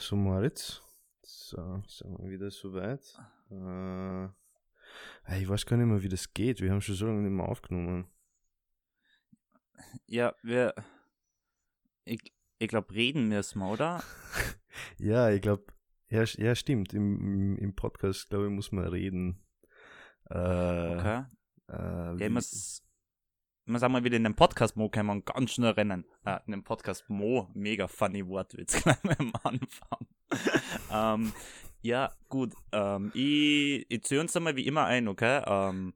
so 0.00 0.16
Moritz. 0.16 0.82
So, 1.22 1.82
sind 1.86 2.18
wir 2.18 2.30
wieder 2.30 2.50
soweit. 2.50 3.02
Äh, 3.50 4.26
ich 5.40 5.48
weiß 5.48 5.66
gar 5.66 5.76
nicht 5.76 5.86
mehr, 5.86 6.02
wie 6.02 6.08
das 6.08 6.32
geht. 6.32 6.60
Wir 6.60 6.70
haben 6.70 6.80
schon 6.80 6.94
so 6.94 7.06
lange 7.06 7.22
nicht 7.22 7.32
mehr 7.32 7.48
aufgenommen. 7.48 8.06
Ja, 10.06 10.34
wir. 10.42 10.74
Ich, 12.04 12.32
ich 12.58 12.68
glaube, 12.68 12.94
reden 12.94 13.30
wir, 13.30 13.42
oder? 13.62 14.02
ja, 14.98 15.30
ich 15.30 15.42
glaube, 15.42 15.64
ja, 16.08 16.22
ja, 16.22 16.54
stimmt. 16.54 16.94
Im, 16.94 17.56
im 17.56 17.74
Podcast, 17.74 18.28
glaube 18.28 18.46
ich, 18.46 18.52
muss 18.52 18.70
man 18.72 18.86
reden. 18.86 19.42
Äh, 20.30 20.34
Okay. 20.96 21.24
äh, 21.68 21.72
Ja, 21.72 22.18
wie- 22.20 22.28
ich 23.66 23.72
muss 23.72 23.82
einmal 23.82 24.04
wieder 24.04 24.16
in 24.16 24.22
den 24.22 24.36
Podcast-Mo 24.36 24.88
kann 24.88 25.06
man 25.06 25.24
ganz 25.24 25.50
schnell 25.50 25.72
rennen. 25.72 26.04
Äh, 26.24 26.38
in 26.46 26.52
den 26.52 26.62
Podcast-Mo, 26.62 27.48
mega 27.52 27.88
funny 27.88 28.24
Wortwitz 28.24 28.80
gleich 28.82 29.02
mal 29.02 29.16
am 29.18 29.32
Anfang. 29.42 30.06
ähm, 30.92 31.32
ja, 31.82 32.12
gut. 32.28 32.54
Ähm, 32.70 33.10
ich 33.12 33.84
ich 33.88 34.02
zähle 34.04 34.20
uns 34.20 34.36
einmal 34.36 34.54
wie 34.54 34.66
immer 34.68 34.84
ein, 34.84 35.08
okay? 35.08 35.42
Ähm, 35.46 35.94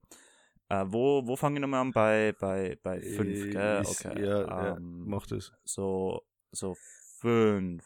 äh, 0.69 0.85
wo, 0.89 1.25
wo 1.29 1.37
fange 1.37 1.57
ich 1.57 1.61
nochmal 1.61 1.83
an? 1.83 1.93
Bei, 1.93 2.35
bei, 2.41 2.77
bei 2.83 3.01
fünf, 3.01 3.45
äh, 3.47 3.51
gell? 3.51 3.83
Okay. 3.87 4.21
Ja, 4.21 4.41
ja, 4.41 4.77
ähm, 4.77 5.05
mach 5.07 5.27
das. 5.29 5.53
so, 5.65 6.23
so 6.51 6.77
fünf, 7.21 7.85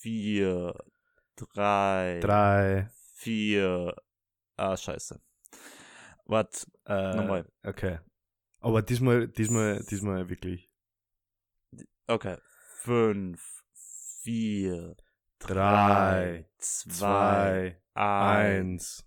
vier, 0.00 0.74
drei, 1.36 2.18
Drei. 2.20 2.90
vier. 3.14 3.94
Ah, 4.56 4.76
scheiße. 4.76 5.20
Warte, 6.24 6.66
Äh, 6.86 7.14
Nochmal. 7.16 7.46
Okay. 7.64 7.98
Aber 8.62 8.80
diesmal, 8.82 9.28
diesmal, 9.28 9.84
diesmal 9.84 10.28
wirklich. 10.28 10.70
Okay. 12.06 12.36
Fünf, 12.78 13.64
vier, 14.22 14.96
Drei, 15.46 16.46
zwei, 16.58 17.76
eins. 17.94 19.04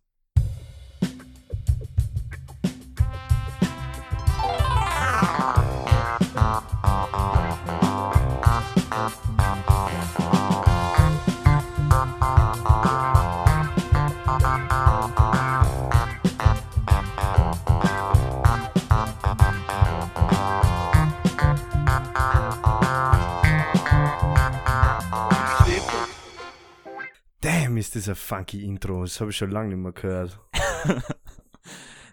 Ist 27.85 27.95
das 27.95 28.09
ein 28.09 28.15
funky 28.15 28.63
Intro. 28.65 29.01
Das 29.01 29.19
habe 29.21 29.31
ich 29.31 29.37
schon 29.37 29.51
lange 29.51 29.69
nicht 29.69 29.77
mehr 29.77 29.91
gehört. 29.91 30.39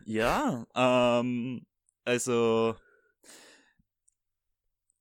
Ja, 0.05 0.67
ähm, 0.75 1.65
also. 2.05 2.75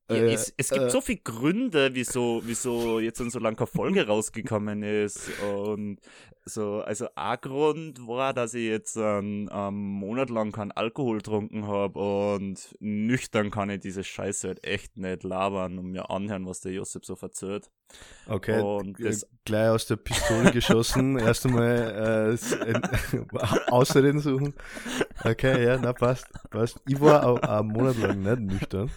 Ja, 0.09 0.17
Äh, 0.17 0.33
es, 0.33 0.53
es 0.57 0.69
gibt 0.69 0.85
äh. 0.85 0.89
so 0.89 1.01
viele 1.01 1.19
Gründe, 1.19 1.89
wieso, 1.93 2.41
wieso 2.43 2.99
jetzt 2.99 3.17
so 3.17 3.39
lange 3.39 3.65
Folge 3.65 4.05
rausgekommen 4.05 4.83
ist. 4.83 5.29
Und 5.41 5.99
so, 6.45 6.81
also 6.81 7.07
ein 7.15 7.37
Grund 7.41 8.07
war, 8.07 8.33
dass 8.33 8.53
ich 8.55 8.65
jetzt 8.67 8.97
einen, 8.97 9.49
einen 9.49 9.77
Monat 9.77 10.29
lang 10.29 10.51
keinen 10.51 10.71
Alkohol 10.71 11.17
getrunken 11.17 11.67
habe 11.67 11.99
und 11.99 12.75
nüchtern 12.79 13.51
kann 13.51 13.69
ich 13.69 13.81
diese 13.81 14.03
Scheiße 14.03 14.47
halt 14.47 14.65
echt 14.65 14.97
nicht 14.97 15.23
labern 15.23 15.77
und 15.77 15.91
mir 15.91 16.09
anhören, 16.09 16.45
was 16.47 16.61
der 16.61 16.71
Josep 16.73 17.05
so 17.05 17.15
verzählt. 17.15 17.69
Okay, 18.27 18.59
Und 18.61 18.97
g- 18.97 19.03
das- 19.03 19.27
gleich 19.45 19.69
aus 19.69 19.85
der 19.85 19.97
Pistole 19.97 20.51
geschossen. 20.51 21.19
Erst 21.19 21.45
einmal 21.45 21.71
äh, 21.71 22.31
äh, 22.71 22.81
Ausreden 23.69 24.19
suchen. 24.19 24.53
Okay, 25.23 25.63
ja, 25.65 25.77
na 25.77 25.91
passt, 25.93 26.25
passt. 26.49 26.79
Ich 26.87 26.99
war 27.01 27.27
auch 27.27 27.39
einen 27.41 27.67
Monat 27.67 27.97
lang 27.97 28.21
nicht 28.21 28.39
nüchtern. 28.39 28.89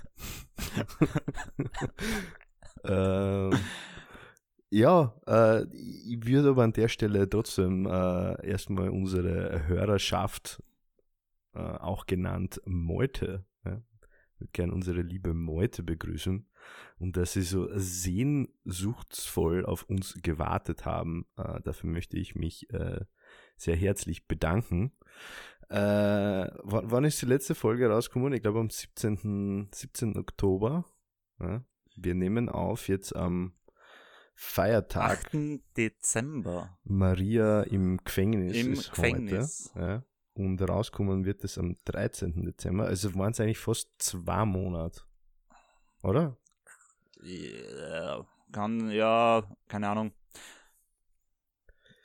ähm, 2.84 3.50
ja, 4.74 5.14
äh, 5.28 5.64
ich 5.72 6.26
würde 6.26 6.50
aber 6.50 6.64
an 6.64 6.72
der 6.72 6.88
Stelle 6.88 7.28
trotzdem 7.30 7.86
äh, 7.86 8.44
erstmal 8.44 8.88
unsere 8.88 9.68
Hörerschaft, 9.68 10.60
äh, 11.54 11.60
auch 11.60 12.06
genannt 12.06 12.60
Meute, 12.64 13.44
ja, 13.64 13.80
gerne 14.52 14.72
unsere 14.72 15.02
liebe 15.02 15.32
Meute 15.32 15.84
begrüßen 15.84 16.48
und 16.98 17.16
dass 17.16 17.34
sie 17.34 17.42
so 17.42 17.68
sehnsuchtsvoll 17.72 19.64
auf 19.64 19.84
uns 19.84 20.18
gewartet 20.22 20.84
haben. 20.84 21.26
Äh, 21.36 21.60
dafür 21.62 21.88
möchte 21.88 22.16
ich 22.18 22.34
mich 22.34 22.68
äh, 22.70 23.04
sehr 23.56 23.76
herzlich 23.76 24.26
bedanken. 24.26 24.90
Äh, 25.68 26.48
wann, 26.64 26.90
wann 26.90 27.04
ist 27.04 27.22
die 27.22 27.26
letzte 27.26 27.54
Folge 27.54 27.88
rausgekommen? 27.88 28.32
Ich 28.32 28.42
glaube 28.42 28.58
am 28.58 28.70
17. 28.70 29.68
17. 29.72 30.16
Oktober. 30.16 30.84
Ja. 31.38 31.64
Wir 31.94 32.16
nehmen 32.16 32.48
auf 32.48 32.88
jetzt 32.88 33.14
am 33.14 33.52
Feiertag 34.34 35.26
8. 35.26 35.60
Dezember. 35.76 36.76
Maria 36.84 37.62
im 37.62 37.98
Gefängnis. 37.98 38.56
Im 38.56 38.72
ist 38.72 38.90
Gefängnis. 38.90 39.70
Heute, 39.74 39.86
ja. 39.86 40.04
Und 40.34 40.60
rauskommen 40.60 41.24
wird 41.24 41.44
es 41.44 41.58
am 41.58 41.76
13. 41.84 42.44
Dezember. 42.44 42.86
Also 42.86 43.14
waren 43.14 43.30
es 43.30 43.40
eigentlich 43.40 43.58
fast 43.58 43.90
zwei 43.98 44.44
Monate. 44.44 45.02
Oder? 46.02 46.36
Ja, 47.22 48.26
kann, 48.52 48.90
ja, 48.90 49.44
keine 49.68 49.88
Ahnung. 49.88 50.12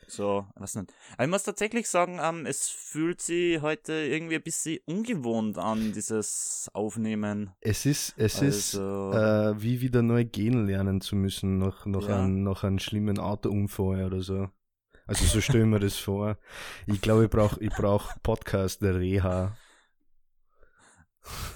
So, 0.09 0.47
was 0.55 0.75
nicht. 0.75 0.91
Aber 1.13 1.23
ich 1.25 1.29
muss 1.29 1.43
tatsächlich 1.43 1.87
sagen, 1.87 2.19
ähm, 2.21 2.45
es 2.47 2.67
fühlt 2.69 3.21
sich 3.21 3.61
heute 3.61 3.93
irgendwie 3.93 4.35
ein 4.35 4.41
bisschen 4.41 4.79
ungewohnt 4.85 5.57
an, 5.59 5.93
dieses 5.93 6.67
Aufnehmen. 6.73 7.51
Es 7.61 7.85
ist, 7.85 8.15
es 8.17 8.41
ist 8.41 8.75
Also, 8.75 9.11
äh, 9.13 9.61
wie 9.61 9.81
wieder 9.81 10.01
neu 10.01 10.25
gehen 10.25 10.65
lernen 10.65 10.99
zu 11.01 11.15
müssen 11.15 11.59
nach, 11.59 11.85
nach, 11.85 12.07
Ja. 12.09 12.17
einem, 12.23 12.41
nach 12.43 12.63
einem 12.63 12.79
schlimmen 12.79 13.19
Autounfall 13.19 14.05
oder 14.05 14.21
so. 14.21 14.49
Also 15.05 15.25
so 15.25 15.41
stelle 15.41 15.63
ich 15.63 15.69
mir 15.69 15.79
das 15.79 15.97
vor. 15.97 16.37
Ich 16.87 17.01
glaube, 17.01 17.25
ich 17.25 17.29
brauche 17.29 17.63
ich 17.63 17.69
brauch 17.69 18.13
Podcast 18.23 18.81
der 18.81 18.95
Reha. 18.99 19.55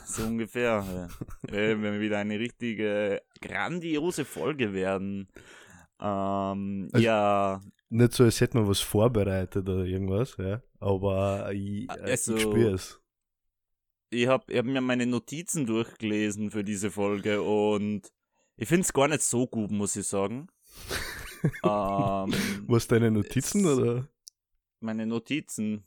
so 0.06 0.24
ungefähr. 0.24 1.10
äh, 1.48 1.52
wenn 1.70 1.82
wir 1.82 2.00
wieder 2.02 2.20
eine 2.20 2.40
richtige, 2.40 3.22
grandiose 3.42 4.26
Folge 4.26 4.74
werden. 4.74 5.28
Ähm, 6.00 6.90
Also- 6.92 7.04
ja, 7.06 7.62
Nicht 7.96 8.14
so, 8.14 8.24
als 8.24 8.42
hätte 8.42 8.58
man 8.58 8.68
was 8.68 8.80
vorbereitet 8.80 9.70
oder 9.70 9.86
irgendwas, 9.86 10.36
ja. 10.38 10.62
Aber 10.80 11.52
ich, 11.54 11.88
äh, 11.90 12.12
Also- 12.12 12.36
ich 12.36 12.42
spüre 12.42 12.74
es. 12.74 13.00
ich 14.10 14.26
habe 14.28 14.58
hab 14.58 14.66
mir 14.66 14.82
meine 14.82 15.06
Notizen 15.06 15.66
durchgelesen 15.68 16.50
für 16.50 16.64
diese 16.64 16.90
Folge 16.90 17.42
und 17.44 18.12
ich 18.56 18.68
finde 18.68 18.82
es 18.86 18.94
gar 18.94 19.08
nicht 19.08 19.22
so 19.22 19.46
gut, 19.48 19.70
muss 19.72 19.96
ich 19.96 20.08
sagen. 20.08 20.48
ähm, 21.64 22.34
Was 22.68 22.88
deine 22.88 23.12
Notizen 23.12 23.66
oder? 23.66 24.08
meine 24.80 25.06
Notizen. 25.06 25.86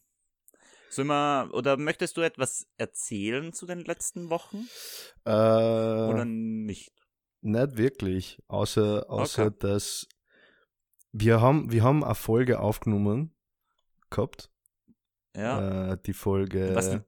Sollen 0.89 1.09
wir, 1.09 1.51
oder 1.53 1.77
möchtest 1.77 2.17
du 2.17 2.21
etwas 2.21 2.69
erzählen 2.79 3.53
zu 3.53 3.67
den 3.67 3.81
letzten 3.81 4.31
Wochen? 4.31 4.69
Äh, 5.25 5.31
Oder 5.31 6.25
nicht? 6.25 6.93
Nicht 7.43 7.77
wirklich, 7.77 8.39
außer, 8.47 9.11
außer 9.11 9.47
Okay. 9.47 9.57
dass 9.59 10.07
wir 11.13 11.41
haben, 11.41 11.73
wir 11.73 11.83
haben 11.83 12.05
eine 12.05 12.15
Folge 12.15 12.61
aufgenommen 12.61 13.35
gehabt. 14.11 14.51
Ja. 15.37 15.93
Äh, 15.93 15.99
die 16.05 16.13
Folge 16.13 16.75
Was 16.75 16.91
denn? 16.91 17.05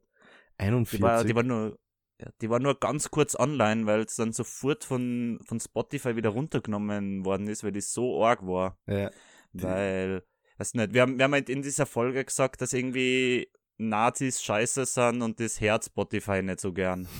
41. 0.58 0.98
die, 0.98 1.02
war, 1.02 1.24
die 1.24 1.34
war 1.34 1.42
nur. 1.42 1.78
Ja, 2.20 2.30
die 2.40 2.50
war 2.50 2.58
nur 2.58 2.80
ganz 2.80 3.12
kurz 3.12 3.38
online, 3.38 3.86
weil 3.86 4.00
es 4.00 4.16
dann 4.16 4.32
sofort 4.32 4.82
von, 4.82 5.38
von 5.44 5.60
Spotify 5.60 6.16
wieder 6.16 6.30
runtergenommen 6.30 7.24
worden 7.24 7.46
ist, 7.46 7.62
weil 7.62 7.70
die 7.70 7.80
so 7.80 8.24
arg 8.24 8.44
war. 8.44 8.76
ja, 8.88 9.10
Weil, 9.52 10.24
weiß 10.56 10.74
nicht, 10.74 10.94
wir 10.94 11.02
haben, 11.02 11.16
wir 11.16 11.24
haben 11.24 11.32
halt 11.32 11.48
in 11.48 11.62
dieser 11.62 11.86
Folge 11.86 12.24
gesagt, 12.24 12.60
dass 12.60 12.72
irgendwie 12.72 13.52
Nazis 13.76 14.42
scheiße 14.42 14.84
sind 14.86 15.22
und 15.22 15.38
das 15.38 15.60
hört 15.60 15.84
Spotify 15.84 16.42
nicht 16.42 16.58
so 16.58 16.72
gern. 16.72 17.06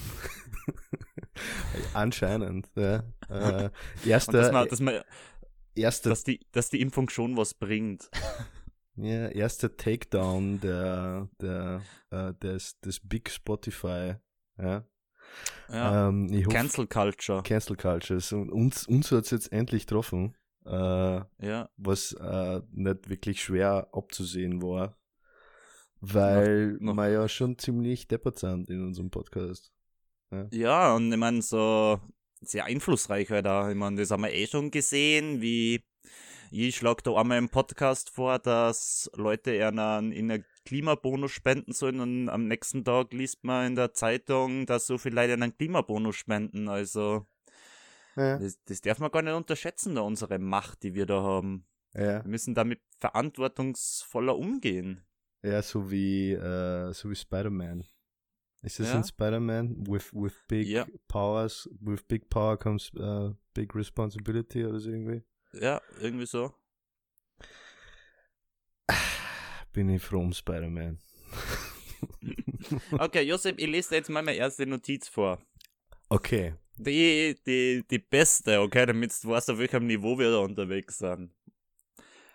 anscheinend. 1.95 2.69
Ja. 2.75 3.05
Äh, 3.29 3.29
Und 3.29 3.73
dass, 3.73 4.07
erster, 4.07 4.53
man, 4.53 4.69
dass, 4.69 4.81
man, 4.81 5.01
erster, 5.81 6.11
dass, 6.11 6.25
die, 6.25 6.41
dass 6.53 6.71
die 6.71 6.81
Impfung 6.81 7.09
schon 7.09 7.37
was 7.37 7.55
bringt. 7.55 8.11
ja, 8.97 9.29
erster 9.29 9.77
Takedown 9.77 10.61
der, 10.61 11.29
der, 11.41 11.83
äh, 12.11 12.35
des, 12.35 12.79
des 12.81 13.01
Big 13.01 13.31
Spotify. 13.31 14.15
Ja. 14.59 14.85
Ja. 15.71 16.09
Ähm, 16.09 16.29
ich 16.33 16.49
Cancel 16.49 16.87
Culture. 16.87 17.43
Cancel 17.43 17.77
Cultures. 17.77 18.33
Und 18.33 18.51
uns, 18.51 18.87
uns 18.87 19.13
hat 19.13 19.25
es 19.25 19.31
jetzt 19.31 19.53
endlich 19.53 19.87
getroffen. 19.87 20.35
Äh, 20.65 21.21
Ja. 21.41 21.71
was 21.77 22.13
äh, 22.13 22.61
nicht 22.73 23.09
wirklich 23.09 23.43
schwer 23.43 23.89
abzusehen 23.93 24.61
war, 24.63 24.99
weil 26.01 26.73
Noch- 26.81 26.95
noch- 26.95 26.97
wir 26.97 27.09
ja 27.11 27.29
schon 27.29 27.59
ziemlich 27.59 28.07
deppert 28.09 28.39
sind 28.39 28.69
in 28.71 28.85
unserem 28.85 29.11
Podcast. 29.11 29.73
Ja, 30.51 30.95
und 30.95 31.11
ich 31.11 31.19
meine, 31.19 31.41
so 31.41 31.99
sehr 32.41 32.65
einflussreich 32.67 33.31
halt 33.31 33.47
auch. 33.47 33.69
Ich 33.69 33.75
meine, 33.77 33.97
das 33.97 34.11
haben 34.11 34.23
wir 34.23 34.33
eh 34.33 34.47
schon 34.47 34.71
gesehen, 34.71 35.41
wie, 35.41 35.85
Ich 36.51 36.77
schlage 36.77 37.03
da 37.03 37.15
einmal 37.15 37.39
im 37.39 37.49
Podcast 37.51 38.11
vor, 38.11 38.39
dass 38.39 39.11
Leute 39.15 39.67
einen, 39.67 40.13
in 40.13 40.31
einen 40.31 40.45
Klimabonus 40.65 41.33
spenden 41.33 41.73
sollen 41.73 42.01
und 42.01 42.29
am 42.31 42.47
nächsten 42.47 42.85
Tag 42.85 43.13
liest 43.13 43.45
man 43.45 43.67
in 43.69 43.75
der 43.75 43.93
Zeitung, 43.93 44.65
dass 44.67 44.87
so 44.87 44.97
viele 44.99 45.17
Leute 45.17 45.35
einen 45.35 45.57
Klimabonus 45.57 46.17
spenden. 46.17 46.69
Also 46.69 47.27
Ja. 48.17 48.39
das, 48.39 48.59
das 48.65 48.81
darf 48.81 48.99
man 48.99 49.11
gar 49.11 49.23
nicht 49.23 49.35
unterschätzen, 49.35 49.95
da 49.95 50.01
unsere 50.03 50.39
Macht, 50.39 50.83
die 50.83 50.95
wir 50.95 51.07
da 51.07 51.23
haben. 51.23 51.67
Ja, 51.95 52.23
Wir 52.25 52.29
müssen 52.31 52.55
damit 52.55 52.81
verantwortungsvoller 52.99 54.37
umgehen. 54.37 55.05
ja 55.43 55.63
so 55.63 55.91
wie, 55.91 56.33
äh, 56.33 56.93
so 56.93 57.11
wie 57.11 57.15
Spider-Man. 57.17 57.85
Ist 58.63 58.81
das 58.81 58.89
Ja. 58.89 58.97
ein 58.97 59.05
Spider-Man? 59.05 59.87
With, 59.87 60.13
with 60.13 60.35
big 60.49 60.67
Ja. 60.67 60.87
powers, 61.07 61.69
with 61.81 62.03
big 62.09 62.29
power 62.29 62.57
comes 62.57 62.91
uh, 62.97 63.33
big 63.55 63.75
responsibility 63.75 64.65
oder 64.65 64.81
so 64.81 64.91
irgendwie? 64.91 65.23
Ja, 65.53 65.81
irgendwie 66.01 66.27
so. 66.27 66.53
Bin 69.73 69.89
ich 69.91 70.03
froh 70.03 70.21
um 70.21 70.33
Spider-Man. 70.33 70.99
Okay, 72.93 73.23
Josep, 73.23 73.59
ich 73.59 73.67
lese 73.67 73.91
dir 73.91 73.97
jetzt 73.97 74.11
mal 74.11 74.23
meine 74.23 74.37
erste 74.37 74.67
Notiz 74.67 75.09
vor. 75.09 75.41
Okay. 76.09 76.55
Die, 76.77 77.37
die, 77.47 77.85
die 77.89 77.99
beste, 77.99 78.61
okay, 78.61 78.85
damit 78.87 79.13
du 79.23 79.29
weißt, 79.29 79.51
auf 79.51 79.59
welchem 79.59 79.87
Niveau 79.87 80.19
wir 80.19 80.31
da 80.31 80.39
unterwegs 80.39 80.99
sind. 80.99 81.33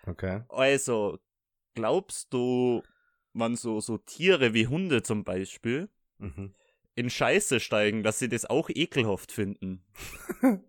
Okay. 0.05 0.41
Also, 0.49 1.19
glaubst 1.75 2.33
du, 2.33 2.81
man 3.33 3.55
so, 3.55 3.79
so 3.79 3.97
Tiere 3.97 4.53
wie 4.53 4.67
Hunde 4.67 5.03
zum 5.03 5.23
Beispiel 5.23 5.89
Mhm. 6.23 6.55
in 6.95 7.09
Scheiße 7.09 7.59
steigen, 7.59 8.03
dass 8.03 8.19
sie 8.19 8.29
das 8.29 8.45
auch 8.45 8.69
ekelhaft 8.69 9.31
finden? 9.31 9.83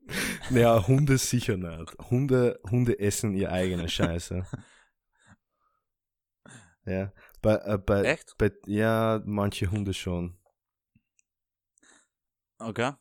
Naja, 0.50 0.86
Hunde 0.86 1.16
sicher 1.16 1.56
nicht. 1.56 1.96
Hunde, 2.10 2.60
Hunde 2.70 2.98
essen 2.98 3.34
ihr 3.34 3.50
eigene 3.50 3.88
Scheiße. 3.88 4.46
ja. 6.84 7.12
Bei, 7.40 7.54
äh, 7.64 7.78
bei, 7.78 8.02
Echt? 8.02 8.34
bei, 8.36 8.52
ja, 8.66 9.22
manche 9.24 9.70
Hunde 9.70 9.94
schon. 9.94 10.38
Okay. 12.58 12.92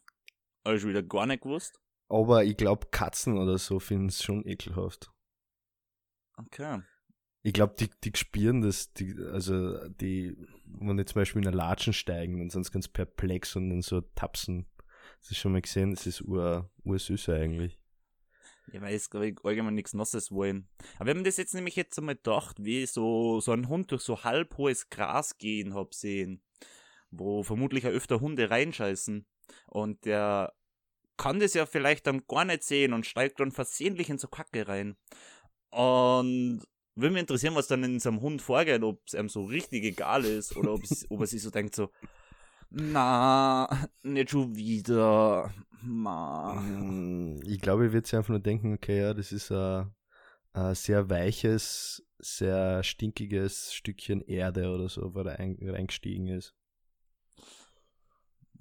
Habe 0.66 0.78
ich 0.78 0.86
wieder 0.86 1.04
gar 1.04 1.26
nicht 1.26 1.44
gewusst. 1.44 1.82
Aber 2.08 2.46
ich 2.46 2.56
glaube, 2.56 2.88
Katzen 2.92 3.38
oder 3.38 3.58
so 3.58 3.80
finden 3.80 4.08
es 4.08 4.24
schon 4.24 4.48
ekelhaft. 4.48 5.12
Okay. 6.38 6.82
Ich 7.46 7.54
glaube, 7.54 7.76
die, 7.78 7.90
die 8.04 8.18
spüren 8.18 8.62
das, 8.62 8.94
die, 8.94 9.16
also 9.32 9.86
die, 9.90 10.36
wenn 10.66 10.98
die 10.98 11.06
zum 11.06 11.16
Beispiel 11.16 11.42
in 11.42 11.48
eine 11.48 11.58
Latschen 11.58 11.92
steigen, 11.92 12.50
sind 12.50 12.66
sie 12.66 12.72
ganz 12.72 12.88
perplex 12.88 13.56
und 13.58 13.70
dann 13.70 13.82
so 13.82 14.02
tapsen. 14.16 14.66
Das 15.20 15.32
ist 15.32 15.38
schon 15.38 15.52
mal 15.52 15.62
gesehen, 15.62 15.92
das 15.92 16.08
ist 16.08 16.22
ur, 16.22 16.70
ursüß 16.86 17.30
eigentlich. 17.30 17.78
Ja, 18.72 18.82
weil 18.82 18.96
es 18.96 19.10
allgemein 19.12 19.74
nichts 19.74 19.94
Nasses 19.94 20.32
wollen. 20.32 20.70
Aber 20.96 21.08
wenn 21.08 21.18
man 21.18 21.26
das 21.26 21.36
jetzt 21.36 21.54
nämlich 21.54 21.76
jetzt 21.76 21.98
einmal 22.00 22.16
gedacht, 22.16 22.64
wie 22.64 22.86
so, 22.86 23.42
so 23.42 23.52
ein 23.52 23.68
Hund 23.68 23.92
durch 23.92 24.04
so 24.04 24.24
halb 24.24 24.58
hohes 24.58 24.90
Gras 24.90 25.38
gehen 25.38 25.74
hab 25.74 25.94
sehen, 25.94 26.42
wo 27.12 27.44
vermutlich 27.44 27.86
auch 27.86 27.92
öfter 27.92 28.22
Hunde 28.22 28.50
reinscheißen 28.50 29.26
und 29.68 30.06
der 30.06 30.54
kann 31.18 31.40
das 31.40 31.54
ja 31.54 31.66
vielleicht 31.66 32.08
dann 32.08 32.26
gar 32.28 32.46
nicht 32.46 32.64
sehen 32.64 32.94
und 32.94 33.06
steigt 33.06 33.40
dann 33.40 33.52
versehentlich 33.52 34.10
in 34.10 34.18
so 34.18 34.28
Kacke 34.28 34.68
rein. 34.68 34.96
Und 35.70 36.64
würde 36.96 37.14
mich 37.14 37.22
interessieren, 37.22 37.56
was 37.56 37.68
dann 37.68 37.84
in 37.84 38.00
so 38.00 38.10
einem 38.10 38.22
Hund 38.22 38.42
vorgeht, 38.42 38.84
ob 38.84 39.02
es 39.06 39.16
einem 39.16 39.30
so 39.30 39.46
richtig 39.46 39.84
egal 39.84 40.26
ist 40.26 40.56
oder 40.56 40.74
ob, 40.74 40.84
es, 40.84 41.06
ob 41.10 41.22
er 41.22 41.28
sich 41.28 41.42
so 41.42 41.50
denkt 41.50 41.76
so, 41.76 41.90
na, 42.70 43.88
nicht 44.02 44.32
schon 44.32 44.56
wieder, 44.56 45.54
ma. 45.82 46.56
Mm, 46.56 47.40
Ich 47.46 47.62
glaube, 47.62 47.88
ich 47.88 47.94
würde 47.94 48.08
sich 48.08 48.16
einfach 48.16 48.30
nur 48.30 48.40
denken, 48.40 48.74
okay, 48.74 49.00
ja, 49.00 49.14
das 49.14 49.32
ist 49.32 49.52
ein, 49.52 49.94
ein 50.54 50.76
sehr 50.76 51.10
weiches, 51.10 52.04
sehr 52.18 52.84
stinkiges 52.84 53.74
Stückchen 53.74 54.22
Erde 54.22 54.70
oder 54.70 54.90
so, 54.90 55.14
wo 55.14 55.20
er 55.22 55.40
ein, 55.40 55.58
reingestiegen 55.62 56.28
ist. 56.28 56.56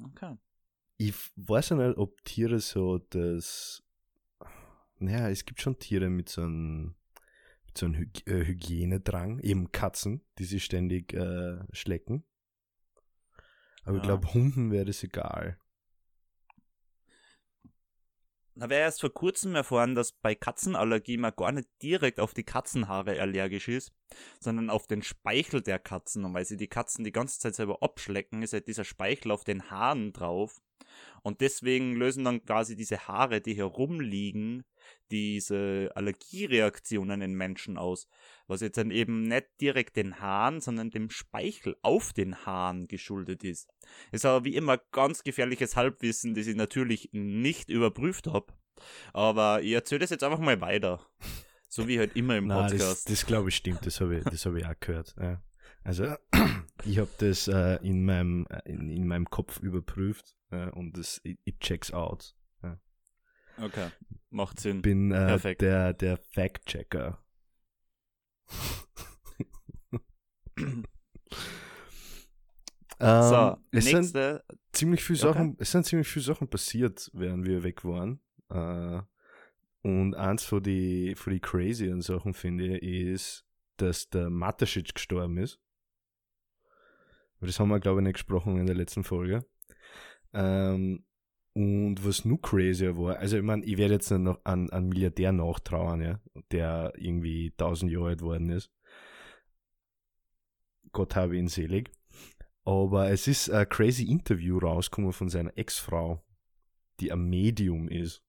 Okay. 0.03 0.37
Ich 0.99 1.15
weiß 1.37 1.71
ja 1.71 1.77
nicht, 1.77 1.99
ob 1.99 2.23
Tiere 2.25 2.61
so 2.61 2.99
das. 2.99 3.83
Naja, 4.99 5.29
es 5.31 5.45
gibt 5.45 5.61
schon 5.61 5.79
Tiere 5.79 6.11
mit 6.11 6.29
so 6.29 6.43
einem, 6.43 6.95
so 7.79 7.87
einem 7.87 7.95
Hyg 7.97 8.27
äh, 8.27 8.45
Hygienedrang, 8.47 9.39
eben 9.41 9.73
Katzen, 9.73 10.25
die 10.39 10.45
sich 10.45 10.65
ständig 10.65 11.13
äh, 11.15 11.59
schlecken. 11.73 12.25
Aber 13.85 13.97
ich 13.97 14.03
Ja. 14.03 14.09
glaube, 14.09 14.33
Hunden 14.35 14.71
wäre 14.71 14.85
das 14.85 15.03
egal. 15.03 15.59
Da 18.55 18.69
wäre 18.69 18.83
erst 18.83 19.01
vor 19.01 19.13
kurzem 19.13 19.55
erfahren, 19.55 19.95
dass 19.95 20.13
bei 20.13 20.35
Katzenallergie 20.35 21.17
man 21.17 21.33
gar 21.35 21.53
nicht 21.53 21.69
direkt 21.81 22.21
auf 22.21 22.35
die 22.35 22.45
Katzenhaare 22.45 23.19
allergisch 23.19 23.69
ist, 23.69 23.93
sondern 24.41 24.69
auf 24.69 24.87
den 24.87 25.03
Speichel 25.03 25.63
der 25.63 25.79
Katzen. 25.79 26.27
Und 26.27 26.35
weil 26.35 26.45
sie 26.45 26.59
die 26.59 26.69
Katzen 26.69 27.03
die 27.03 27.13
ganze 27.13 27.41
Zeit 27.41 27.55
selber 27.55 27.83
abschlecken, 27.83 28.43
ist 28.43 28.53
halt 28.53 28.69
dieser 28.69 28.85
Speichel 28.85 29.31
auf 29.31 29.45
den 29.45 29.71
Haaren 29.71 30.13
drauf. 30.13 30.61
Und 31.23 31.41
deswegen 31.41 31.97
lösen 31.97 32.25
dann 32.25 32.45
quasi 32.45 32.77
diese 32.77 33.09
Haare, 33.09 33.41
die 33.41 33.55
hier 33.55 33.65
rumliegen, 33.65 34.65
diese 35.11 35.91
Allergiereaktionen 35.95 37.21
in 37.23 37.35
Menschen 37.35 37.77
aus. 37.77 38.09
Was 38.47 38.61
jetzt 38.61 38.79
dann 38.79 38.91
eben 38.91 39.23
nicht 39.23 39.47
direkt 39.61 39.97
den 39.97 40.21
Haaren, 40.21 40.61
sondern 40.61 40.91
dem 40.91 41.11
Speichel 41.11 41.77
auf 41.83 42.13
den 42.13 42.47
Haaren 42.47 42.89
geschuldet 42.89 43.45
ist. 43.45 43.69
Ist 44.11 44.25
aber 44.25 44.45
wie 44.45 44.57
immer 44.57 44.79
ganz 44.93 45.23
gefährliches 45.23 45.77
Halbwissen, 45.77 46.35
das 46.35 46.47
ich 46.47 46.57
natürlich 46.57 47.11
nicht 47.13 47.69
überprüft 47.69 48.27
habe. 48.27 48.53
Aber 49.13 49.63
ich 49.63 49.73
erzähle 49.73 50.01
das 50.01 50.11
jetzt 50.11 50.25
einfach 50.25 50.39
mal 50.39 50.61
weiter. 50.61 51.07
So 51.69 51.89
wie 51.89 51.99
halt 51.99 52.17
immer 52.17 52.37
im 52.37 52.47
Nein, 52.49 52.63
das, 52.63 52.73
Podcast. 52.73 53.11
das 53.11 53.27
glaube 53.27 53.51
ich 53.51 53.57
stimmt, 53.57 53.87
das 53.87 54.01
habe 54.01 54.19
ich, 54.19 54.25
das 54.25 54.45
hab 54.47 54.55
ich 54.55 54.67
auch 54.67 54.81
gehört. 54.81 55.15
Ja. 55.21 55.43
Also, 55.85 56.15
ich 56.85 56.99
habe 56.99 57.11
das 57.19 57.49
äh, 57.49 57.77
in, 57.83 58.05
meinem, 58.05 58.47
äh, 58.51 58.61
in, 58.71 58.89
in 58.89 59.07
meinem 59.07 59.29
Kopf 59.29 59.61
überprüft 59.61 60.37
äh, 60.51 60.69
und 60.71 60.97
das, 60.97 61.21
it, 61.25 61.39
it 61.45 61.61
checks 61.61 61.93
out. 61.93 62.35
Okay, 63.61 63.89
macht 64.31 64.61
Sinn. 64.61 64.83
Bin 64.83 65.13
äh, 65.13 65.27
Perfekt. 65.27 65.63
der, 65.63 65.93
der 65.93 66.17
Fact-Checker. 66.17 67.23
ähm, 70.59 70.85
so, 73.23 73.57
es 73.71 73.85
sind 73.87 74.01
nächste. 74.01 74.45
ziemlich 74.73 75.03
viele 75.03 75.19
Okay. 75.21 75.29
Sachen, 75.29 75.57
es 75.59 75.71
sind 75.71 75.87
ziemlich 75.87 76.09
viele 76.09 76.25
Sachen 76.25 76.49
passiert, 76.49 77.11
während 77.15 77.47
wir 77.47 77.63
weg 77.63 77.85
waren. 77.85 78.21
Äh, 78.51 79.01
und 79.83 80.15
eins 80.15 80.45
von 80.45 80.63
die, 80.63 81.15
von 81.17 81.33
die 81.33 81.41
crazy 81.41 81.93
Sachen 82.03 82.35
finde 82.35 82.79
ich, 82.79 83.07
ist, 83.07 83.47
dass 83.77 84.09
der 84.09 84.31
Mateschitsch 84.31 84.95
gestorben 84.95 85.39
ist. 85.39 85.59
Aber 87.39 87.47
das 87.49 87.59
haben 87.59 87.71
wir, 87.71 87.81
glaube 87.81 88.01
ich, 88.01 88.05
nicht 88.05 88.15
gesprochen 88.15 88.59
in 88.59 88.67
der 88.67 88.77
letzten 88.77 89.03
Folge. 89.03 89.45
Ähm, 90.33 91.05
und 91.55 92.05
was 92.05 92.25
nur 92.25 92.41
crazier 92.41 92.97
war, 92.97 93.19
also 93.19 93.37
ich 93.37 93.43
meine, 93.43 93.65
ich 93.65 93.77
werde 93.77 93.95
jetzt 93.95 94.11
nicht 94.11 94.21
noch 94.21 94.41
an, 94.45 94.71
an 94.71 94.89
Milliardär 94.89 95.33
nachtrauern, 95.33 96.01
ja, 96.01 96.21
der 96.51 96.93
irgendwie 96.97 97.51
1000 97.59 97.93
Jahre 97.93 98.09
alt 98.09 98.23
worden 98.23 98.51
ist. 98.51 98.71
Gott 100.93 101.17
habe 101.17 101.37
ihn 101.37 101.49
selig. 101.49 101.91
Aber 102.65 103.11
es 103.11 103.27
ist 103.27 103.51
ein 103.51 103.69
crazy 103.69 104.05
Interview 104.05 104.59
rausgekommen 104.59 105.13
von 105.13 105.29
seiner 105.29 105.57
Ex-Frau, 105.57 106.23
die 107.01 107.11
ein 107.11 107.29
Medium 107.29 107.89
ist. 107.89 108.23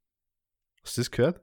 Hast 0.83 0.97
du 0.97 1.01
das 1.01 1.11
gehört? 1.11 1.41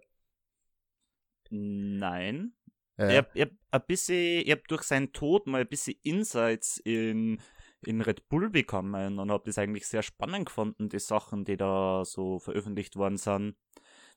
Nein. 1.50 2.52
Äh, 2.96 3.12
Ich 3.12 3.18
hab, 3.18 3.37
ich 3.37 3.42
hab 3.42 3.50
ein 3.70 3.87
bisschen, 3.87 4.42
ich 4.44 4.50
hab 4.50 4.66
durch 4.68 4.82
seinen 4.82 5.12
Tod 5.12 5.46
mal 5.46 5.62
ein 5.62 5.68
bisschen 5.68 5.94
Insights 6.02 6.78
in, 6.78 7.40
in 7.82 8.00
Red 8.00 8.28
Bull 8.28 8.50
bekommen 8.50 9.18
und 9.18 9.30
hab 9.30 9.44
das 9.44 9.58
eigentlich 9.58 9.87
sehr 9.87 10.02
spannend 10.02 10.46
gefunden, 10.46 10.88
die 10.88 10.99
Sachen, 10.99 11.44
die 11.44 11.56
da 11.56 12.04
so 12.04 12.38
veröffentlicht 12.38 12.96
worden 12.96 13.16
sind. 13.16 13.56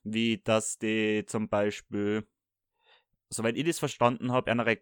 Wie 0.02 0.42
dass 0.42 0.78
die 0.78 1.24
zum 1.26 1.48
Beispiel, 1.48 2.26
soweit 3.30 3.56
ich 3.56 3.64
das 3.64 3.78
verstanden 3.78 4.32
habe, 4.32 4.50
andere, 4.50 4.78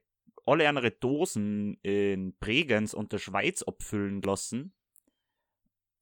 alle 0.46 0.68
andere 0.68 0.90
Dosen 0.90 1.78
in 1.82 2.36
Bregenz 2.38 2.92
und 2.92 3.12
der 3.12 3.18
Schweiz 3.18 3.62
abfüllen 3.62 4.20
lassen. 4.22 4.74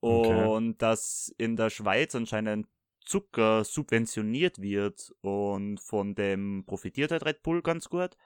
Okay. 0.01 0.47
Und 0.47 0.81
dass 0.81 1.35
in 1.37 1.57
der 1.57 1.69
Schweiz 1.69 2.15
anscheinend 2.15 2.67
Zucker 3.05 3.65
subventioniert 3.65 4.61
wird 4.61 5.15
und 5.21 5.81
von 5.81 6.15
dem 6.15 6.65
profitiert 6.67 7.11
halt 7.11 7.27
Red 7.27 7.43
Bull 7.43 7.61
ganz 7.61 7.89
gut. 7.89 8.17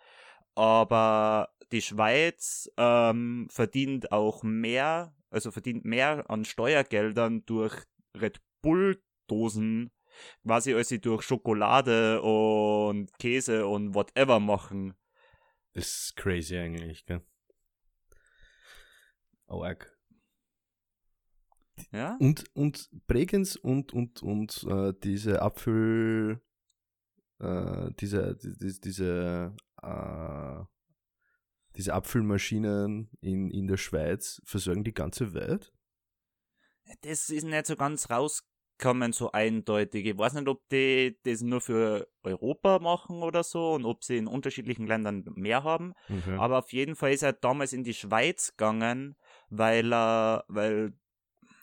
Aber 0.54 1.50
die 1.72 1.82
Schweiz 1.82 2.70
ähm, 2.76 3.48
verdient 3.50 4.12
auch 4.12 4.42
mehr, 4.42 5.14
also 5.30 5.50
verdient 5.50 5.84
mehr 5.84 6.30
an 6.30 6.44
Steuergeldern 6.44 7.44
durch 7.46 7.74
Red 8.16 8.40
Bull 8.62 9.02
Dosen, 9.26 9.90
quasi 10.44 10.74
als 10.74 10.88
sie 10.88 11.00
durch 11.00 11.22
Schokolade 11.22 12.22
und 12.22 13.16
Käse 13.18 13.66
und 13.66 13.94
whatever 13.94 14.38
machen. 14.40 14.94
Das 15.72 15.86
ist 15.86 16.16
crazy 16.16 16.56
eigentlich, 16.56 17.04
gell? 17.06 17.22
Arg. 19.48 19.90
Ja? 21.92 22.16
Und, 22.20 22.44
und 22.54 22.88
Bregenz 23.06 23.56
und, 23.56 23.92
und, 23.92 24.22
und 24.22 24.64
äh, 24.68 24.92
diese 25.02 25.42
Apfel, 25.42 26.40
äh, 27.40 27.90
diese, 27.98 28.36
diese, 28.36 28.80
diese, 28.80 29.56
äh, 29.84 30.64
diese 31.76 31.94
Abfüllmaschinen 31.94 33.10
in, 33.20 33.50
in 33.50 33.66
der 33.66 33.76
Schweiz 33.76 34.40
versorgen 34.44 34.84
die 34.84 34.94
ganze 34.94 35.34
Welt? 35.34 35.72
Das 37.02 37.28
ist 37.30 37.44
nicht 37.44 37.66
so 37.66 37.76
ganz 37.76 38.10
rausgekommen, 38.10 39.12
so 39.12 39.32
eindeutig. 39.32 40.06
Ich 40.06 40.18
weiß 40.18 40.34
nicht, 40.34 40.48
ob 40.48 40.68
die 40.68 41.18
das 41.24 41.40
nur 41.40 41.60
für 41.60 42.08
Europa 42.22 42.78
machen 42.78 43.22
oder 43.22 43.42
so 43.42 43.72
und 43.72 43.84
ob 43.86 44.04
sie 44.04 44.18
in 44.18 44.26
unterschiedlichen 44.26 44.86
Ländern 44.86 45.24
mehr 45.34 45.64
haben. 45.64 45.94
Okay. 46.10 46.36
Aber 46.36 46.58
auf 46.58 46.72
jeden 46.72 46.94
Fall 46.94 47.12
ist 47.12 47.22
er 47.22 47.32
damals 47.32 47.72
in 47.72 47.84
die 47.84 47.94
Schweiz 47.94 48.50
gegangen, 48.56 49.16
weil 49.48 49.92
er, 49.92 50.44
weil 50.48 50.92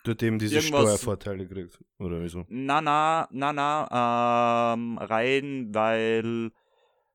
Dort 0.04 0.24
eben 0.24 0.40
diese 0.40 0.56
irgendwas- 0.56 0.82
Steuervorteile 0.82 1.48
kriegt. 1.48 1.80
Oder 2.00 2.22
wieso? 2.24 2.44
Na, 2.50 2.82
na, 2.82 3.28
na, 3.32 3.54
na, 3.54 4.74
ähm, 4.74 4.98
rein, 4.98 5.70
weil 5.76 6.52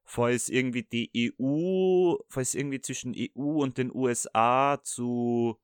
falls 0.07 0.49
irgendwie 0.49 0.85
die 0.85 1.11
EU, 1.39 2.15
falls 2.29 2.55
irgendwie 2.55 2.81
zwischen 2.81 3.15
EU 3.15 3.63
und 3.63 3.77
den 3.77 3.95
USA 3.95 4.81
zu 4.83 5.59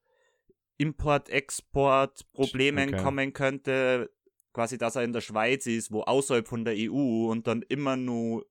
Import-Export-Problemen 0.79 2.95
Okay. 2.95 3.03
kommen 3.03 3.33
könnte, 3.33 4.11
quasi, 4.53 4.79
dass 4.79 4.97
er 4.97 5.05
in 5.05 5.13
der 5.13 5.21
Schweiz 5.21 5.67
ist, 5.67 5.93
wo 5.93 6.03
außerhalb 6.03 6.47
von 6.47 6.65
der 6.65 6.75
EU 6.77 7.31
und 7.31 7.47
dann 7.47 7.63
immer 7.63 7.97
nur 7.97 8.47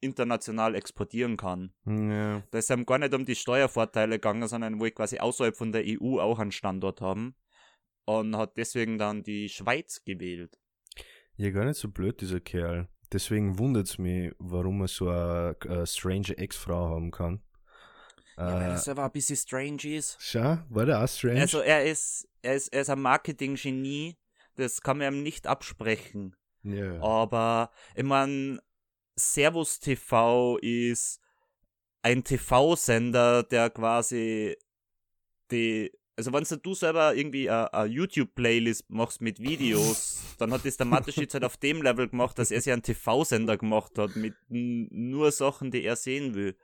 international 0.00 0.74
exportieren 0.74 1.36
kann. 1.36 1.72
Hm, 1.84 2.10
Ja. 2.10 2.42
Da 2.50 2.58
ist 2.58 2.70
ihm 2.70 2.84
gar 2.84 2.98
nicht 2.98 3.14
um 3.14 3.24
die 3.24 3.34
Steuervorteile 3.34 4.16
gegangen, 4.16 4.46
sondern 4.48 4.78
wo 4.80 4.84
ich 4.84 4.94
quasi 4.94 5.18
außerhalb 5.18 5.56
von 5.56 5.72
der 5.72 5.84
EU 5.86 6.20
auch 6.20 6.38
einen 6.38 6.52
Standort 6.52 7.00
haben. 7.00 7.34
Und 8.04 8.36
hat 8.36 8.56
deswegen 8.56 8.98
dann 8.98 9.24
die 9.24 9.48
Schweiz 9.48 10.04
gewählt. 10.04 10.60
Ja, 11.36 11.50
gar 11.50 11.64
nicht 11.64 11.78
so 11.78 11.88
blöd, 11.88 12.20
dieser 12.20 12.40
Kerl. 12.40 12.88
Deswegen 13.12 13.58
wundert 13.58 13.86
es 13.88 13.98
mich, 13.98 14.32
warum 14.38 14.80
er 14.82 14.88
so 14.88 15.08
eine, 15.08 15.56
eine 15.68 15.86
strange 15.86 16.36
Ex-Frau 16.36 16.90
haben 16.90 17.10
kann. 17.10 17.40
Ja, 18.36 18.46
weil 18.46 18.62
Äh, 18.62 18.68
das 18.72 18.88
aber 18.88 19.04
ein 19.04 19.12
bisschen 19.12 19.36
strange 19.36 19.84
ist. 19.84 20.16
schau, 20.20 20.58
war 20.68 20.84
der 20.86 21.02
auch 21.02 21.08
strange? 21.08 21.40
Also 21.40 21.60
er 21.60 21.84
ist, 21.84 22.28
er 22.42 22.54
ist, 22.56 22.68
er 22.68 22.82
ist 22.82 22.90
ein 22.90 23.00
Marketing-Genie. 23.00 24.16
Das 24.56 24.80
kann 24.80 24.98
man 24.98 25.14
ihm 25.14 25.22
nicht 25.22 25.46
absprechen. 25.46 26.34
ja. 26.62 27.00
Aber 27.00 27.70
ich 27.94 28.04
mein, 28.04 28.60
Servus 29.18 29.78
TV 29.80 30.58
ist 30.58 31.20
ein 32.02 32.24
TV-Sender, 32.24 33.42
der 33.44 33.70
quasi 33.70 34.56
die, 35.50 35.90
also 36.16 36.32
wenn 36.32 36.44
du 36.62 36.74
selber 36.74 37.14
irgendwie 37.14 37.50
eine, 37.50 37.84
YouTube-Playlist 37.84 38.88
machst 38.88 39.20
mit 39.20 39.38
Videos, 39.40 40.22
dann 40.38 40.50
hat 40.52 40.64
das 40.64 40.78
der 40.78 40.86
Mateschitz 40.86 41.34
halt 41.34 41.44
auf 41.44 41.58
dem 41.58 41.82
Level 41.82 42.08
gemacht, 42.08 42.38
dass 42.38 42.50
er 42.50 42.60
sich 42.60 42.72
einen 42.72 42.82
TV-Sender 42.82 43.58
gemacht 43.58 43.98
hat 43.98 44.16
mit 44.16 44.34
nur 44.48 45.30
Sachen, 45.30 45.70
die 45.70 45.84
er 45.84 45.96
sehen 45.96 46.34
will. 46.34 46.56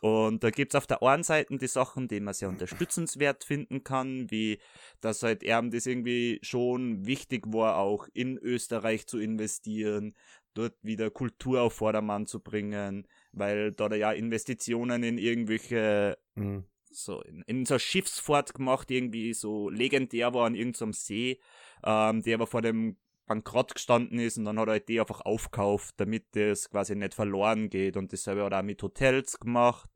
Und 0.00 0.44
da 0.44 0.50
gibt's 0.50 0.76
auf 0.76 0.86
der 0.86 1.02
einen 1.02 1.24
Seite 1.24 1.56
die 1.58 1.66
Sachen, 1.66 2.06
die 2.06 2.20
man 2.20 2.34
sehr 2.34 2.48
unterstützenswert 2.48 3.44
finden 3.44 3.82
kann, 3.82 4.30
wie 4.30 4.58
dass 5.00 5.22
halt 5.22 5.42
ihm 5.42 5.70
das 5.70 5.86
irgendwie 5.86 6.38
schon 6.42 7.04
wichtig 7.04 7.52
war, 7.52 7.78
auch 7.78 8.08
in 8.14 8.38
Österreich 8.38 9.06
zu 9.06 9.18
investieren, 9.18 10.14
dort 10.54 10.74
wieder 10.82 11.10
Kultur 11.10 11.62
auf 11.62 11.74
Vordermann 11.74 12.26
zu 12.26 12.40
bringen, 12.40 13.06
weil 13.32 13.72
da 13.72 13.92
ja 13.94 14.12
Investitionen 14.12 15.02
in 15.02 15.18
irgendwelche 15.18 16.16
Mhm. 16.38 16.64
So 16.90 17.20
in, 17.22 17.42
in 17.46 17.66
so 17.66 17.78
Schiffsfahrt 17.78 18.54
gemacht, 18.54 18.90
irgendwie 18.90 19.32
so 19.34 19.68
legendär 19.68 20.34
war 20.34 20.46
an 20.46 20.54
irgendeinem 20.54 20.92
See, 20.92 21.40
ähm, 21.84 22.22
der 22.22 22.34
aber 22.34 22.46
vor 22.46 22.62
dem 22.62 22.96
Bankrott 23.26 23.74
gestanden 23.74 24.18
ist 24.18 24.38
und 24.38 24.46
dann 24.46 24.58
hat 24.58 24.68
er 24.68 24.72
halt 24.72 24.88
die 24.88 25.00
einfach 25.00 25.20
aufkauft, 25.20 25.94
damit 25.98 26.24
das 26.32 26.70
quasi 26.70 26.96
nicht 26.96 27.14
verloren 27.14 27.68
geht 27.68 27.96
und 27.96 28.12
dasselbe 28.12 28.44
hat 28.44 28.52
er 28.52 28.60
auch 28.60 28.64
mit 28.64 28.82
Hotels 28.82 29.38
gemacht. 29.38 29.90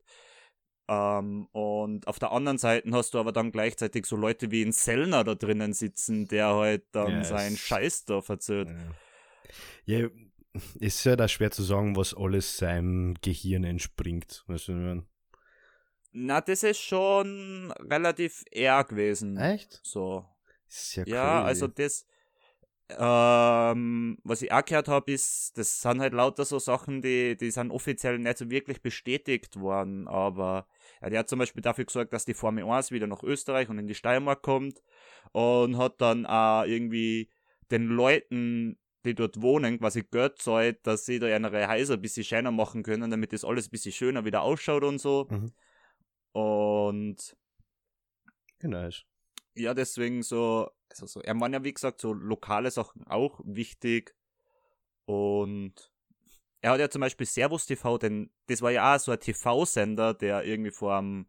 Ähm, 0.87 1.47
und 1.51 2.07
auf 2.07 2.19
der 2.19 2.31
anderen 2.31 2.57
Seite 2.57 2.91
hast 2.91 3.13
du 3.13 3.19
aber 3.19 3.31
dann 3.31 3.51
gleichzeitig 3.51 4.05
so 4.05 4.15
Leute 4.17 4.51
wie 4.51 4.61
ein 4.63 4.71
Sellner 4.73 5.23
da 5.23 5.33
drinnen 5.33 5.73
sitzen, 5.73 6.27
der 6.27 6.53
halt 6.55 6.83
dann 6.91 7.11
Ja, 7.11 7.21
es- 7.21 7.29
seinen 7.29 7.57
Scheiß 7.57 8.05
da 8.05 8.21
verzählt. 8.21 8.67
Ja. 9.87 10.01
ja, 10.01 10.09
es 10.53 10.75
ist 10.75 11.03
ja 11.05 11.15
da 11.15 11.27
schwer 11.27 11.51
zu 11.51 11.63
sagen, 11.63 11.95
was 11.95 12.13
alles 12.13 12.57
seinem 12.57 13.15
Gehirn 13.21 13.63
entspringt. 13.63 14.43
Weißt 14.47 14.67
du? 14.67 15.03
Na, 16.13 16.41
das 16.41 16.63
ist 16.63 16.79
schon 16.79 17.71
relativ 17.79 18.43
eher 18.51 18.83
gewesen. 18.83 19.37
Echt? 19.37 19.81
So. 19.83 20.25
Ja, 21.05 21.05
Ja, 21.15 21.43
also 21.43 21.67
das, 21.67 22.05
ähm, 22.89 24.17
was 24.23 24.41
ich 24.41 24.51
auch 24.51 24.63
gehört 24.63 24.87
habe, 24.87 25.11
ist, 25.11 25.57
das 25.57 25.81
sind 25.81 25.99
halt 25.99 26.13
lauter 26.13 26.45
so 26.45 26.59
Sachen, 26.59 27.01
die, 27.01 27.35
die 27.35 27.51
sind 27.51 27.71
offiziell 27.71 28.19
nicht 28.19 28.37
so 28.37 28.49
wirklich 28.49 28.81
bestätigt 28.81 29.59
worden, 29.59 30.07
aber 30.07 30.67
ja, 31.01 31.09
der 31.09 31.19
hat 31.19 31.29
zum 31.29 31.39
Beispiel 31.39 31.61
dafür 31.61 31.85
gesorgt, 31.85 32.13
dass 32.13 32.25
die 32.25 32.33
Formel 32.33 32.65
1 32.65 32.91
wieder 32.91 33.07
nach 33.07 33.23
Österreich 33.23 33.69
und 33.69 33.79
in 33.79 33.87
die 33.87 33.95
Steiermark 33.95 34.41
kommt 34.41 34.81
und 35.31 35.77
hat 35.77 35.99
dann 36.01 36.25
auch 36.25 36.63
irgendwie 36.65 37.29
den 37.71 37.87
Leuten, 37.87 38.77
die 39.05 39.15
dort 39.15 39.41
wohnen, 39.41 39.79
quasi 39.79 40.03
Geld 40.03 40.39
zahlt, 40.39 40.85
dass 40.85 41.05
sie 41.05 41.19
da 41.19 41.27
ihre 41.27 41.67
Häuser 41.67 41.95
ein 41.95 42.01
bisschen 42.01 42.23
schöner 42.23 42.51
machen 42.51 42.83
können, 42.83 43.09
damit 43.09 43.33
das 43.33 43.43
alles 43.43 43.67
ein 43.67 43.71
bisschen 43.71 43.91
schöner 43.91 44.25
wieder 44.25 44.43
ausschaut 44.43 44.83
und 44.83 44.99
so. 44.99 45.27
Mhm. 45.29 45.51
Und 46.33 47.37
Genau. 48.59 48.89
ja, 49.55 49.73
deswegen 49.73 50.23
so, 50.23 50.69
also 50.89 51.05
so, 51.05 51.21
er 51.21 51.39
waren 51.39 51.53
ja 51.53 51.63
wie 51.63 51.73
gesagt 51.73 52.01
so 52.01 52.13
lokale 52.13 52.71
Sachen 52.71 53.05
auch 53.07 53.41
wichtig 53.43 54.15
und 55.05 55.91
er 56.61 56.71
hat 56.71 56.79
ja 56.79 56.89
zum 56.89 57.01
Beispiel 57.01 57.27
Servus 57.27 57.65
TV, 57.65 57.97
denn 57.97 58.31
das 58.47 58.61
war 58.61 58.71
ja 58.71 58.95
auch 58.95 58.99
so 58.99 59.11
ein 59.11 59.19
TV-Sender, 59.19 60.13
der 60.13 60.45
irgendwie 60.45 60.71
vor 60.71 60.97
dem, 60.97 61.27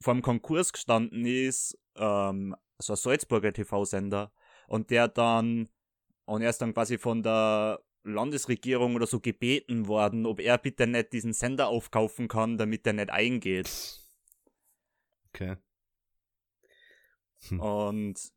vor 0.00 0.14
dem 0.14 0.22
Konkurs 0.22 0.72
gestanden 0.72 1.24
ist, 1.24 1.78
ähm, 1.94 2.56
so 2.78 2.94
ein 2.94 2.96
Salzburger 2.96 3.52
TV-Sender 3.52 4.32
und 4.66 4.90
der 4.90 5.06
dann, 5.08 5.68
und 6.24 6.42
er 6.42 6.50
ist 6.50 6.58
dann 6.60 6.74
quasi 6.74 6.98
von 6.98 7.22
der 7.22 7.80
Landesregierung 8.02 8.96
oder 8.96 9.06
so 9.06 9.20
gebeten 9.20 9.86
worden, 9.86 10.26
ob 10.26 10.40
er 10.40 10.58
bitte 10.58 10.86
nicht 10.86 11.12
diesen 11.12 11.32
Sender 11.32 11.68
aufkaufen 11.68 12.26
kann, 12.26 12.58
damit 12.58 12.86
er 12.86 12.94
nicht 12.94 13.10
eingeht. 13.10 14.07
Okay. 15.38 15.56
Und 17.58 18.32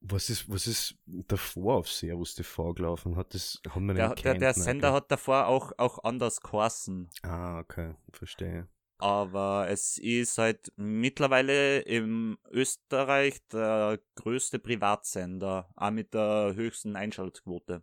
Was 0.00 0.30
ist, 0.30 0.48
was 0.50 0.66
ist 0.66 0.98
davor 1.06 1.76
auf 1.76 1.88
Servus 1.88 2.34
TV 2.34 2.74
gelaufen? 2.74 3.16
Hat 3.16 3.34
das, 3.34 3.60
haben 3.68 3.86
wir 3.86 3.94
Der, 3.94 4.16
der, 4.16 4.34
der 4.34 4.48
ne? 4.48 4.54
Sender 4.54 4.92
hat 4.92 5.10
davor 5.12 5.46
auch, 5.46 5.72
auch 5.78 6.02
anders 6.04 6.40
geheißen. 6.40 7.10
Ah, 7.22 7.60
okay, 7.60 7.94
verstehe. 8.12 8.68
Aber 8.98 9.68
es 9.68 9.98
ist 9.98 10.38
halt 10.38 10.72
mittlerweile 10.76 11.80
in 11.80 12.38
Österreich 12.50 13.46
der 13.48 14.00
größte 14.14 14.58
Privatsender, 14.60 15.68
auch 15.76 15.90
mit 15.90 16.14
der 16.14 16.54
höchsten 16.54 16.96
Einschaltquote. 16.96 17.82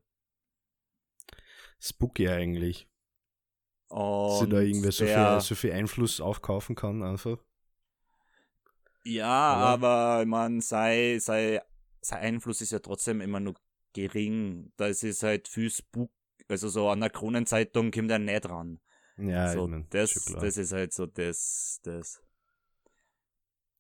Spooky 1.79 2.29
eigentlich. 2.29 2.87
Dass 4.23 4.41
Und 4.41 4.49
sie 4.49 4.49
da 4.49 4.59
irgendwie 4.61 4.91
so 4.91 5.05
viel, 5.05 5.39
so 5.41 5.55
viel 5.55 5.71
Einfluss 5.73 6.21
aufkaufen 6.21 6.75
kann, 6.75 7.03
einfach. 7.03 7.43
Ja, 9.09 9.57
Oder? 9.57 9.65
aber 9.65 10.25
man 10.25 10.61
sei, 10.61 11.17
sei, 11.19 11.61
sein 12.01 12.19
Einfluss 12.19 12.61
ist 12.61 12.71
ja 12.71 12.79
trotzdem 12.79 13.21
immer 13.21 13.39
nur 13.39 13.55
gering. 13.93 14.71
Das 14.77 15.03
ist 15.03 15.23
halt 15.23 15.47
viel 15.47 15.69
Spuk, 15.69 16.11
also 16.47 16.69
so 16.69 16.89
an 16.89 17.01
der 17.01 17.09
Kronenzeitung 17.09 17.91
kommt 17.91 18.11
er 18.11 18.19
nicht 18.19 18.47
ran. 18.47 18.79
Ja, 19.17 19.51
so, 19.51 19.65
ich 19.65 19.71
mein, 19.71 19.87
das, 19.89 20.25
klar. 20.25 20.41
das 20.41 20.57
ist 20.57 20.71
halt 20.71 20.93
so 20.93 21.05
das, 21.05 21.79
das. 21.83 22.21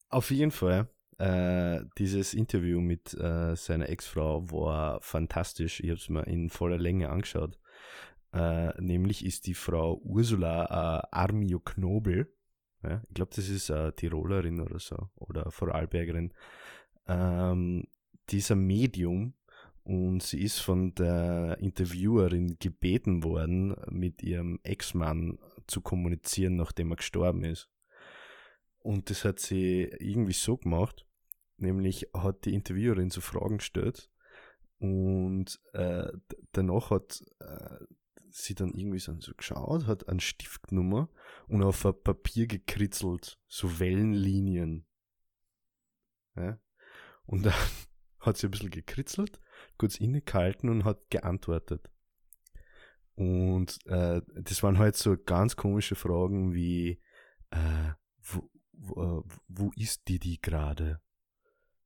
Auf 0.09 0.31
jeden 0.31 0.51
Fall. 0.51 0.89
Äh, 1.17 1.83
dieses 1.97 2.33
Interview 2.33 2.79
mit 2.79 3.13
äh, 3.13 3.55
seiner 3.55 3.89
Ex-Frau 3.89 4.49
war 4.51 5.01
fantastisch. 5.01 5.81
Ich 5.81 5.89
habe 5.89 5.99
es 5.99 6.09
mir 6.09 6.25
in 6.27 6.49
voller 6.49 6.77
Länge 6.77 7.09
angeschaut. 7.09 7.59
Äh, 8.31 8.69
nämlich 8.81 9.25
ist 9.25 9.47
die 9.47 9.53
Frau 9.53 9.99
Ursula 10.03 11.03
äh, 11.03 11.07
Armio 11.11 11.59
Knobel. 11.59 12.33
Ja, 12.83 13.01
ich 13.07 13.13
glaube, 13.13 13.31
das 13.35 13.49
ist 13.49 13.69
äh, 13.69 13.91
Tirolerin 13.93 14.59
oder 14.59 14.79
so. 14.79 15.09
Oder 15.15 15.51
Vorarlbergerin. 15.51 16.33
Ähm, 17.07 17.87
die 18.29 18.55
Medium 18.55 19.33
und 19.83 20.21
sie 20.21 20.41
ist 20.43 20.59
von 20.59 20.93
der 20.93 21.57
Interviewerin 21.59 22.57
gebeten 22.59 23.23
worden, 23.23 23.75
mit 23.89 24.21
ihrem 24.21 24.59
Ex-Mann 24.63 25.39
zu 25.65 25.81
kommunizieren, 25.81 26.55
nachdem 26.57 26.91
er 26.91 26.97
gestorben 26.97 27.43
ist. 27.43 27.69
Und 28.79 29.09
das 29.09 29.25
hat 29.25 29.39
sie 29.39 29.83
irgendwie 29.99 30.33
so 30.33 30.57
gemacht, 30.57 31.07
nämlich 31.57 32.07
hat 32.13 32.45
die 32.45 32.53
Interviewerin 32.53 33.09
so 33.09 33.19
Fragen 33.19 33.57
gestellt 33.57 34.09
und 34.79 35.59
äh, 35.73 36.07
danach 36.53 36.91
hat 36.91 37.21
äh, 37.39 37.83
sie 38.31 38.55
dann 38.55 38.73
irgendwie 38.73 38.99
so, 38.99 39.13
geschaut, 39.35 39.87
hat 39.87 40.07
einen 40.07 40.19
Stift 40.19 40.67
genommen 40.67 41.07
und 41.47 41.63
auf 41.63 41.85
ein 41.85 42.01
Papier 42.03 42.47
gekritzelt, 42.47 43.39
so 43.47 43.79
Wellenlinien. 43.79 44.85
Ja? 46.35 46.59
Und 47.25 47.45
dann 47.45 47.53
hat 48.19 48.37
sie 48.37 48.47
ein 48.47 48.51
bisschen 48.51 48.71
gekritzelt, 48.71 49.39
kurz 49.77 49.97
innegehalten 49.97 50.69
und 50.69 50.85
hat 50.85 51.09
geantwortet. 51.09 51.89
Und 53.15 53.85
äh, 53.87 54.21
das 54.35 54.63
waren 54.63 54.77
halt 54.77 54.95
so 54.95 55.17
ganz 55.17 55.57
komische 55.57 55.95
Fragen 55.95 56.53
wie, 56.53 57.01
äh, 57.51 57.91
wo, 58.21 58.49
wo, 58.71 59.19
äh, 59.19 59.23
wo 59.47 59.71
ist 59.75 60.07
Didi 60.07 60.39
gerade? 60.41 61.01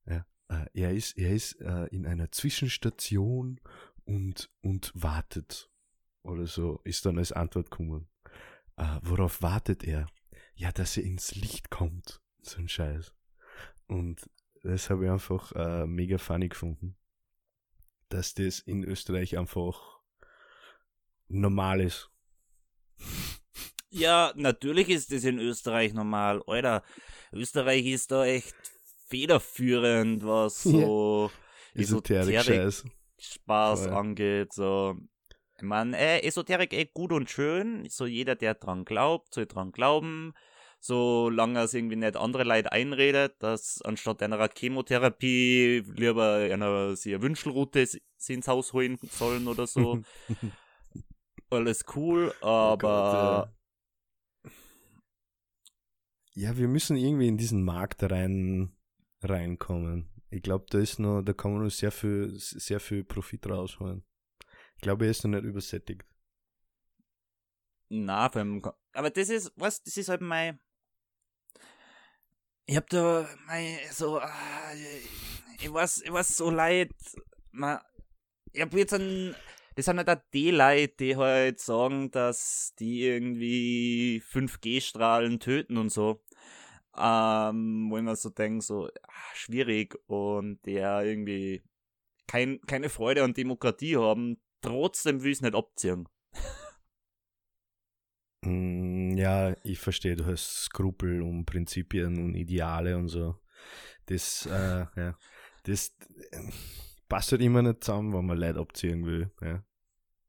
Ja, 0.06 0.28
äh, 0.50 0.66
er 0.74 0.94
ist, 0.94 1.18
er 1.18 1.34
ist 1.34 1.60
äh, 1.60 1.86
in 1.88 2.06
einer 2.06 2.32
Zwischenstation 2.32 3.60
und, 4.06 4.52
und 4.62 4.92
wartet. 4.94 5.73
Oder 6.24 6.48
so 6.48 6.80
ist 6.84 7.06
dann 7.06 7.18
als 7.18 7.32
Antwort 7.32 7.70
gekommen. 7.70 8.08
Äh, 8.78 9.00
worauf 9.02 9.42
wartet 9.42 9.84
er? 9.84 10.08
Ja, 10.56 10.72
dass 10.72 10.98
er 10.98 11.04
ins 11.04 11.36
Licht 11.36 11.70
kommt. 11.70 12.22
So 12.42 12.60
ein 12.60 12.70
Scheiß. 12.70 13.14
Und 13.88 14.30
das 14.64 14.90
habe 14.90 15.06
ich 15.06 15.12
einfach 15.12 15.52
äh, 15.54 15.86
mega 15.86 16.18
funny 16.18 16.50
gefunden. 16.50 16.96
Dass 18.10 18.34
das 18.34 18.60
in 18.60 18.84
Österreich 18.84 19.38
einfach 19.38 20.00
normal 21.28 21.82
ist. 21.82 22.10
Ja, 23.90 24.34
natürlich 24.36 24.90
ist 24.90 25.12
das 25.12 25.24
in 25.24 25.40
Österreich 25.40 25.94
normal. 25.94 26.42
Alter, 26.48 26.84
Österreich 27.32 27.86
ist 27.86 28.12
da 28.12 28.26
echt 28.26 28.56
federführend, 29.08 30.26
was 30.26 30.64
so 30.64 31.30
ja. 31.74 31.82
Esoterik-Scheiß. 31.82 32.86
Spaß 33.20 33.82
Voll. 33.82 33.94
angeht. 33.94 34.54
So. 34.54 34.98
Ich 35.58 35.64
meine, 35.64 35.98
äh, 35.98 36.22
Esoterik 36.26 36.74
eh 36.74 36.86
gut 36.86 37.12
und 37.12 37.30
schön. 37.30 37.88
So 37.90 38.06
jeder, 38.06 38.36
der 38.36 38.56
dran 38.56 38.86
glaubt, 38.86 39.34
soll 39.34 39.46
dran 39.46 39.72
glauben. 39.72 40.34
Solange 40.80 41.62
es 41.62 41.74
irgendwie 41.74 41.96
nicht 41.96 42.18
andere 42.18 42.44
Leute 42.44 42.72
einredet, 42.72 43.36
dass 43.40 43.82
anstatt 43.84 44.22
einer 44.22 44.50
Chemotherapie 44.54 45.84
lieber 45.96 46.50
einer 46.52 46.96
sie 46.98 47.14
eine 47.14 47.24
Wünschelroute 47.24 47.88
ins 48.28 48.48
Haus 48.48 48.74
holen 48.74 48.98
sollen 49.10 49.48
oder 49.48 49.66
so. 49.66 50.02
Alles 51.50 51.86
cool, 51.96 52.34
aber. 52.42 52.74
Oh 52.74 52.78
Gott, 52.78 54.52
ja. 56.34 56.50
ja, 56.50 56.58
wir 56.58 56.68
müssen 56.68 56.98
irgendwie 56.98 57.28
in 57.28 57.38
diesen 57.38 57.64
Markt 57.64 58.04
rein 58.04 58.76
reinkommen. 59.22 60.10
Ich 60.30 60.42
glaube, 60.42 60.66
da 60.70 60.80
ist 60.80 61.00
noch, 61.00 61.22
da 61.22 61.32
kann 61.32 61.54
man 61.54 61.64
noch 61.64 61.70
sehr 61.70 61.92
viel, 61.92 62.34
sehr 62.36 62.80
viel 62.80 63.04
Profit 63.04 63.48
rausholen. 63.48 64.04
Glaube, 64.84 65.06
er 65.06 65.12
ist 65.12 65.24
noch 65.24 65.32
nicht 65.32 65.46
übersättigt. 65.46 66.06
Na, 67.90 68.26
aber 68.26 69.10
das 69.10 69.30
ist, 69.30 69.54
was, 69.56 69.82
das 69.82 69.96
ist 69.98 70.10
halt 70.10 70.22
mein, 70.22 70.60
ich 72.66 72.76
hab 72.76 72.90
da 72.90 73.28
mein, 73.46 73.78
so, 73.92 74.20
ah, 74.20 74.74
ich 75.58 75.72
weiß, 75.72 76.02
ich 76.02 76.12
weiß 76.12 76.38
so 76.38 76.50
leid, 76.50 76.92
man, 77.52 77.80
ich 78.52 78.62
hab 78.62 78.74
jetzt 78.74 78.94
ein, 78.94 79.36
das 79.76 79.86
sind 79.86 79.98
halt 79.98 80.10
auch 80.10 80.22
die 80.34 80.52
Leute, 80.52 80.96
die 81.00 81.16
halt 81.16 81.60
sagen, 81.60 82.12
dass 82.12 82.74
die 82.78 83.04
irgendwie 83.04 84.22
5G-Strahlen 84.32 85.40
töten 85.40 85.78
und 85.78 85.92
so. 85.92 86.22
Ähm, 86.98 87.88
wo 87.90 87.98
ich 87.98 88.04
mir 88.04 88.16
so 88.16 88.30
denke, 88.30 88.64
so, 88.64 88.90
ach, 89.08 89.36
schwierig 89.36 89.96
und 90.08 90.64
der 90.66 91.04
irgendwie 91.04 91.64
kein, 92.28 92.60
keine 92.62 92.90
Freude 92.90 93.24
an 93.24 93.34
Demokratie 93.34 93.98
haben, 93.98 94.40
trotzdem 94.64 95.22
will 95.22 95.32
ich 95.32 95.38
es 95.38 95.42
nicht 95.42 95.56
abziehen. 95.56 96.08
Mm, 98.42 99.16
ja, 99.16 99.56
ich 99.64 99.80
verstehe, 99.80 100.16
du 100.16 100.26
hast 100.26 100.66
Skrupel 100.66 101.22
um 101.22 101.46
Prinzipien 101.46 102.18
und 102.18 102.36
Ideale 102.36 102.98
und 102.98 103.08
so. 103.08 103.36
Das, 104.08 104.46
äh, 104.48 104.86
ja, 104.96 105.18
das 105.64 105.96
äh, 106.32 106.52
passt 107.08 107.32
halt 107.32 107.42
immer 107.42 107.62
nicht 107.62 107.84
zusammen, 107.84 108.14
wenn 108.14 108.26
man 108.26 108.38
Leute 108.38 108.60
abziehen 108.60 109.06
will. 109.06 109.32
Ja. 109.42 109.64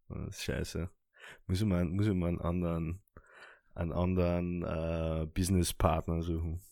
Das 0.09 0.37
ist 0.37 0.45
scheiße. 0.45 0.91
Muss 1.47 1.61
ich 1.61 1.67
mal, 1.67 1.85
muss 1.85 2.07
ich 2.07 2.15
mal 2.15 2.29
einen 2.29 2.41
anderen, 2.41 3.03
einen 3.75 3.93
anderen 3.93 4.63
äh, 4.63 5.27
Businesspartner 5.27 6.23
suchen. 6.23 6.63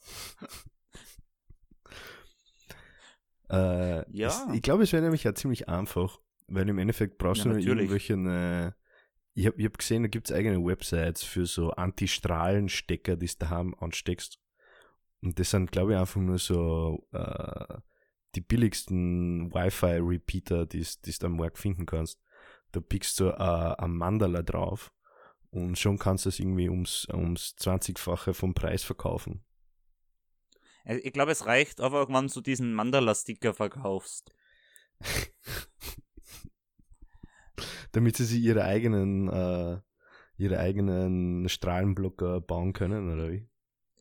äh, 3.50 4.16
ja. 4.16 4.28
Es, 4.28 4.46
ich 4.54 4.62
glaube, 4.62 4.84
es 4.84 4.92
wäre 4.92 5.02
nämlich 5.02 5.24
ja 5.24 5.34
ziemlich 5.34 5.68
einfach, 5.68 6.20
weil 6.48 6.68
im 6.68 6.78
Endeffekt 6.78 7.18
brauchst 7.18 7.44
ja, 7.44 7.52
du 7.52 7.58
nur 7.58 7.66
irgendwelche. 7.66 8.14
Äh, 8.14 8.72
ich 9.34 9.46
habe 9.46 9.58
ich 9.58 9.66
hab 9.66 9.76
gesehen, 9.76 10.02
da 10.02 10.08
gibt 10.08 10.30
es 10.30 10.34
eigene 10.34 10.64
Websites 10.64 11.22
für 11.22 11.44
so 11.44 11.70
Anti-Strahlen-Stecker, 11.70 13.16
die 13.16 13.26
du 13.26 13.34
daheim 13.38 13.74
ansteckst. 13.78 14.38
Und 15.20 15.38
das 15.38 15.50
sind, 15.50 15.72
glaube 15.72 15.92
ich, 15.92 15.98
einfach 15.98 16.20
nur 16.20 16.38
so 16.38 17.06
äh, 17.12 17.78
die 18.34 18.40
billigsten 18.40 19.52
Wi-Fi-Repeater, 19.52 20.66
die 20.66 20.86
du 21.04 21.26
am 21.26 21.36
Markt 21.36 21.58
finden 21.58 21.84
kannst. 21.84 22.20
Da 22.72 22.80
pickst 22.80 23.20
du 23.20 23.28
äh, 23.28 23.74
ein 23.78 23.92
Mandala 23.92 24.42
drauf 24.42 24.92
und 25.50 25.78
schon 25.78 25.98
kannst 25.98 26.26
du 26.26 26.28
es 26.28 26.38
irgendwie 26.38 26.68
ums, 26.68 27.06
ums 27.12 27.56
20-fache 27.58 28.34
vom 28.34 28.54
Preis 28.54 28.84
verkaufen. 28.84 29.44
Äh, 30.84 30.98
ich 30.98 31.12
glaube, 31.12 31.32
es 31.32 31.46
reicht 31.46 31.80
aber, 31.80 32.08
wenn 32.08 32.28
du 32.28 32.40
diesen 32.40 32.74
Mandala-Sticker 32.74 33.54
verkaufst. 33.54 34.32
damit 37.92 38.16
sie 38.16 38.24
sich 38.24 38.40
ihre 38.40 38.64
eigenen, 38.64 39.28
äh, 39.28 39.78
ihre 40.36 40.58
eigenen 40.58 41.48
Strahlenblocker 41.48 42.40
bauen 42.40 42.72
können, 42.72 43.12
oder 43.12 43.30
wie? 43.30 43.48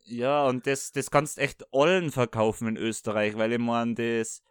Ja, 0.05 0.45
und 0.45 0.67
das, 0.67 0.91
das 0.91 1.09
kannst 1.09 1.39
echt 1.39 1.65
allen 1.73 2.11
verkaufen 2.11 2.67
in 2.67 2.77
Österreich, 2.77 3.37
weil 3.37 3.53
ich 3.53 3.59
meine, 3.59 3.95
das 3.95 4.43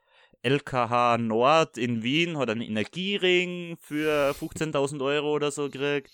LKH 0.42 1.18
Nord 1.18 1.78
in 1.78 2.02
Wien 2.02 2.36
hat 2.38 2.50
einen 2.50 2.60
Energiering 2.60 3.76
für 3.80 4.32
15.000 4.32 5.02
Euro 5.02 5.32
oder 5.32 5.50
so 5.50 5.70
gekriegt. 5.70 6.10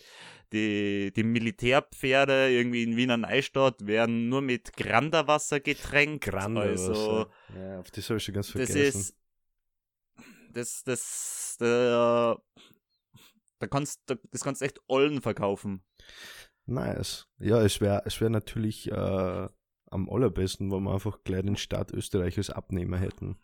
Die, 0.53 1.13
die 1.15 1.23
Militärpferde 1.23 2.51
irgendwie 2.51 2.83
in 2.83 2.97
Wiener 2.97 3.17
Neustadt 3.17 3.87
werden 3.87 4.29
nur 4.29 4.41
mit 4.41 4.77
Granderwasser 4.77 5.61
getränkt. 5.61 6.25
Granderwasser. 6.25 6.89
Also, 6.89 7.27
ja, 7.57 7.81
auf 7.81 7.91
das 7.91 8.09
habe 8.09 8.19
ich 8.19 8.25
schon 8.25 8.35
ganz 8.35 8.51
vergessen. 8.51 8.83
Das 8.83 8.95
ist, 8.95 9.15
das, 10.53 10.83
das, 10.85 11.57
der, 11.61 12.37
da 13.61 13.67
kannst, 13.67 14.03
da, 14.07 14.17
das 14.33 14.43
kannst 14.43 14.61
du 14.61 14.65
echt 14.65 14.81
Ollen 14.89 15.23
verkaufen. 15.23 15.85
Nice. 16.67 17.29
Ja, 17.39 17.63
es 17.63 17.81
wäre 17.81 18.03
es 18.07 18.21
wär 18.21 18.31
natürlich 18.31 18.91
äh, 18.91 19.49
am 19.91 20.11
allerbesten, 20.11 20.71
wenn 20.73 20.83
wir 20.83 20.95
einfach 20.95 21.23
gleich 21.25 21.43
den 21.43 21.57
Staat 21.57 21.93
Österreich 21.93 22.39
als 22.39 22.51
Abnehmer 22.51 22.99
hätten. 22.99 23.37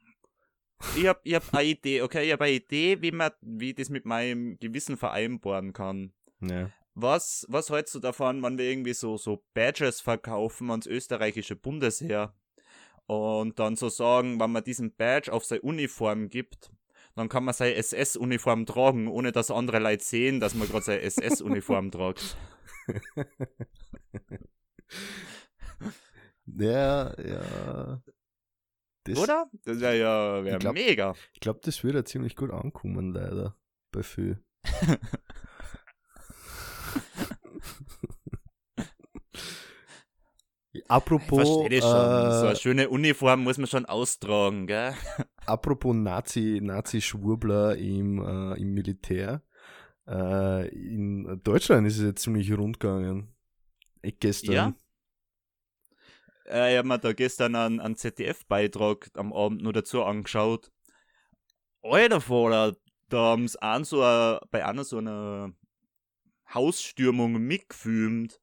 Ich 0.96 1.07
habe 1.07 1.20
ich 1.24 1.35
hab 1.35 1.55
eine 1.55 1.68
Idee, 1.68 2.02
okay, 2.02 2.26
ich 2.26 2.33
habe 2.33 2.44
eine 2.44 2.55
Idee, 2.55 3.00
wie 3.00 3.11
man, 3.11 3.33
wie 3.40 3.72
das 3.72 3.88
mit 3.88 4.05
meinem 4.05 4.59
Gewissen 4.59 4.96
vereinbaren 4.96 5.72
kann. 5.72 6.12
Ja. 6.40 6.70
Was, 6.94 7.46
was 7.48 7.70
hältst 7.70 7.94
du 7.94 7.98
davon, 7.98 8.42
wenn 8.42 8.59
wir 8.59 8.66
irgendwie 8.66 8.94
so, 8.94 9.16
so 9.16 9.44
Badges 9.55 10.00
verkaufen 10.00 10.70
ans 10.70 10.87
österreichische 10.87 11.57
Bundesheer? 11.57 12.35
Und 13.07 13.59
dann 13.59 13.76
so 13.76 13.88
sagen, 13.88 14.40
wenn 14.40 14.50
man 14.50 14.64
diesen 14.64 14.94
Badge 14.94 15.33
auf 15.33 15.44
seine 15.44 15.62
Uniform 15.62 16.29
gibt, 16.29 16.70
dann 17.16 17.29
kann 17.31 17.44
man 17.44 17.55
seine 17.55 17.74
SS-Uniform 17.74 18.66
tragen, 18.66 19.09
ohne 19.09 19.33
dass 19.33 19.50
andere 19.50 19.79
Leute 19.79 20.05
sehen, 20.05 20.38
dass 20.38 20.55
man 20.55 20.68
gerade 20.68 20.85
seine 20.85 21.00
SS-Uniform 21.00 21.90
tragt. 21.90 22.37
ja, 26.46 27.18
ja. 27.20 28.02
Das, 29.05 29.18
Oder? 29.18 29.50
Das 29.64 29.81
wäre 29.81 29.98
ja 29.98 30.44
wär 30.44 30.59
glaub, 30.59 30.74
mega. 30.74 31.14
Ich 31.33 31.40
glaube, 31.40 31.61
das 31.62 31.83
würde 31.83 31.98
ja 32.00 32.05
ziemlich 32.05 32.37
gut 32.37 32.50
ankommen, 32.50 33.14
leider. 33.14 33.57
Bei 33.92 34.02
viel. 34.02 34.44
Apropos. 40.88 41.66
Ich 41.70 41.83
schon. 41.83 41.92
Äh, 41.92 42.40
so 42.40 42.46
eine 42.46 42.57
schöne 42.57 42.90
Uniform 42.90 43.42
muss 43.42 43.57
man 43.59 43.66
schon 43.66 43.87
austragen, 43.87 44.66
gell? 44.66 44.94
Apropos 45.46 45.94
Nazi, 45.94 46.61
Nazi-Schwurbler 46.62 47.76
im, 47.76 48.18
äh, 48.18 48.61
im 48.61 48.74
Militär. 48.74 49.42
Äh, 50.06 50.68
in 50.68 51.40
Deutschland 51.42 51.87
ist 51.87 51.98
es 51.98 52.04
jetzt 52.04 52.22
ziemlich 52.22 52.52
rund 52.52 52.80
gegangen. 52.80 53.35
Ich 54.02 54.18
gestern. 54.20 54.54
Ja. 54.54 54.74
Äh, 56.46 56.72
ich 56.72 56.78
habe 56.78 56.88
mir 56.88 56.98
da 56.98 57.12
gestern 57.12 57.54
einen, 57.54 57.80
einen 57.80 57.96
ZDF-Beitrag 57.96 59.11
am 59.14 59.32
Abend 59.32 59.62
nur 59.62 59.72
dazu 59.72 60.04
angeschaut. 60.04 60.70
Alter, 61.82 62.20
Vater, 62.20 62.76
da 63.09 63.18
haben 63.18 63.48
sie 63.48 63.61
an 63.62 63.85
so 63.85 64.02
a, 64.02 64.40
bei 64.50 64.64
einer 64.64 64.85
so 64.85 64.98
einer 64.98 65.52
Hausstürmung 66.52 67.32
mitgefilmt. 67.35 68.40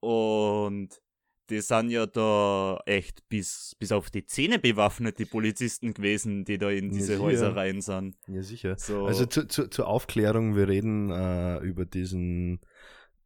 Und 0.00 1.00
die 1.50 1.60
sind 1.60 1.90
ja 1.90 2.06
da 2.06 2.80
echt 2.86 3.28
bis, 3.28 3.76
bis 3.78 3.92
auf 3.92 4.10
die 4.10 4.24
Zähne 4.24 4.58
bewaffnet, 4.58 5.18
die 5.18 5.24
Polizisten 5.24 5.92
gewesen, 5.92 6.44
die 6.44 6.58
da 6.58 6.70
in 6.70 6.90
diese 6.90 7.14
ja, 7.14 7.18
Häuser 7.18 7.56
rein 7.56 7.80
sind. 7.80 8.16
Ja, 8.28 8.42
sicher. 8.42 8.76
So. 8.78 9.06
Also 9.06 9.26
zu, 9.26 9.46
zu, 9.46 9.68
zur 9.68 9.88
Aufklärung, 9.88 10.56
wir 10.56 10.68
reden 10.68 11.10
äh, 11.10 11.58
über 11.58 11.84
diesen 11.84 12.60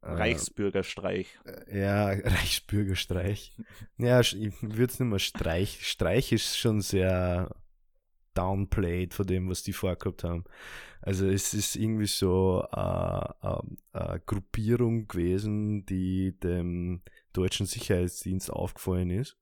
äh, 0.01 0.09
Reichsbürgerstreich. 0.09 1.39
Äh, 1.45 1.81
ja, 1.81 2.07
Reichsbürgerstreich. 2.25 3.57
ja, 3.99 4.21
ich 4.21 4.35
würde 4.63 4.85
es 4.85 4.99
nicht 4.99 5.09
mehr 5.09 5.19
Streich. 5.19 5.87
Streich 5.87 6.33
ist 6.33 6.59
schon 6.59 6.81
sehr 6.81 7.55
downplayed 8.35 9.15
von 9.15 9.27
dem, 9.27 9.49
was 9.49 9.63
die 9.63 9.73
vorgehabt 9.73 10.25
haben. 10.25 10.45
Also 11.01 11.27
es 11.27 11.53
ist 11.53 11.77
irgendwie 11.77 12.07
so 12.07 12.65
eine, 12.73 13.35
äh, 13.43 13.99
eine 13.99 14.21
Gruppierung 14.25 15.07
gewesen, 15.07 15.85
die 15.87 16.39
dem 16.41 17.03
deutschen 17.35 17.67
Sicherheitsdienst 17.67 18.51
aufgefallen 18.51 19.11
ist. 19.11 19.37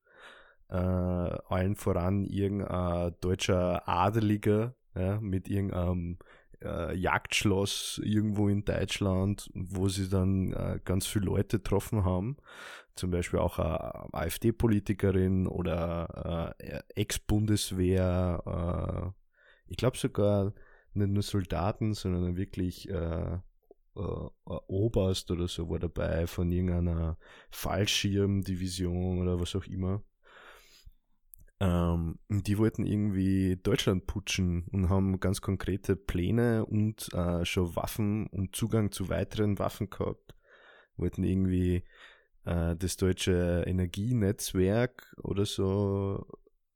Äh, 0.69 0.75
allen 0.77 1.77
voran 1.77 2.25
irgendein 2.25 3.15
deutscher 3.21 3.89
Adeliger 3.89 4.75
ja, 4.95 5.21
mit 5.21 5.49
irgendeinem 5.49 6.19
äh, 6.63 6.95
Jagdschloss 6.97 8.01
irgendwo 8.05 8.49
in 8.49 8.65
Deutschland, 8.65 9.51
wo 9.55 9.89
sie 9.89 10.09
dann 10.09 10.53
äh, 10.53 10.81
ganz 10.85 11.07
viele 11.07 11.27
Leute 11.27 11.59
getroffen 11.59 12.05
haben. 12.05 12.37
Zum 12.95 13.11
Beispiel 13.11 13.39
auch 13.39 13.59
eine 13.59 14.15
AfD-Politikerin 14.15 15.47
oder 15.47 16.55
äh, 16.59 16.81
Ex-Bundeswehr, 16.95 18.43
äh, 18.47 19.23
ich 19.69 19.77
glaube 19.77 19.97
sogar 19.97 20.53
nicht 20.95 21.09
nur 21.09 21.23
Soldaten, 21.23 21.95
sondern 21.95 22.37
wirklich 22.37 22.89
äh, 23.97 24.29
Oberst 24.67 25.31
oder 25.31 25.49
so 25.49 25.69
war 25.69 25.79
dabei 25.79 26.27
von 26.27 26.51
irgendeiner 26.51 27.19
Fallschirmdivision 27.51 29.21
oder 29.21 29.41
was 29.41 29.55
auch 29.55 29.67
immer. 29.67 30.03
Ähm, 31.61 32.19
die 32.29 32.59
wollten 32.59 32.85
irgendwie 32.85 33.57
Deutschland 33.63 34.07
putschen 34.07 34.65
und 34.73 34.89
haben 34.89 35.21
ganz 35.21 35.41
konkrete 35.41 35.95
Pläne 35.95 36.67
und 36.67 37.13
äh, 37.13 37.45
schon 37.45 37.77
Waffen 37.77 38.27
und 38.29 38.57
Zugang 38.57 38.91
zu 38.91 39.09
weiteren 39.09 39.59
Waffen 39.59 39.89
gehabt. 39.91 40.35
Wollten 40.97 41.23
irgendwie 41.23 41.85
äh, 42.45 42.75
das 42.77 42.97
deutsche 42.97 43.63
Energienetzwerk 43.67 45.15
oder 45.23 45.47
so 45.47 46.27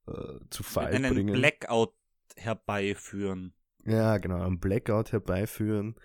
äh, 0.06 0.38
zu 0.50 0.62
Fall 0.62 0.94
einen 0.94 1.14
bringen. 1.14 1.34
Blackout 1.34 1.94
herbeiführen. 2.36 3.54
Ja, 3.84 4.18
genau, 4.18 4.42
einen 4.42 4.60
Blackout 4.60 5.12
herbeiführen 5.12 5.96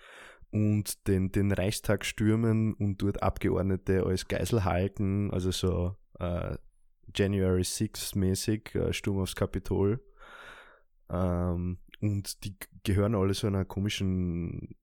und 0.52 1.08
den, 1.08 1.32
den 1.32 1.50
Reichstag 1.50 2.04
stürmen 2.04 2.74
und 2.74 2.98
dort 3.02 3.22
Abgeordnete 3.22 4.04
als 4.04 4.28
Geisel 4.28 4.64
halten, 4.64 5.30
also 5.32 5.50
so 5.50 5.96
äh, 6.18 6.56
January 7.14 7.64
6 7.64 8.14
mäßig, 8.14 8.74
äh, 8.74 8.92
Sturm 8.92 9.20
aufs 9.20 9.34
Kapitol. 9.34 10.04
Ähm, 11.10 11.78
und 12.00 12.44
die 12.44 12.56
gehören 12.84 13.14
alle 13.14 13.34
so 13.34 13.46
einer 13.46 13.64
komischen 13.64 14.76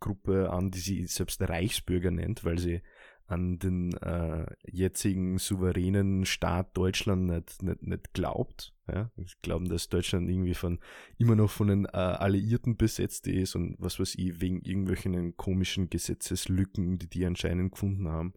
Gruppe 0.00 0.50
an, 0.50 0.70
die 0.70 0.80
sie 0.80 1.06
selbst 1.06 1.40
Reichsbürger 1.42 2.10
nennt, 2.10 2.44
weil 2.44 2.58
sie 2.58 2.82
an 3.30 3.58
den 3.58 3.96
äh, 3.98 4.46
jetzigen 4.64 5.38
souveränen 5.38 6.26
Staat 6.26 6.76
Deutschland 6.76 7.26
nicht, 7.26 7.62
nicht, 7.62 7.82
nicht 7.82 8.12
glaubt. 8.12 8.74
Ja? 8.88 9.10
Sie 9.16 9.36
glauben, 9.42 9.68
dass 9.68 9.88
Deutschland 9.88 10.28
irgendwie 10.28 10.54
von 10.54 10.80
immer 11.16 11.36
noch 11.36 11.50
von 11.50 11.68
den 11.68 11.84
äh, 11.84 11.96
Alliierten 11.96 12.76
besetzt 12.76 13.26
ist 13.28 13.54
und 13.54 13.76
was 13.78 14.00
weiß 14.00 14.16
ich, 14.16 14.40
wegen 14.40 14.60
irgendwelchen 14.62 15.36
komischen 15.36 15.90
Gesetzeslücken, 15.90 16.98
die 16.98 17.08
die 17.08 17.24
anscheinend 17.24 17.72
gefunden 17.72 18.08
haben. 18.08 18.34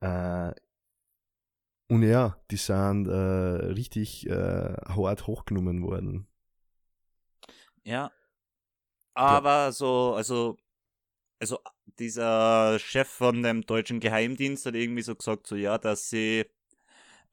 Äh, 0.00 0.52
und 1.88 2.02
ja, 2.02 2.36
die 2.50 2.56
sind 2.56 3.06
äh, 3.06 3.12
richtig 3.12 4.26
äh, 4.26 4.74
hart 4.88 5.26
hochgenommen 5.26 5.82
worden. 5.82 6.26
Ja. 7.84 8.10
Aber 9.14 9.72
so, 9.72 10.14
also, 10.14 10.56
also 11.42 11.58
dieser 11.98 12.78
Chef 12.78 13.08
von 13.08 13.42
dem 13.42 13.62
deutschen 13.62 13.98
Geheimdienst 13.98 14.64
hat 14.64 14.76
irgendwie 14.76 15.02
so 15.02 15.16
gesagt, 15.16 15.48
so 15.48 15.56
ja, 15.56 15.76
dass 15.76 16.08
sie 16.08 16.46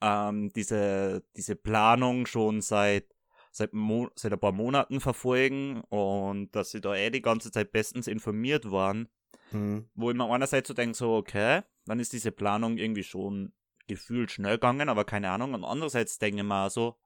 ähm, 0.02 0.52
diese, 0.54 1.24
diese 1.36 1.56
Planung 1.56 2.26
schon 2.26 2.62
seit 2.62 3.06
seit, 3.52 3.74
Mo 3.74 4.10
seit 4.16 4.34
ein 4.34 4.40
paar 4.40 4.52
Monaten 4.52 5.00
verfolgen 5.00 5.82
und 5.90 6.56
dass 6.56 6.72
sie 6.72 6.82
da 6.82 6.96
eh 6.96 7.12
die 7.12 7.22
ganze 7.22 7.52
Zeit 7.52 7.72
bestens 7.72 8.08
informiert 8.08 8.72
waren. 8.72 9.10
Hm. 9.52 9.88
Wo 9.94 10.10
ich 10.10 10.18
mir 10.18 10.30
einerseits 10.32 10.68
so 10.68 10.74
denke, 10.74 10.96
so, 10.96 11.16
okay, 11.16 11.62
dann 11.86 12.00
ist 12.00 12.14
diese 12.14 12.32
Planung 12.32 12.78
irgendwie 12.78 13.04
schon 13.04 13.54
gefühlt 13.88 14.32
schnell 14.32 14.56
gegangen, 14.56 14.90
aber 14.90 15.06
keine 15.06 15.30
Ahnung. 15.30 15.54
Und 15.54 15.66
andererseits 15.66 16.18
denke 16.18 16.42
ich 16.42 16.48
mir 16.48 16.70
so, 16.72 17.00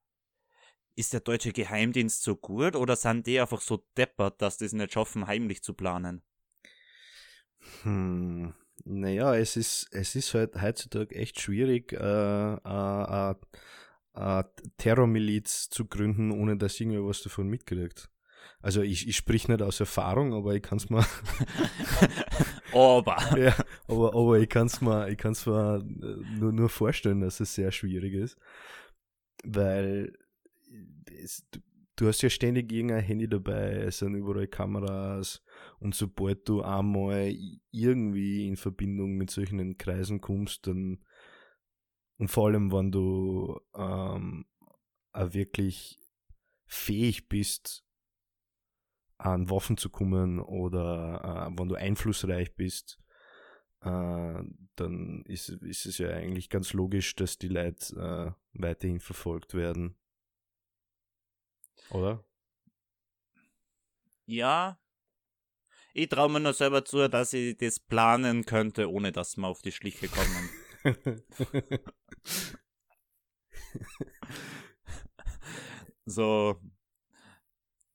ist 0.96 1.12
der 1.12 1.22
deutsche 1.22 1.52
Geheimdienst 1.52 2.24
so 2.24 2.38
gut 2.38 2.78
oder 2.78 2.96
sind 2.96 3.28
die 3.28 3.40
einfach 3.40 3.62
so 3.62 3.86
deppert, 3.98 4.42
dass 4.42 4.58
die 4.58 4.66
es 4.66 4.74
nicht 4.74 4.94
schaffen, 4.94 5.28
heimlich 5.28 5.64
zu 5.64 5.74
planen? 5.74 6.24
Hm. 7.84 8.54
Naja, 8.86 9.36
es 9.36 9.56
ist, 9.56 9.88
es 9.92 10.16
ist 10.16 10.34
halt 10.34 10.62
heutzutage 10.62 11.16
echt 11.16 11.40
schwierig, 11.40 11.94
äh, 11.94 12.54
äh, 12.56 13.36
äh, 14.16 14.44
Terrormiliz 14.78 15.70
zu 15.70 15.86
gründen, 15.86 16.32
ohne 16.32 16.58
dass 16.58 16.80
irgendwer 16.80 17.06
was 17.06 17.22
davon 17.22 17.48
mitkriegt. 17.48 18.10
Also 18.62 18.82
ich, 18.82 19.08
ich 19.08 19.18
sprich 19.18 19.48
nicht 19.48 19.62
aus 19.62 19.80
Erfahrung, 19.80 20.34
aber 20.34 20.56
ich 20.56 20.64
kann 20.64 20.78
es 20.78 20.90
mal. 20.90 21.06
aber. 22.74 23.18
ja, 23.38 23.56
aber, 23.88 24.16
aber 24.16 24.40
ich 24.40 24.50
kann 24.50 24.68
es 24.68 24.82
mir, 24.82 25.10
ich 25.10 25.18
kann's 25.18 25.46
mir 25.46 25.84
nur, 25.84 26.52
nur 26.52 26.70
vorstellen, 26.70 27.22
dass 27.22 27.40
es 27.40 27.56
sehr 27.56 27.72
schwierig 27.72 28.14
ist. 28.14 28.38
Weil 29.44 30.14
es, 31.22 31.46
du, 31.96 32.08
hast 32.08 32.22
ja 32.22 32.30
ständig 32.30 32.72
irgendein 32.72 33.04
Handy 33.04 33.28
dabei, 33.28 33.74
es 33.74 34.00
sind 34.00 34.16
überall 34.16 34.48
Kameras 34.48 35.44
und 35.80 35.96
sobald 35.96 36.48
du 36.48 36.62
einmal 36.62 37.34
irgendwie 37.72 38.48
in 38.48 38.56
Verbindung 38.56 39.16
mit 39.16 39.30
solchen 39.30 39.78
Kreisen 39.78 40.22
kommst, 40.22 40.68
dann 40.68 41.04
und 42.18 42.30
vor 42.30 42.48
allem, 42.48 42.72
wenn 42.72 42.92
du 42.92 43.60
ähm, 43.76 44.46
auch 45.12 45.34
wirklich 45.34 46.00
fähig 46.66 47.28
bist, 47.28 47.84
an 49.18 49.50
Waffen 49.50 49.78
zu 49.78 49.90
kommen 49.90 50.40
oder 50.40 51.50
äh, 51.50 51.60
wenn 51.60 51.70
du 51.70 51.76
einflussreich 51.76 52.56
bist, 52.56 53.00
äh, 53.82 54.44
dann 54.76 55.24
ist, 55.26 55.50
ist 55.50 55.86
es 55.86 55.98
ja 55.98 56.10
eigentlich 56.10 56.50
ganz 56.50 56.74
logisch, 56.74 57.16
dass 57.16 57.38
die 57.38 57.48
Leute 57.48 58.36
äh, 58.54 58.60
weiterhin 58.60 59.00
verfolgt 59.00 59.54
werden. 59.54 59.96
Oder? 61.90 62.24
Ja. 64.26 64.80
Ich 65.94 66.10
traue 66.10 66.30
mir 66.30 66.40
nur 66.40 66.54
selber 66.54 66.84
zu, 66.86 67.08
dass 67.08 67.34
ich 67.34 67.56
das 67.58 67.80
planen 67.80 68.46
könnte, 68.46 68.90
ohne 68.92 69.12
dass 69.12 69.38
wir 69.38 69.48
auf 69.48 69.62
die 69.62 69.72
Schliche 69.72 70.08
kommen. 70.08 70.50
so. 76.06 76.60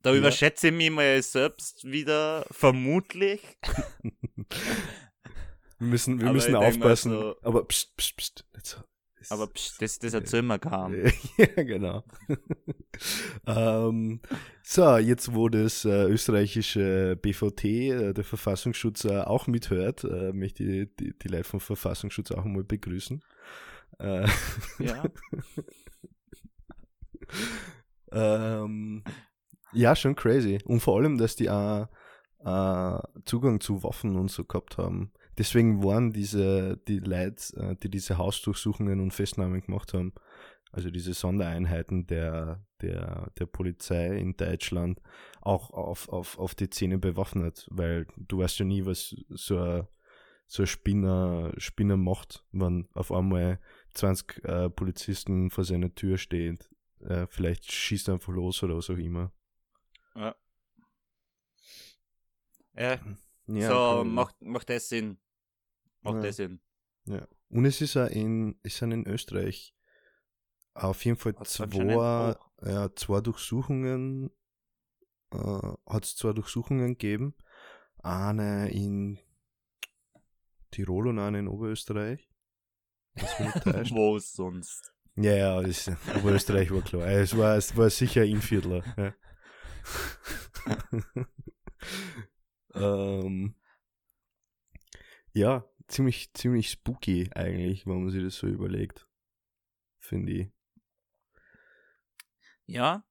Da 0.03 0.13
ja. 0.13 0.19
überschätze 0.19 0.69
ich 0.69 0.75
mich 0.75 0.91
mal 0.91 1.21
selbst 1.23 1.85
wieder, 1.85 2.47
vermutlich. 2.53 3.43
wir 5.79 5.87
müssen, 5.89 6.21
wir 6.21 6.33
müssen 6.33 6.55
aufpassen. 6.55 7.11
So, 7.11 7.37
aber 7.43 7.67
pst, 7.67 7.97
pst, 7.97 8.17
pst. 8.17 8.45
So. 8.63 8.79
Aber 9.31 9.47
pst, 9.49 9.81
das, 9.83 9.99
das 9.99 10.15
erzählen 10.15 10.47
wir 10.47 10.59
kaum. 10.59 10.95
ja, 11.37 11.63
genau. 11.63 12.05
ähm, 13.47 14.21
so, 14.63 14.97
jetzt 14.97 15.35
wo 15.35 15.49
das 15.49 15.85
äh, 15.85 16.05
österreichische 16.05 17.17
BVT, 17.21 17.65
äh, 17.65 18.13
der 18.15 18.25
Verfassungsschutz, 18.25 19.05
äh, 19.05 19.21
auch 19.21 19.47
mithört, 19.47 20.05
äh, 20.05 20.33
möchte 20.33 20.65
ich 20.65 20.89
die, 20.99 21.19
die 21.19 21.29
Leute 21.29 21.45
vom 21.45 21.61
Verfassungsschutz 21.61 22.31
auch 22.31 22.45
mal 22.45 22.65
begrüßen. 22.65 23.23
Äh, 23.99 24.29
ja. 24.79 25.05
ähm, 28.13 29.03
ja, 29.73 29.97
schon 29.97 30.15
crazy. 30.15 30.59
Und 30.65 30.81
vor 30.81 30.99
allem, 30.99 31.19
dass 31.19 31.37
die 31.37 31.51
auch 31.51 31.89
äh, 32.45 32.99
Zugang 33.25 33.61
zu 33.61 33.83
Waffen 33.83 34.17
und 34.17 34.31
so 34.31 34.45
gehabt 34.45 34.79
haben. 34.79 35.13
Deswegen 35.39 35.85
waren 35.85 36.13
diese, 36.13 36.79
die 36.89 36.99
Leute, 36.99 37.57
äh, 37.57 37.77
die 37.77 37.89
diese 37.89 38.19
Hausdurchsuchungen 38.19 39.01
und 39.01 39.15
Festnahmen 39.15 39.61
gemacht 39.61 39.95
haben, 39.95 40.13
also 40.73 40.91
diese 40.91 41.15
Sondereinheiten 41.15 42.07
der, 42.09 42.67
der, 42.83 43.31
der 43.39 43.47
Polizei 43.47 44.19
in 44.19 44.37
Deutschland, 44.37 45.01
auch 45.41 45.71
auf, 45.71 46.09
auf, 46.09 46.39
auf 46.39 46.55
die 46.57 46.69
Zähne 46.69 46.99
bewaffnet, 46.99 47.69
weil 47.71 48.07
du 48.17 48.39
weißt 48.39 48.59
ja 48.59 48.65
nie, 48.65 48.85
was 48.85 49.15
so 49.29 49.59
ein, 49.59 49.89
so 50.49 50.65
ein 50.65 50.67
Spinner, 50.67 51.53
Spinner 51.57 51.97
macht, 51.97 52.45
wenn 52.51 52.89
auf 52.95 53.13
einmal 53.13 53.61
20 53.95 54.45
äh, 54.45 54.71
Polizisten 54.71 55.51
vor 55.51 55.65
seiner 55.65 55.95
Tür 55.95 56.19
stehen. 56.19 56.59
Äh, 57.01 57.27
vielleicht 57.29 57.71
schießt 57.71 58.09
er 58.09 58.15
einfach 58.15 58.33
los 58.33 58.63
oder 58.63 58.77
was 58.77 58.91
auch 58.91 58.97
immer. 58.97 59.33
Ja. 60.17 60.35
Ja, 62.75 63.01
ja 63.47 63.69
so 63.69 64.05
macht, 64.05 64.41
macht 64.43 64.69
das 64.69 64.89
Sinn. 64.89 65.19
Macht 66.03 66.17
ja. 66.17 66.23
das 66.23 66.37
Sinn. 66.37 66.61
Ja. 67.05 67.27
Und 67.51 67.65
es 67.65 67.81
ist 67.81 67.97
auch 67.97 68.09
in, 68.09 68.59
sind 68.65 68.93
in 68.93 69.07
Österreich 69.07 69.75
auf 70.75 71.05
jeden 71.05 71.17
Fall 71.17 71.35
zwei, 71.45 72.37
ja, 72.63 72.95
zwei 72.95 73.21
Durchsuchungen, 73.21 74.31
äh, 75.33 75.39
hat 75.87 76.05
es 76.05 76.17
zwei 76.17 76.33
Durchsuchungen 76.33 76.91
gegeben. 76.91 77.35
Eine 77.99 78.71
in 78.71 79.19
Tirol 80.71 81.09
und 81.09 81.19
eine 81.19 81.41
in 81.41 81.49
Oberösterreich. 81.49 82.29
Wo 83.91 84.19
sonst? 84.19 84.93
Ja, 85.17 85.35
ja, 85.35 85.63
das, 85.63 85.91
Oberösterreich 86.17 86.71
war 86.71 86.83
klar. 86.83 87.09
Es 87.09 87.37
war, 87.37 87.57
es 87.57 87.77
war 87.77 87.91
sicher 87.91 88.25
Inviertler. 88.25 88.85
Ja. 88.97 89.15
ähm, 92.75 93.55
ja, 95.33 95.65
ziemlich, 95.89 96.33
ziemlich 96.35 96.71
spooky 96.71 97.31
eigentlich, 97.35 97.87
wenn 97.87 98.03
man 98.03 98.11
sich 98.11 98.23
das 98.23 98.37
so 98.37 98.47
überlegt. 98.47 99.07
Finde 99.99 100.33
ich. 100.33 100.49
Ja. 102.67 103.05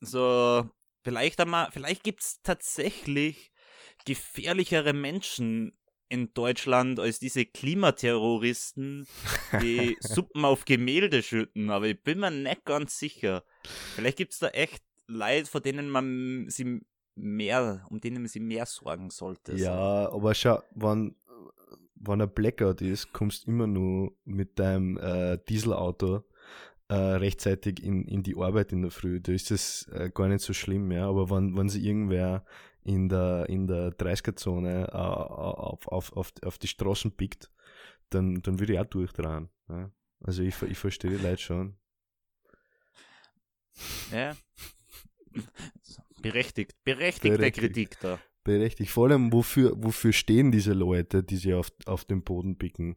So, 0.00 0.70
vielleicht 1.02 1.40
einmal, 1.40 1.70
vielleicht 1.72 2.04
gibt 2.04 2.20
es 2.20 2.42
tatsächlich 2.42 3.52
gefährlichere 4.04 4.92
Menschen 4.92 5.76
in 6.08 6.32
Deutschland 6.34 7.00
als 7.00 7.18
diese 7.18 7.46
Klimaterroristen, 7.46 9.06
die 9.62 9.96
Suppen 10.00 10.44
auf 10.44 10.66
Gemälde 10.66 11.22
schütten, 11.22 11.70
aber 11.70 11.86
ich 11.86 12.02
bin 12.02 12.20
mir 12.20 12.30
nicht 12.30 12.64
ganz 12.64 12.98
sicher. 12.98 13.44
Vielleicht 13.94 14.18
gibt 14.18 14.32
es 14.32 14.38
da 14.38 14.48
echt 14.48 14.84
Leute, 15.06 15.50
vor 15.50 15.60
denen 15.60 15.88
man 15.88 16.48
sie 16.48 16.82
mehr, 17.14 17.84
um 17.90 18.00
denen 18.00 18.22
man 18.22 18.28
sich 18.28 18.42
mehr 18.42 18.66
sorgen 18.66 19.10
sollte. 19.10 19.54
Ja, 19.54 20.08
so. 20.10 20.16
aber 20.16 20.34
schau, 20.34 20.62
wenn, 20.74 21.14
wenn 21.94 22.20
ein 22.20 22.30
Blackout 22.30 22.80
ist, 22.80 23.12
kommst 23.12 23.46
du 23.46 23.50
immer 23.50 23.66
nur 23.66 24.12
mit 24.24 24.58
deinem 24.58 24.96
äh, 24.98 25.38
Dieselauto 25.48 26.24
äh, 26.88 26.94
rechtzeitig 26.94 27.82
in, 27.82 28.06
in 28.06 28.22
die 28.22 28.36
Arbeit 28.36 28.72
in 28.72 28.82
der 28.82 28.90
Früh. 28.90 29.20
Da 29.20 29.32
ist 29.32 29.50
das 29.50 29.88
äh, 29.92 30.10
gar 30.12 30.28
nicht 30.28 30.42
so 30.42 30.52
schlimm, 30.52 30.90
ja. 30.92 31.08
Aber 31.08 31.30
wenn, 31.30 31.56
wenn 31.56 31.68
sie 31.68 31.86
irgendwer 31.86 32.44
in 32.82 33.08
der, 33.08 33.48
in 33.48 33.66
der 33.66 33.90
30er-Zone 33.92 34.88
äh, 34.88 34.96
auf, 34.96 35.88
auf, 35.88 36.12
auf, 36.12 36.32
auf 36.44 36.58
die 36.58 36.68
Straßen 36.68 37.12
pickt, 37.12 37.50
dann, 38.10 38.42
dann 38.42 38.60
würde 38.60 38.74
ich 38.74 38.78
auch 38.78 38.84
durchdrehen. 38.84 39.48
Ja. 39.68 39.90
Also 40.20 40.42
ich, 40.42 40.60
ich 40.62 40.78
verstehe 40.78 41.10
die 41.10 41.22
Leute 41.22 41.42
schon. 41.42 41.76
Ja. 44.12 44.36
Berechtigt, 46.24 46.74
berechtigte 46.84 47.36
Berechtigt. 47.36 47.74
Kritik 47.74 48.00
da. 48.00 48.18
Berechtigt. 48.42 48.90
Vor 48.90 49.08
allem, 49.08 49.32
wofür, 49.32 49.72
wofür 49.76 50.12
stehen 50.12 50.50
diese 50.50 50.72
Leute, 50.72 51.22
die 51.22 51.36
sie 51.36 51.54
auf, 51.54 51.70
auf 51.86 52.04
den 52.04 52.22
Boden 52.22 52.58
picken? 52.58 52.96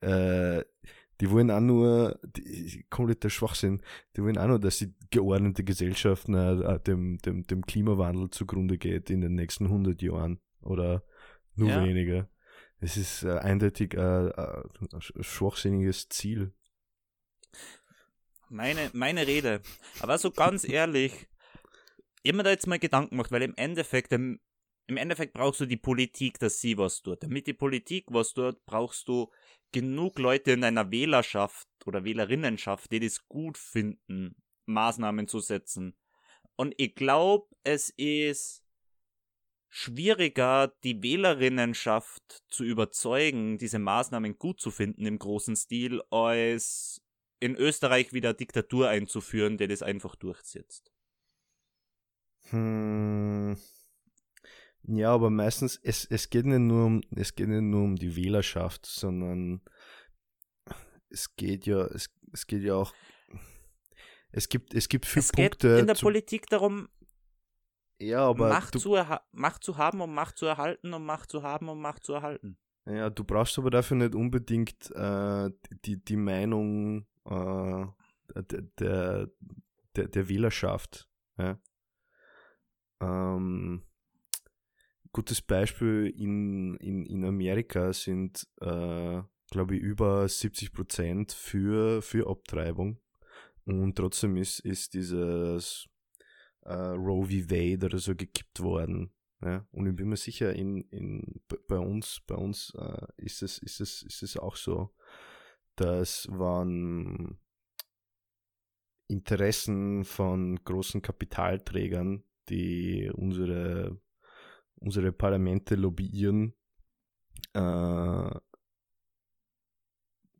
Äh, 0.00 0.64
die 1.20 1.30
wollen 1.30 1.50
auch 1.50 1.60
nur, 1.60 2.20
die, 2.24 2.84
kompletter 2.90 3.30
Schwachsinn, 3.30 3.80
die 4.16 4.22
wollen 4.22 4.36
auch 4.36 4.48
nur, 4.48 4.58
dass 4.58 4.78
die 4.78 4.94
geordnete 5.10 5.64
Gesellschaft 5.64 6.28
äh, 6.28 6.78
dem, 6.80 7.18
dem, 7.18 7.46
dem 7.46 7.64
Klimawandel 7.64 8.30
zugrunde 8.30 8.76
geht 8.76 9.08
in 9.08 9.22
den 9.22 9.34
nächsten 9.34 9.64
100 9.66 10.02
Jahren 10.02 10.40
oder 10.60 11.04
nur 11.54 11.70
ja. 11.70 11.84
weniger. 11.84 12.28
Es 12.78 12.98
ist 12.98 13.22
äh, 13.22 13.38
eindeutig 13.38 13.94
äh, 13.94 13.98
ein 13.98 15.00
schwachsinniges 15.20 16.10
Ziel. 16.10 16.52
Meine, 18.48 18.90
meine 18.92 19.26
Rede. 19.26 19.60
Aber 20.00 20.18
so 20.18 20.30
ganz 20.30 20.68
ehrlich, 20.68 21.26
immer 22.28 22.42
da 22.42 22.50
jetzt 22.50 22.66
mal 22.66 22.78
Gedanken 22.78 23.10
gemacht, 23.10 23.32
weil 23.32 23.42
im 23.42 23.54
Endeffekt, 23.56 24.12
im, 24.12 24.40
im 24.86 24.96
Endeffekt 24.96 25.32
brauchst 25.32 25.60
du 25.60 25.66
die 25.66 25.76
Politik, 25.76 26.38
dass 26.38 26.60
sie 26.60 26.78
was 26.78 27.02
tut. 27.02 27.22
Damit 27.22 27.46
die 27.46 27.54
Politik 27.54 28.06
was 28.08 28.32
tut, 28.34 28.64
brauchst 28.66 29.08
du 29.08 29.30
genug 29.72 30.18
Leute 30.18 30.52
in 30.52 30.64
einer 30.64 30.90
Wählerschaft 30.90 31.68
oder 31.84 32.04
Wählerinnenschaft, 32.04 32.90
die 32.92 33.00
das 33.00 33.26
gut 33.28 33.58
finden, 33.58 34.36
Maßnahmen 34.66 35.28
zu 35.28 35.40
setzen. 35.40 35.96
Und 36.56 36.74
ich 36.78 36.94
glaube, 36.94 37.46
es 37.64 37.90
ist 37.90 38.62
schwieriger, 39.68 40.72
die 40.84 41.02
Wählerinnenschaft 41.02 42.42
zu 42.48 42.64
überzeugen, 42.64 43.58
diese 43.58 43.78
Maßnahmen 43.78 44.38
gut 44.38 44.60
zu 44.60 44.70
finden 44.70 45.04
im 45.04 45.18
großen 45.18 45.56
Stil, 45.56 46.02
als 46.10 47.02
in 47.40 47.56
Österreich 47.56 48.12
wieder 48.12 48.32
Diktatur 48.32 48.88
einzuführen, 48.88 49.58
der 49.58 49.68
das 49.68 49.82
einfach 49.82 50.14
durchsetzt. 50.14 50.95
Hm. 52.50 53.56
Ja, 54.88 55.12
aber 55.12 55.30
meistens, 55.30 55.80
es, 55.82 56.04
es 56.04 56.30
geht 56.30 56.46
nicht 56.46 56.60
nur 56.60 56.86
um, 56.86 57.00
es 57.14 57.34
geht 57.34 57.48
nicht 57.48 57.62
nur 57.62 57.82
um 57.82 57.96
die 57.96 58.14
Wählerschaft, 58.14 58.86
sondern 58.86 59.60
es 61.10 61.34
geht 61.34 61.66
ja, 61.66 61.86
es, 61.86 62.08
es 62.32 62.46
geht 62.46 62.62
ja 62.62 62.74
auch, 62.74 62.94
es 64.30 64.48
gibt, 64.48 64.74
es 64.74 64.88
gibt 64.88 65.06
viele 65.06 65.24
es 65.24 65.32
Punkte. 65.32 65.68
Geht 65.70 65.80
in 65.80 65.86
der 65.86 65.96
zu, 65.96 66.04
Politik 66.04 66.46
darum, 66.46 66.88
ja, 67.98 68.28
aber 68.28 68.48
Macht, 68.48 68.74
du, 68.74 68.78
zu 68.78 68.96
Macht 69.32 69.64
zu 69.64 69.76
haben, 69.76 70.00
um 70.00 70.14
Macht 70.14 70.36
zu 70.36 70.46
erhalten, 70.46 70.92
um 70.92 71.04
Macht 71.04 71.30
zu 71.30 71.42
haben, 71.42 71.68
um 71.68 71.80
Macht 71.80 72.04
zu 72.04 72.12
erhalten. 72.12 72.58
Ja, 72.84 73.10
du 73.10 73.24
brauchst 73.24 73.58
aber 73.58 73.70
dafür 73.70 73.96
nicht 73.96 74.14
unbedingt 74.14 74.90
äh, 74.92 75.50
die, 75.84 76.04
die 76.04 76.16
Meinung 76.16 77.06
äh, 77.24 77.86
der, 78.78 79.28
der, 79.96 80.08
der 80.08 80.28
Wählerschaft. 80.28 81.08
Ja? 81.38 81.58
Ähm, 83.00 83.82
gutes 85.12 85.42
Beispiel 85.42 86.12
in, 86.16 86.76
in, 86.76 87.06
in 87.06 87.24
Amerika 87.24 87.92
sind, 87.92 88.46
äh, 88.60 89.22
glaube 89.50 89.76
ich, 89.76 89.82
über 89.82 90.28
70 90.28 90.72
Prozent 90.72 91.32
für, 91.32 92.02
für 92.02 92.28
Abtreibung. 92.28 92.98
Und 93.64 93.96
trotzdem 93.96 94.36
ist, 94.36 94.60
ist 94.60 94.94
dieses 94.94 95.88
äh, 96.62 96.74
Roe 96.74 97.26
v. 97.26 97.50
Wade 97.50 97.86
oder 97.86 97.98
so 97.98 98.14
gekippt 98.14 98.60
worden. 98.60 99.12
Ja? 99.42 99.66
Und 99.72 99.86
ich 99.86 99.96
bin 99.96 100.08
mir 100.08 100.16
sicher, 100.16 100.54
in, 100.54 100.82
in, 100.90 101.40
bei 101.68 101.78
uns, 101.78 102.20
bei 102.26 102.34
uns 102.34 102.72
äh, 102.78 103.06
ist, 103.16 103.42
es, 103.42 103.58
ist, 103.58 103.80
es, 103.80 104.02
ist 104.02 104.22
es 104.22 104.36
auch 104.36 104.56
so, 104.56 104.94
dass 105.76 106.26
waren 106.30 107.38
Interessen 109.08 110.04
von 110.04 110.56
großen 110.64 111.02
Kapitalträgern, 111.02 112.24
die 112.48 113.10
unsere 113.14 114.00
unsere 114.78 115.12
Parlamente 115.12 115.74
lobbyieren, 115.74 116.54
äh, 117.54 118.30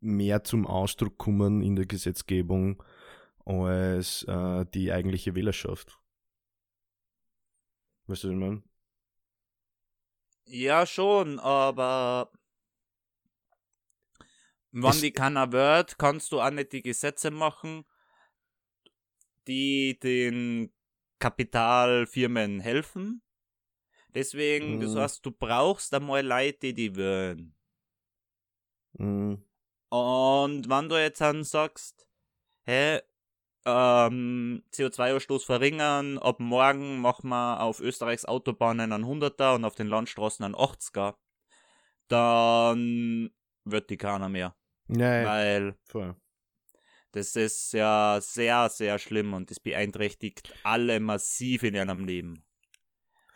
mehr 0.00 0.44
zum 0.44 0.66
Ausdruck 0.66 1.18
kommen 1.18 1.62
in 1.62 1.76
der 1.76 1.86
Gesetzgebung 1.86 2.82
als 3.44 4.24
äh, 4.24 4.64
die 4.74 4.92
eigentliche 4.92 5.34
Wählerschaft. 5.34 5.98
Weißt 8.06 8.24
du, 8.24 8.28
was 8.28 8.34
ich 8.34 8.40
meine? 8.40 8.62
Ja, 10.44 10.86
schon, 10.86 11.40
aber 11.40 12.30
wenn 14.70 15.00
die 15.00 15.10
keiner 15.10 15.50
wird, 15.50 15.98
kannst 15.98 16.30
du 16.30 16.40
auch 16.40 16.50
nicht 16.50 16.72
die 16.72 16.82
Gesetze 16.82 17.30
machen, 17.30 17.84
die 19.48 19.98
den 19.98 20.75
Kapitalfirmen 21.18 22.60
helfen. 22.60 23.22
Deswegen, 24.14 24.76
mhm. 24.76 24.80
das 24.80 24.96
heißt, 24.96 25.26
du 25.26 25.30
brauchst 25.30 25.92
einmal 25.92 26.24
Leute, 26.24 26.72
die 26.72 26.74
die 26.74 26.96
wollen. 26.96 27.54
Mhm. 28.94 29.42
Und 29.88 30.68
wenn 30.68 30.88
du 30.88 31.00
jetzt 31.00 31.20
dann 31.20 31.44
sagst, 31.44 32.08
hey, 32.64 33.00
ähm, 33.64 34.62
CO2-Ausstoß 34.72 35.44
verringern, 35.44 36.18
ab 36.18 36.40
morgen 36.40 37.00
machen 37.00 37.30
wir 37.30 37.60
auf 37.60 37.80
Österreichs 37.80 38.24
Autobahnen 38.24 38.92
einen 38.92 39.04
100er 39.04 39.54
und 39.54 39.64
auf 39.64 39.74
den 39.74 39.88
Landstraßen 39.88 40.44
einen 40.44 40.54
80er, 40.54 41.16
dann 42.08 43.30
wird 43.64 43.90
die 43.90 43.96
keiner 43.96 44.28
mehr. 44.28 44.54
Nee, 44.86 45.24
Weil 45.24 45.76
voll. 45.84 46.16
Das 47.16 47.34
ist 47.34 47.72
ja 47.72 48.18
sehr, 48.20 48.68
sehr 48.68 48.98
schlimm 48.98 49.32
und 49.32 49.50
das 49.50 49.58
beeinträchtigt 49.58 50.52
alle 50.64 51.00
massiv 51.00 51.62
in 51.62 51.74
ihrem 51.74 52.04
Leben. 52.04 52.44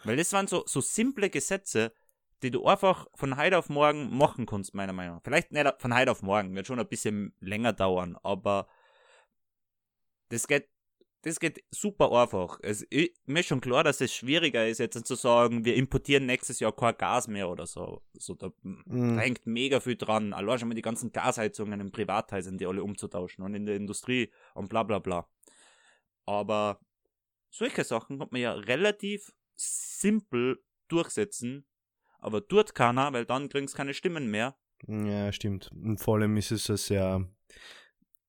Weil 0.04 0.18
das 0.18 0.34
waren 0.34 0.46
so, 0.46 0.64
so 0.66 0.82
simple 0.82 1.30
Gesetze, 1.30 1.94
die 2.42 2.50
du 2.50 2.66
einfach 2.66 3.06
von 3.14 3.38
heute 3.38 3.56
auf 3.56 3.70
morgen 3.70 4.14
machen 4.14 4.44
kannst, 4.44 4.74
meiner 4.74 4.92
Meinung 4.92 5.16
nach. 5.16 5.22
Vielleicht 5.22 5.52
nicht 5.52 5.66
von 5.78 5.96
heute 5.96 6.10
auf 6.10 6.20
morgen, 6.20 6.54
wird 6.54 6.66
schon 6.66 6.78
ein 6.78 6.88
bisschen 6.88 7.34
länger 7.40 7.72
dauern, 7.72 8.18
aber 8.22 8.68
das 10.28 10.46
geht, 10.46 10.68
das 11.22 11.38
geht 11.38 11.62
super 11.70 12.10
einfach. 12.12 12.58
Es, 12.62 12.86
ich, 12.88 13.14
mir 13.26 13.40
ist 13.40 13.46
schon 13.46 13.60
klar, 13.60 13.84
dass 13.84 14.00
es 14.00 14.14
schwieriger 14.14 14.66
ist, 14.66 14.78
jetzt 14.78 15.06
zu 15.06 15.14
sagen, 15.14 15.64
wir 15.64 15.74
importieren 15.74 16.26
nächstes 16.26 16.60
Jahr 16.60 16.74
kein 16.74 16.96
Gas 16.96 17.28
mehr 17.28 17.48
oder 17.48 17.66
so. 17.66 18.02
so 18.14 18.34
da, 18.34 18.50
da 18.64 19.20
hängt 19.20 19.46
mega 19.46 19.80
viel 19.80 19.96
dran. 19.96 20.32
Allein 20.32 20.58
schon 20.58 20.68
mal 20.68 20.74
die 20.74 20.82
ganzen 20.82 21.12
Gasheizungen 21.12 21.80
in 21.80 21.92
Privathäusern, 21.92 22.56
die 22.56 22.66
alle 22.66 22.82
umzutauschen 22.82 23.44
und 23.44 23.54
in 23.54 23.66
der 23.66 23.76
Industrie 23.76 24.30
und 24.54 24.68
bla 24.68 24.82
bla 24.82 24.98
bla. 24.98 25.28
Aber 26.24 26.80
solche 27.50 27.84
Sachen 27.84 28.18
kommt 28.18 28.32
man 28.32 28.40
ja 28.40 28.52
relativ 28.52 29.32
simpel 29.56 30.62
durchsetzen, 30.88 31.66
aber 32.18 32.46
tut 32.46 32.74
keiner, 32.74 33.12
weil 33.12 33.26
dann 33.26 33.48
kriegen 33.48 33.68
sie 33.68 33.76
keine 33.76 33.92
Stimmen 33.92 34.30
mehr. 34.30 34.56
Ja, 34.86 35.32
stimmt. 35.32 35.70
Und 35.72 35.98
vor 35.98 36.16
allem 36.16 36.36
ist 36.38 36.50
es 36.50 36.66
ja 36.68 36.76
sehr, 36.76 37.28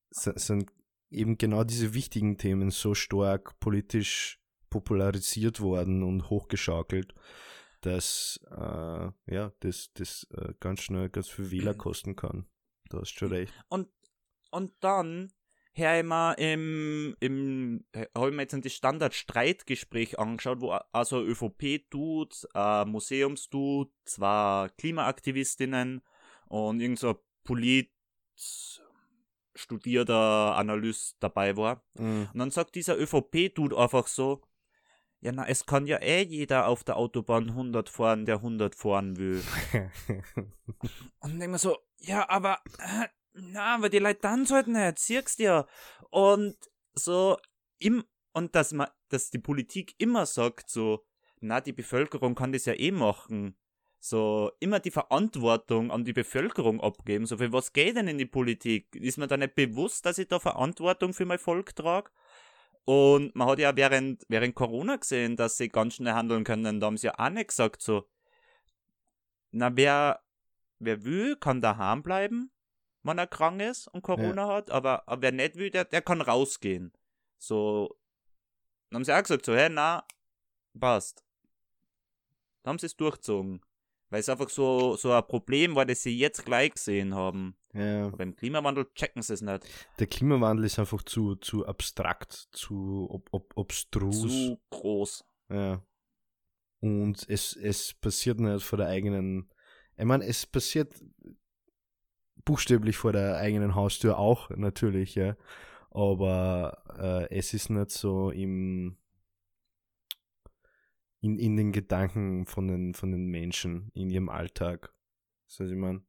sind 0.09 0.69
eben 1.11 1.37
genau 1.37 1.63
diese 1.63 1.93
wichtigen 1.93 2.37
Themen 2.37 2.71
so 2.71 2.95
stark 2.95 3.59
politisch 3.59 4.39
popularisiert 4.69 5.59
worden 5.59 6.03
und 6.03 6.29
hochgeschaukelt, 6.29 7.13
dass 7.81 8.39
äh, 8.49 9.11
ja, 9.33 9.51
das, 9.59 9.91
das 9.93 10.27
äh, 10.35 10.53
ganz 10.59 10.81
schnell 10.81 11.09
ganz 11.09 11.29
viel 11.29 11.51
Wähler 11.51 11.73
kosten 11.73 12.15
kann. 12.15 12.45
Du 12.89 12.99
hast 12.99 13.11
schon 13.11 13.29
recht. 13.29 13.53
Und 13.69 13.87
und 14.51 14.73
dann 14.81 15.31
her 15.73 15.99
immer 15.99 16.37
im, 16.37 17.15
im, 17.21 17.85
habe 18.15 18.29
ich 18.29 18.35
mir 18.35 18.41
jetzt 18.41 18.53
ein 18.53 18.69
Standard-Streitgespräch 18.69 20.19
angeschaut, 20.19 20.59
wo 20.59 20.71
also 20.91 21.21
ÖVP 21.21 21.89
tut, 21.89 22.45
äh, 22.53 22.83
Museums 22.85 23.49
tut, 23.49 23.91
zwei 24.03 24.69
Klimaaktivistinnen 24.77 26.01
und 26.47 26.81
irgend 26.81 26.99
so 26.99 27.23
Polit 27.43 27.89
studierter 29.55 30.55
Analyst 30.55 31.17
dabei 31.19 31.57
war. 31.57 31.83
Mhm. 31.93 32.29
Und 32.33 32.39
dann 32.39 32.51
sagt 32.51 32.75
dieser 32.75 32.97
ÖVP 32.97 33.53
tut 33.53 33.73
einfach 33.73 34.07
so, 34.07 34.41
ja, 35.21 35.31
na, 35.31 35.47
es 35.47 35.65
kann 35.67 35.85
ja 35.85 35.97
eh 36.01 36.23
jeder 36.23 36.67
auf 36.67 36.83
der 36.83 36.97
Autobahn 36.97 37.49
100 37.49 37.89
fahren, 37.89 38.25
der 38.25 38.37
100 38.37 38.75
fahren 38.75 39.17
will. 39.17 39.43
Und 41.19 41.31
dann 41.31 41.39
denkt 41.39 41.51
man 41.51 41.59
so, 41.59 41.77
ja, 41.99 42.27
aber, 42.27 42.59
äh, 42.79 43.07
na, 43.33 43.75
aber 43.75 43.89
die 43.89 43.99
Leute 43.99 44.19
dann 44.21 44.47
sollten 44.47 44.71
nicht, 44.73 44.97
siehst 44.97 45.37
dir. 45.37 45.67
Und 46.09 46.57
so, 46.93 47.37
im, 47.77 48.03
und 48.33 48.55
dass 48.55 48.73
man, 48.73 48.87
dass 49.09 49.29
die 49.29 49.37
Politik 49.39 49.93
immer 49.99 50.25
sagt, 50.25 50.71
so, 50.71 51.05
na, 51.39 51.61
die 51.61 51.73
Bevölkerung 51.73 52.33
kann 52.33 52.51
das 52.51 52.65
ja 52.65 52.73
eh 52.73 52.91
machen. 52.91 53.55
So, 54.03 54.51
immer 54.59 54.79
die 54.79 54.89
Verantwortung 54.89 55.91
an 55.91 56.03
die 56.03 56.11
Bevölkerung 56.11 56.81
abgeben. 56.81 57.27
So, 57.27 57.37
für 57.37 57.53
was 57.53 57.71
geht 57.71 57.95
denn 57.95 58.07
in 58.07 58.17
die 58.17 58.25
Politik? 58.25 58.95
Ist 58.95 59.19
mir 59.19 59.27
da 59.27 59.37
nicht 59.37 59.53
bewusst, 59.53 60.07
dass 60.07 60.17
ich 60.17 60.27
da 60.27 60.39
Verantwortung 60.39 61.13
für 61.13 61.25
mein 61.25 61.37
Volk 61.37 61.75
trage? 61.75 62.09
Und 62.85 63.35
man 63.35 63.47
hat 63.47 63.59
ja 63.59 63.75
während, 63.75 64.25
während 64.27 64.55
Corona 64.55 64.95
gesehen, 64.95 65.35
dass 65.35 65.57
sie 65.57 65.69
ganz 65.69 65.93
schnell 65.93 66.13
handeln 66.13 66.43
können. 66.43 66.79
Da 66.79 66.87
haben 66.87 66.97
sie 66.97 67.07
ja 67.07 67.19
auch 67.19 67.29
nicht 67.29 67.49
gesagt, 67.49 67.83
so, 67.83 68.09
na, 69.51 69.75
wer, 69.77 70.19
wer 70.79 71.03
will, 71.03 71.35
kann 71.35 71.61
daheim 71.61 72.01
bleiben, 72.01 72.51
wenn 73.03 73.19
er 73.19 73.27
krank 73.27 73.61
ist 73.61 73.87
und 73.87 74.01
Corona 74.01 74.47
hat, 74.47 74.71
aber, 74.71 75.07
aber 75.07 75.21
wer 75.21 75.31
nicht 75.31 75.57
will, 75.57 75.69
der, 75.69 75.85
der 75.85 76.01
kann 76.01 76.21
rausgehen. 76.21 76.91
So, 77.37 77.95
dann 78.89 78.97
haben 78.97 79.05
sie 79.05 79.13
auch 79.13 79.21
gesagt, 79.21 79.45
so, 79.45 79.53
hey, 79.53 79.69
na, 79.69 80.03
passt. 80.79 81.23
Da 82.63 82.69
haben 82.69 82.79
sie 82.79 82.87
es 82.87 82.97
durchgezogen. 82.97 83.61
Weil 84.11 84.19
es 84.19 84.29
einfach 84.29 84.49
so, 84.49 84.97
so 84.97 85.13
ein 85.13 85.25
Problem 85.25 85.73
war, 85.73 85.85
das 85.85 86.03
sie 86.03 86.17
jetzt 86.17 86.45
gleich 86.45 86.73
gesehen 86.73 87.15
haben. 87.15 87.55
ja. 87.73 88.07
Aber 88.07 88.21
im 88.21 88.35
Klimawandel 88.35 88.85
checken 88.93 89.21
sie 89.21 89.33
es 89.33 89.41
nicht. 89.41 89.65
Der 89.99 90.07
Klimawandel 90.07 90.65
ist 90.65 90.77
einfach 90.79 91.01
zu, 91.03 91.35
zu 91.37 91.65
abstrakt, 91.65 92.49
zu 92.51 93.07
ob, 93.09 93.29
ob, 93.31 93.53
obstrus. 93.55 94.21
Zu 94.21 94.59
groß. 94.69 95.25
Ja. 95.49 95.81
Und 96.81 97.25
es, 97.29 97.55
es 97.55 97.93
passiert 97.93 98.41
nicht 98.41 98.65
vor 98.65 98.77
der 98.77 98.87
eigenen. 98.87 99.49
Ich 99.97 100.05
meine, 100.05 100.25
es 100.25 100.45
passiert 100.45 100.93
buchstäblich 102.43 102.97
vor 102.97 103.13
der 103.13 103.37
eigenen 103.37 103.75
Haustür 103.75 104.17
auch, 104.19 104.49
natürlich, 104.49 105.15
ja. 105.15 105.37
Aber 105.89 106.83
äh, 107.29 107.37
es 107.37 107.53
ist 107.53 107.69
nicht 107.69 107.91
so 107.91 108.29
im 108.31 108.97
in, 111.21 111.39
in 111.39 111.55
den 111.55 111.71
Gedanken 111.71 112.45
von 112.45 112.67
den, 112.67 112.93
von 112.93 113.11
den 113.11 113.27
Menschen, 113.27 113.91
in 113.93 114.09
ihrem 114.09 114.29
Alltag. 114.29 114.93
Das 115.47 115.59
heißt, 115.59 115.71
ich 115.71 115.77
meine, 115.77 116.01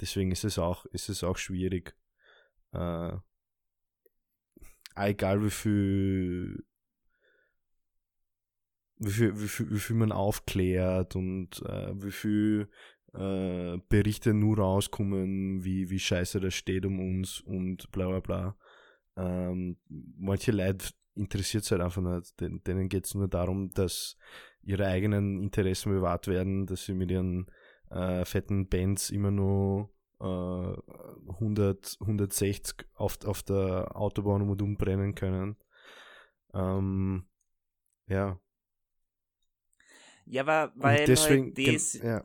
deswegen 0.00 0.32
ist 0.32 0.44
es 0.44 0.58
auch, 0.58 0.84
ist 0.86 1.08
es 1.08 1.24
auch 1.24 1.38
schwierig. 1.38 1.96
Äh, 2.72 3.16
egal 4.96 5.42
wie 5.44 5.50
viel 5.50 6.64
wie 8.98 9.10
viel, 9.10 9.40
wie 9.40 9.48
viel, 9.48 9.70
wie 9.70 9.78
viel 9.78 9.96
man 9.96 10.12
aufklärt 10.12 11.16
und 11.16 11.62
äh, 11.62 12.02
wie 12.02 12.12
viel 12.12 12.68
äh, 13.12 13.78
Berichte 13.88 14.34
nur 14.34 14.58
rauskommen, 14.58 15.64
wie, 15.64 15.90
wie 15.90 15.98
scheiße 15.98 16.40
das 16.40 16.54
steht 16.54 16.86
um 16.86 16.98
uns 16.98 17.40
und 17.40 17.90
bla 17.92 18.08
bla 18.08 18.20
bla. 18.20 18.56
Ähm, 19.16 19.76
manche 19.88 20.52
Leute 20.52 20.88
interessiert 21.16 21.64
es 21.64 21.70
halt 21.70 21.82
einfach 21.82 22.02
nicht. 22.02 22.40
Den, 22.40 22.62
denen 22.64 22.88
geht 22.88 23.06
es 23.06 23.14
nur 23.14 23.28
darum, 23.28 23.70
dass 23.70 24.16
ihre 24.62 24.86
eigenen 24.86 25.42
Interessen 25.42 25.92
bewahrt 25.92 26.28
werden, 26.28 26.66
dass 26.66 26.84
sie 26.84 26.94
mit 26.94 27.10
ihren 27.10 27.46
äh, 27.90 28.24
fetten 28.24 28.68
Bands 28.68 29.10
immer 29.10 29.30
nur 29.30 29.90
äh, 30.20 30.24
100, 30.24 31.96
160 32.00 32.86
auf, 32.94 33.18
auf 33.24 33.42
der 33.42 33.94
Autobahn 33.96 34.42
um 34.42 34.50
und 34.50 34.62
um 34.62 34.76
brennen 34.76 35.14
können. 35.14 35.56
Ähm, 36.54 37.26
ja, 38.08 38.38
Ja, 40.26 40.42
aber 40.42 40.72
weil 40.76 41.02
und 41.02 41.08
deswegen, 41.08 41.54
halt 41.54 41.58
das, 41.58 41.92
gen- 41.92 42.06
ja. 42.08 42.24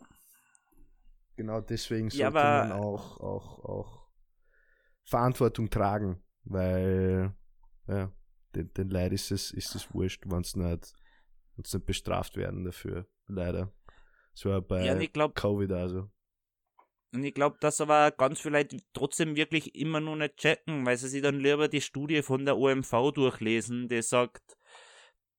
Genau 1.36 1.62
deswegen 1.62 2.10
sollte 2.10 2.20
Ja, 2.20 2.28
aber- 2.28 2.68
man 2.70 2.72
auch, 2.72 3.20
auch, 3.20 3.60
auch 3.66 4.08
Verantwortung 5.06 5.70
tragen, 5.70 6.22
weil 6.44 7.34
ja, 7.88 8.12
den, 8.56 8.74
den 8.74 8.90
Leid 8.90 9.14
ist 9.14 9.32
es, 9.32 9.52
ist 9.52 9.76
es 9.76 9.94
wurscht, 9.94 10.24
wenn 10.26 10.44
sie 10.44 10.60
nicht, 10.60 10.94
wenn's 11.56 11.74
nicht 11.74 11.86
bestraft 11.86 12.38
werden 12.38 12.64
dafür, 12.64 13.08
leider. 13.28 13.74
So 14.34 14.50
war 14.50 14.62
bei 14.62 14.86
ja, 14.86 14.96
glaube, 15.08 15.34
Covid 15.34 15.72
also. 15.72 16.10
Und 17.14 17.24
ich 17.26 17.34
glaube, 17.34 17.58
dass 17.60 17.82
aber 17.82 18.12
ganz 18.12 18.40
viele 18.40 18.60
Leute 18.60 18.78
trotzdem 18.94 19.36
wirklich 19.36 19.76
immer 19.76 20.00
noch 20.00 20.16
nicht 20.16 20.38
checken, 20.38 20.86
weil 20.86 20.98
sie 20.98 21.10
sich 21.10 21.22
dann 21.22 21.40
lieber 21.40 21.68
die 21.68 21.82
Studie 21.82 22.22
von 22.22 22.46
der 22.46 22.58
OMV 22.58 23.12
durchlesen, 23.14 23.90
die 23.90 24.02
sagt, 24.02 24.58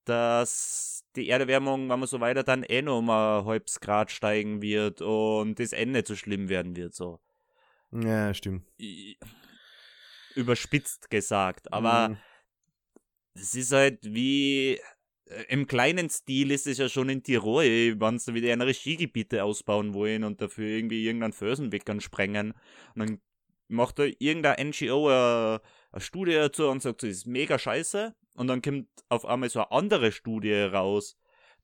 dass 0.05 1.05
die 1.17 1.29
Erderwärmung, 1.29 1.89
wenn 1.89 1.99
man 1.99 2.07
so 2.07 2.21
weiter, 2.21 2.43
dann 2.43 2.63
eh 2.63 2.83
noch 2.83 2.99
um 2.99 3.09
ein 3.09 3.45
halbes 3.45 3.81
Grad 3.81 4.11
steigen 4.11 4.61
wird 4.61 5.01
und 5.01 5.59
das 5.59 5.73
eh 5.73 5.87
nicht 5.87 6.07
so 6.07 6.17
schlimm 6.17 6.49
werden 6.49 6.77
wird, 6.77 6.95
so. 6.95 7.21
Ja, 7.91 8.33
stimmt. 8.35 8.67
Überspitzt 10.35 11.11
gesagt, 11.11 11.73
aber 11.73 12.09
Mhm. 12.11 12.17
Es 13.35 13.55
ist 13.55 13.73
halt 13.73 13.99
wie 14.03 14.79
äh, 15.27 15.45
im 15.49 15.67
kleinen 15.67 16.09
Stil 16.11 16.51
ist 16.51 16.67
es 16.67 16.79
ja 16.79 16.89
schon 16.89 17.09
in 17.09 17.23
Tirol, 17.23 17.65
wenn 18.01 18.19
sie 18.19 18.35
wieder 18.35 18.53
andere 18.53 18.75
Skigebiete 18.75 19.45
ausbauen 19.45 19.95
wollen 19.95 20.25
und 20.25 20.41
dafür 20.41 20.67
irgendwie 20.69 21.05
irgendeinen 21.05 21.33
Felsenweg 21.33 21.85
sprengen. 22.03 22.53
Und 22.95 22.99
dann 23.01 23.21
macht 23.69 23.99
da 23.99 24.05
irgendein 24.19 24.69
NGO 24.69 25.09
eine, 25.09 25.61
eine 25.93 26.01
Studie 26.01 26.33
dazu 26.35 26.69
und 26.69 26.83
sagt, 26.83 27.03
das 27.03 27.11
ist 27.11 27.27
mega 27.27 27.59
scheiße. 27.59 28.15
Und 28.35 28.49
dann 28.49 28.63
kommt 28.63 28.89
auf 29.09 29.25
einmal 29.25 29.49
so 29.51 29.61
eine 29.61 29.71
andere 29.73 30.13
Studie 30.13 30.53
raus, 30.55 31.17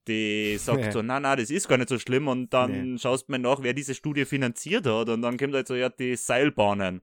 die 0.06 0.56
sagt 0.58 0.84
Ja. 0.84 0.92
so, 0.92 1.02
na, 1.02 1.20
na, 1.20 1.36
das 1.36 1.50
ist 1.50 1.68
gar 1.68 1.76
nicht 1.76 1.88
so 1.88 1.98
schlimm. 1.98 2.28
Und 2.28 2.52
dann 2.54 2.92
Nee. 2.94 2.98
schaust 2.98 3.28
du 3.28 3.32
mal 3.32 3.38
nach, 3.38 3.62
wer 3.62 3.74
diese 3.74 3.94
Studie 3.94 4.24
finanziert 4.24 4.86
hat. 4.86 5.08
Und 5.08 5.22
dann 5.22 5.36
kommt 5.36 5.54
halt 5.54 5.68
so, 5.68 5.74
ja, 5.74 5.88
die 5.90 6.16
Seilbahnen. 6.16 7.02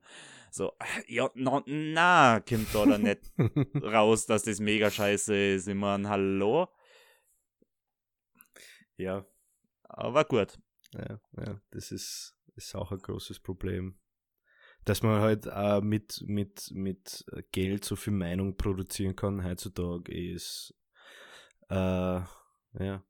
So, 0.56 0.72
ja, 1.06 1.30
na, 1.34 1.62
na, 1.66 2.40
kommt 2.40 2.74
da 2.74 2.86
dann 2.86 3.02
nicht 3.02 3.30
raus, 3.82 4.24
dass 4.24 4.44
das 4.44 4.58
mega 4.58 4.90
scheiße 4.90 5.36
ist. 5.36 5.68
Ich 5.68 5.74
mein, 5.74 6.08
hallo? 6.08 6.68
ja, 8.96 9.26
Aber 9.82 10.24
gut. 10.24 10.58
ja, 10.94 11.20
ja, 11.36 11.60
das 11.72 11.92
ist, 11.92 12.38
ist 12.54 12.74
auch 12.74 12.90
ein 12.90 12.98
großes 13.00 13.40
Problem. 13.40 13.98
Dass 14.86 15.02
man 15.02 15.20
halt 15.20 15.44
äh, 15.44 15.82
mit, 15.82 16.24
mit, 16.26 16.70
mit 16.72 17.26
Geld 17.52 17.84
so 17.84 17.94
viel 17.94 18.14
Meinung 18.14 18.56
produzieren 18.56 19.14
kann 19.14 19.44
heutzutage 19.44 20.10
ist 20.10 20.74
äh, 21.68 21.74
ja 22.78 23.04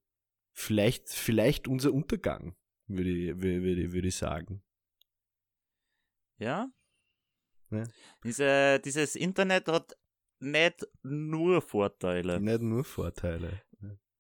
vielleicht, 0.51 1.11
vielleicht 1.11 1.69
unser 1.69 1.93
Untergang, 1.93 2.57
würde 2.89 3.11
ich, 3.11 3.41
würde, 3.41 3.93
würde 3.93 4.09
ich 4.09 4.17
sagen. 4.17 4.65
Ja? 6.39 6.73
Ja. 7.71 7.85
Diese, 8.25 8.81
dieses 8.85 9.17
Internet 9.17 9.67
hat 9.69 9.97
nicht 10.39 10.87
nur 11.03 11.61
Vorteile, 11.63 12.41
Nicht 12.41 12.61
nur 12.63 12.85
Vorteile. 12.85 13.63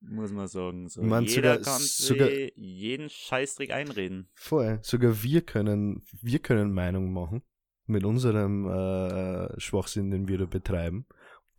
muss 0.00 0.30
man 0.32 0.48
sagen. 0.48 0.88
So, 0.88 1.00
Ich 1.02 1.06
mein, 1.06 1.24
jeder 1.24 1.58
sogar- 1.58 1.64
kann 1.74 1.82
sogar- 1.82 2.30
jeden 2.56 3.08
Scheißtrick 3.10 3.70
einreden. 3.70 4.28
Voll. 4.34 4.78
Sogar 4.82 5.22
wir 5.22 5.42
können, 5.42 6.02
wir 6.22 6.38
können 6.38 6.72
Meinung 6.72 7.12
machen 7.12 7.42
mit 7.86 8.04
unserem 8.04 8.66
äh, 8.68 9.60
Schwachsinn, 9.60 10.10
den 10.10 10.26
wir 10.28 10.38
da 10.38 10.46
betreiben. 10.46 11.06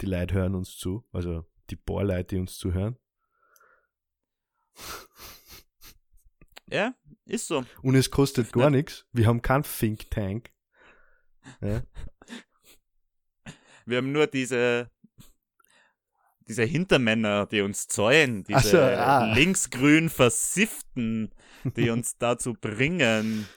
Die 0.02 0.06
Leute 0.08 0.36
hören 0.36 0.56
uns 0.56 0.76
zu, 0.78 1.06
also 1.12 1.46
die 1.70 1.76
paar 1.76 2.04
Leute, 2.04 2.36
die 2.36 2.40
uns 2.40 2.58
zuhören. 2.58 2.98
Ja, 6.70 6.94
ist 7.26 7.48
so. 7.48 7.64
Und 7.82 7.96
es 7.96 8.12
kostet 8.12 8.52
gar 8.52 8.70
nichts. 8.70 9.06
Wir 9.14 9.26
haben 9.28 9.42
keinen 9.42 9.64
Think 9.64 10.10
Tank. 10.12 10.52
Ja. 11.62 11.84
Wir 13.86 13.98
haben 13.98 14.12
nur 14.12 14.28
diese 14.28 14.90
diese 16.48 16.64
Hintermänner, 16.64 17.46
die 17.46 17.62
uns 17.62 17.88
zäunen, 17.88 18.44
diese 18.44 18.70
so, 18.70 18.78
ah. 18.78 19.34
linksgrün 19.34 20.10
Versifften, 20.10 21.32
die 21.76 21.90
uns 21.90 22.18
dazu 22.18 22.54
bringen, 22.54 23.48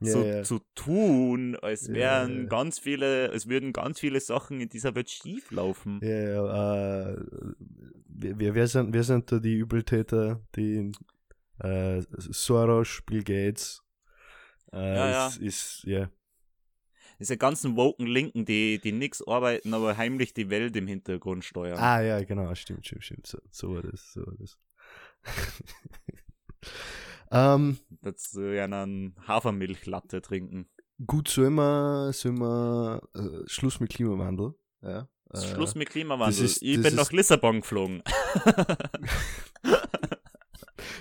Ja, 0.00 0.12
so 0.12 0.24
ja. 0.24 0.42
zu 0.42 0.60
tun, 0.74 1.56
als 1.56 1.88
wären 1.88 2.42
ja. 2.42 2.48
ganz 2.48 2.78
viele, 2.78 3.28
es 3.28 3.48
würden 3.48 3.72
ganz 3.72 4.00
viele 4.00 4.20
Sachen 4.20 4.60
in 4.60 4.68
dieser 4.68 4.94
Welt 4.94 5.08
schief 5.08 5.50
laufen. 5.50 6.00
Ja, 6.02 6.08
ja, 6.08 7.10
äh, 7.12 7.16
wer, 8.06 8.54
wer, 8.54 8.66
sind, 8.66 8.92
wer 8.92 9.04
sind 9.04 9.32
da 9.32 9.38
die 9.38 9.54
Übeltäter? 9.54 10.40
Die 10.56 10.92
äh, 11.60 12.02
Soros, 12.10 13.00
Bill 13.06 13.22
Gates. 13.22 13.82
Äh. 14.72 15.28
Ist, 15.28 15.38
ist, 15.38 15.82
ja. 15.84 16.10
Diese 17.20 17.36
ganzen 17.36 17.76
woken 17.76 18.06
Linken, 18.06 18.44
die, 18.44 18.80
die 18.80 18.92
nix 18.92 19.22
arbeiten, 19.26 19.72
aber 19.74 19.96
heimlich 19.96 20.34
die 20.34 20.50
Welt 20.50 20.76
im 20.76 20.86
Hintergrund 20.86 21.44
steuern. 21.44 21.78
Ah, 21.78 22.00
ja, 22.02 22.22
genau, 22.24 22.54
stimmt, 22.54 22.86
stimmt, 22.86 23.04
stimmt. 23.04 23.26
So, 23.26 23.38
so 23.50 23.74
war 23.74 23.82
das, 23.82 24.12
so 24.12 24.26
war 24.26 24.34
das. 24.38 24.58
ähm, 27.30 27.78
Dazu 28.02 28.42
ja 28.42 28.64
einen 28.64 29.14
Hafermilchlatte 29.26 30.20
trinken. 30.22 30.68
gut, 31.06 31.28
sollen 31.28 31.54
wir, 31.54 32.12
sollen 32.12 32.38
wir 32.38 33.00
äh, 33.14 33.48
Schluss 33.48 33.80
mit 33.80 33.90
Klimawandel? 33.90 34.54
Ja, 34.82 35.08
äh, 35.32 35.40
Schluss 35.40 35.74
mit 35.74 35.90
Klimawandel. 35.90 36.44
ist- 36.44 36.62
ich 36.62 36.76
bin 36.76 36.84
ist- 36.84 36.94
nach 36.96 37.12
Lissabon 37.12 37.60
geflogen. 37.60 38.02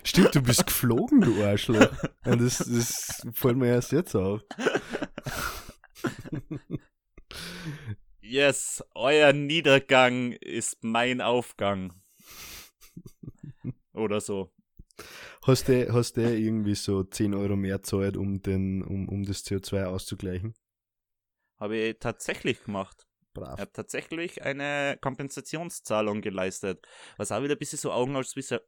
Stimmt, 0.05 0.35
du 0.35 0.41
bist 0.41 0.65
geflogen, 0.67 1.21
du 1.21 1.43
Arschloch. 1.43 1.87
Und 2.25 2.41
das, 2.41 2.57
das 2.59 3.25
fällt 3.33 3.57
mir 3.57 3.67
erst 3.67 3.91
jetzt 3.91 4.15
auf. 4.15 4.41
Yes, 8.21 8.83
euer 8.95 9.33
Niedergang 9.33 10.31
ist 10.31 10.77
mein 10.81 11.21
Aufgang. 11.21 11.93
Oder 13.93 14.21
so. 14.21 14.51
Hast 15.45 15.67
du, 15.67 15.91
hast 15.91 16.17
du 16.17 16.21
irgendwie 16.21 16.75
so 16.75 17.03
10 17.03 17.33
Euro 17.33 17.55
mehr 17.55 17.83
zahlt, 17.83 18.15
um, 18.15 18.41
den, 18.41 18.81
um, 18.81 19.09
um 19.09 19.23
das 19.23 19.43
CO2 19.43 19.85
auszugleichen? 19.85 20.53
Habe 21.59 21.77
ich 21.77 21.99
tatsächlich 21.99 22.63
gemacht. 22.63 23.05
Brav. 23.33 23.57
Er 23.59 23.63
hat 23.63 23.73
tatsächlich 23.73 24.41
eine 24.43 24.97
Kompensationszahlung 25.01 26.21
geleistet. 26.21 26.85
Was 27.17 27.31
auch 27.31 27.41
wieder 27.43 27.55
ein 27.55 27.59
bisschen 27.59 27.79
so 27.79 27.91
Augenauswischer, 27.91 28.61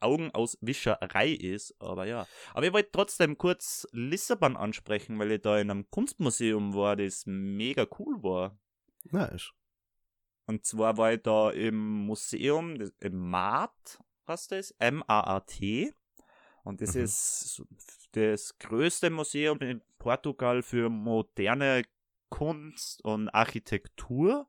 Augenauswischerei 0.00 1.28
ist, 1.30 1.74
aber 1.80 2.06
ja. 2.06 2.26
Aber 2.54 2.66
ich 2.66 2.72
wollte 2.72 2.90
trotzdem 2.92 3.38
kurz 3.38 3.86
Lissabon 3.92 4.56
ansprechen, 4.56 5.18
weil 5.18 5.32
ich 5.32 5.42
da 5.42 5.58
in 5.58 5.70
einem 5.70 5.90
Kunstmuseum 5.90 6.74
war, 6.74 6.96
das 6.96 7.24
mega 7.26 7.86
cool 7.98 8.22
war. 8.22 8.58
Nice. 9.10 9.50
Und 10.46 10.66
zwar 10.66 10.96
war 10.96 11.12
ich 11.12 11.22
da 11.22 11.50
im 11.50 11.76
Museum, 12.06 12.90
im 12.98 13.30
MAT, 13.30 14.00
heißt 14.26 14.52
das? 14.52 14.72
M-A-A-T. 14.78 15.94
Und 16.64 16.80
das 16.80 16.94
Mhm. 16.94 17.02
ist 17.04 17.62
das 18.12 18.58
größte 18.58 19.10
Museum 19.10 19.58
in 19.60 19.80
Portugal 19.98 20.62
für 20.62 20.90
moderne 20.90 21.84
Kunst 22.30 23.04
und 23.04 23.28
Architektur. 23.28 24.48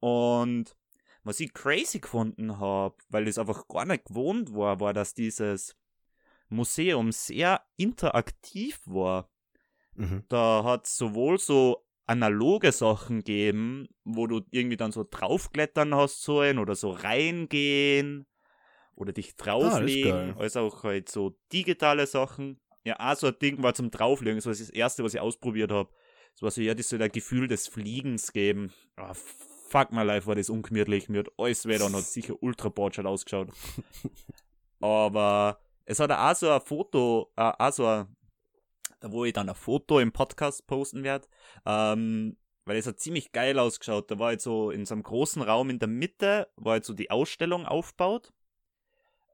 Und 0.00 0.76
was 1.24 1.40
ich 1.40 1.52
crazy 1.52 1.98
gefunden 1.98 2.58
habe, 2.58 2.96
weil 3.08 3.26
ich 3.26 3.38
einfach 3.38 3.66
gar 3.66 3.84
nicht 3.84 4.04
gewohnt 4.04 4.54
war, 4.54 4.78
war, 4.80 4.92
dass 4.92 5.14
dieses 5.14 5.76
Museum 6.48 7.10
sehr 7.10 7.62
interaktiv 7.76 8.80
war 8.84 9.28
Mhm. 9.96 10.24
da 10.28 10.62
hat 10.64 10.86
sowohl 10.86 11.38
so 11.38 11.86
analoge 12.06 12.70
Sachen 12.72 13.18
gegeben, 13.18 13.88
wo 14.04 14.26
du 14.26 14.42
irgendwie 14.50 14.76
dann 14.76 14.92
so 14.92 15.04
draufklettern 15.10 15.94
hast 15.94 16.22
sollen 16.22 16.58
oder 16.58 16.74
so 16.74 16.90
reingehen 16.90 18.26
oder 18.94 19.12
dich 19.12 19.36
drauflegen, 19.36 20.28
geil. 20.28 20.36
als 20.38 20.56
auch 20.56 20.84
halt 20.84 21.08
so 21.08 21.38
digitale 21.52 22.06
Sachen. 22.06 22.60
Ja, 22.84 22.96
auch 23.00 23.16
so 23.16 23.26
ein 23.28 23.38
Ding 23.40 23.62
war 23.62 23.74
zum 23.74 23.90
Drauflegen, 23.90 24.36
das 24.36 24.46
war 24.46 24.52
das 24.52 24.70
erste, 24.70 25.02
was 25.02 25.14
ich 25.14 25.20
ausprobiert 25.20 25.72
habe. 25.72 25.90
Das 26.36 26.42
war 26.42 26.50
so, 26.50 26.60
ja, 26.60 26.74
das 26.74 26.90
soll 26.90 27.00
ein 27.00 27.10
Gefühl 27.10 27.48
des 27.48 27.66
Fliegens 27.66 28.30
geben. 28.30 28.70
Ah, 28.96 29.14
fuck 29.14 29.90
my 29.90 30.02
life, 30.02 30.26
war 30.26 30.34
das 30.34 30.50
ungemütlich. 30.50 31.08
Mir 31.08 31.20
hat 31.20 31.32
alles 31.38 31.64
weh 31.64 31.82
und 31.82 31.96
hat 31.96 32.04
sicher 32.04 32.34
ultra 32.42 32.68
botschert 32.68 33.06
ausgeschaut. 33.06 33.48
Aber 34.80 35.58
es 35.86 35.98
hat 35.98 36.12
auch 36.12 36.34
so 36.34 36.50
ein 36.50 36.60
Foto, 36.60 37.32
äh, 37.36 37.52
auch 37.58 37.72
so 37.72 37.86
ein, 37.86 38.14
da 39.00 39.10
wo 39.10 39.24
ich 39.24 39.32
dann 39.32 39.48
ein 39.48 39.54
Foto 39.54 39.98
im 39.98 40.12
Podcast 40.12 40.66
posten 40.66 41.04
werde, 41.04 41.26
ähm, 41.64 42.36
weil 42.66 42.76
es 42.76 42.86
hat 42.86 43.00
ziemlich 43.00 43.32
geil 43.32 43.58
ausgeschaut. 43.58 44.10
Da 44.10 44.18
war 44.18 44.32
jetzt 44.32 44.44
so 44.44 44.70
in 44.70 44.84
so 44.84 44.94
einem 44.94 45.04
großen 45.04 45.40
Raum 45.40 45.70
in 45.70 45.78
der 45.78 45.88
Mitte, 45.88 46.48
war 46.56 46.76
jetzt 46.76 46.86
so 46.86 46.92
die 46.92 47.10
Ausstellung 47.10 47.64
aufgebaut. 47.64 48.34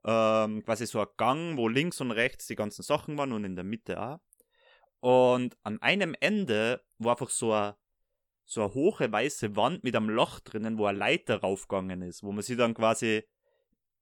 Ähm, 0.05 0.63
quasi 0.63 0.85
so 0.85 1.01
ein 1.01 1.07
Gang, 1.17 1.57
wo 1.57 1.67
links 1.67 1.99
und 1.99 2.11
rechts 2.11 2.47
die 2.47 2.55
ganzen 2.55 2.83
Sachen 2.83 3.17
waren 3.17 3.33
und 3.33 3.43
in 3.43 3.55
der 3.55 3.65
Mitte 3.65 4.01
auch. 4.01 4.19
Und 5.03 5.57
an 5.63 5.81
einem 5.81 6.15
Ende 6.21 6.81
war 6.97 7.11
einfach 7.15 7.29
so 7.29 7.51
eine, 7.51 7.75
so 8.45 8.63
eine 8.63 8.73
hohe 8.73 9.11
weiße 9.11 9.57
Wand 9.57 9.83
mit 9.83 9.97
einem 9.97 10.09
Loch 10.09 10.39
drinnen, 10.39 10.77
wo 10.77 10.85
eine 10.85 10.97
Leiter 10.97 11.41
raufgegangen 11.41 12.01
ist, 12.03 12.23
wo 12.23 12.31
man 12.31 12.41
sich 12.41 12.55
dann 12.55 12.73
quasi 12.73 13.23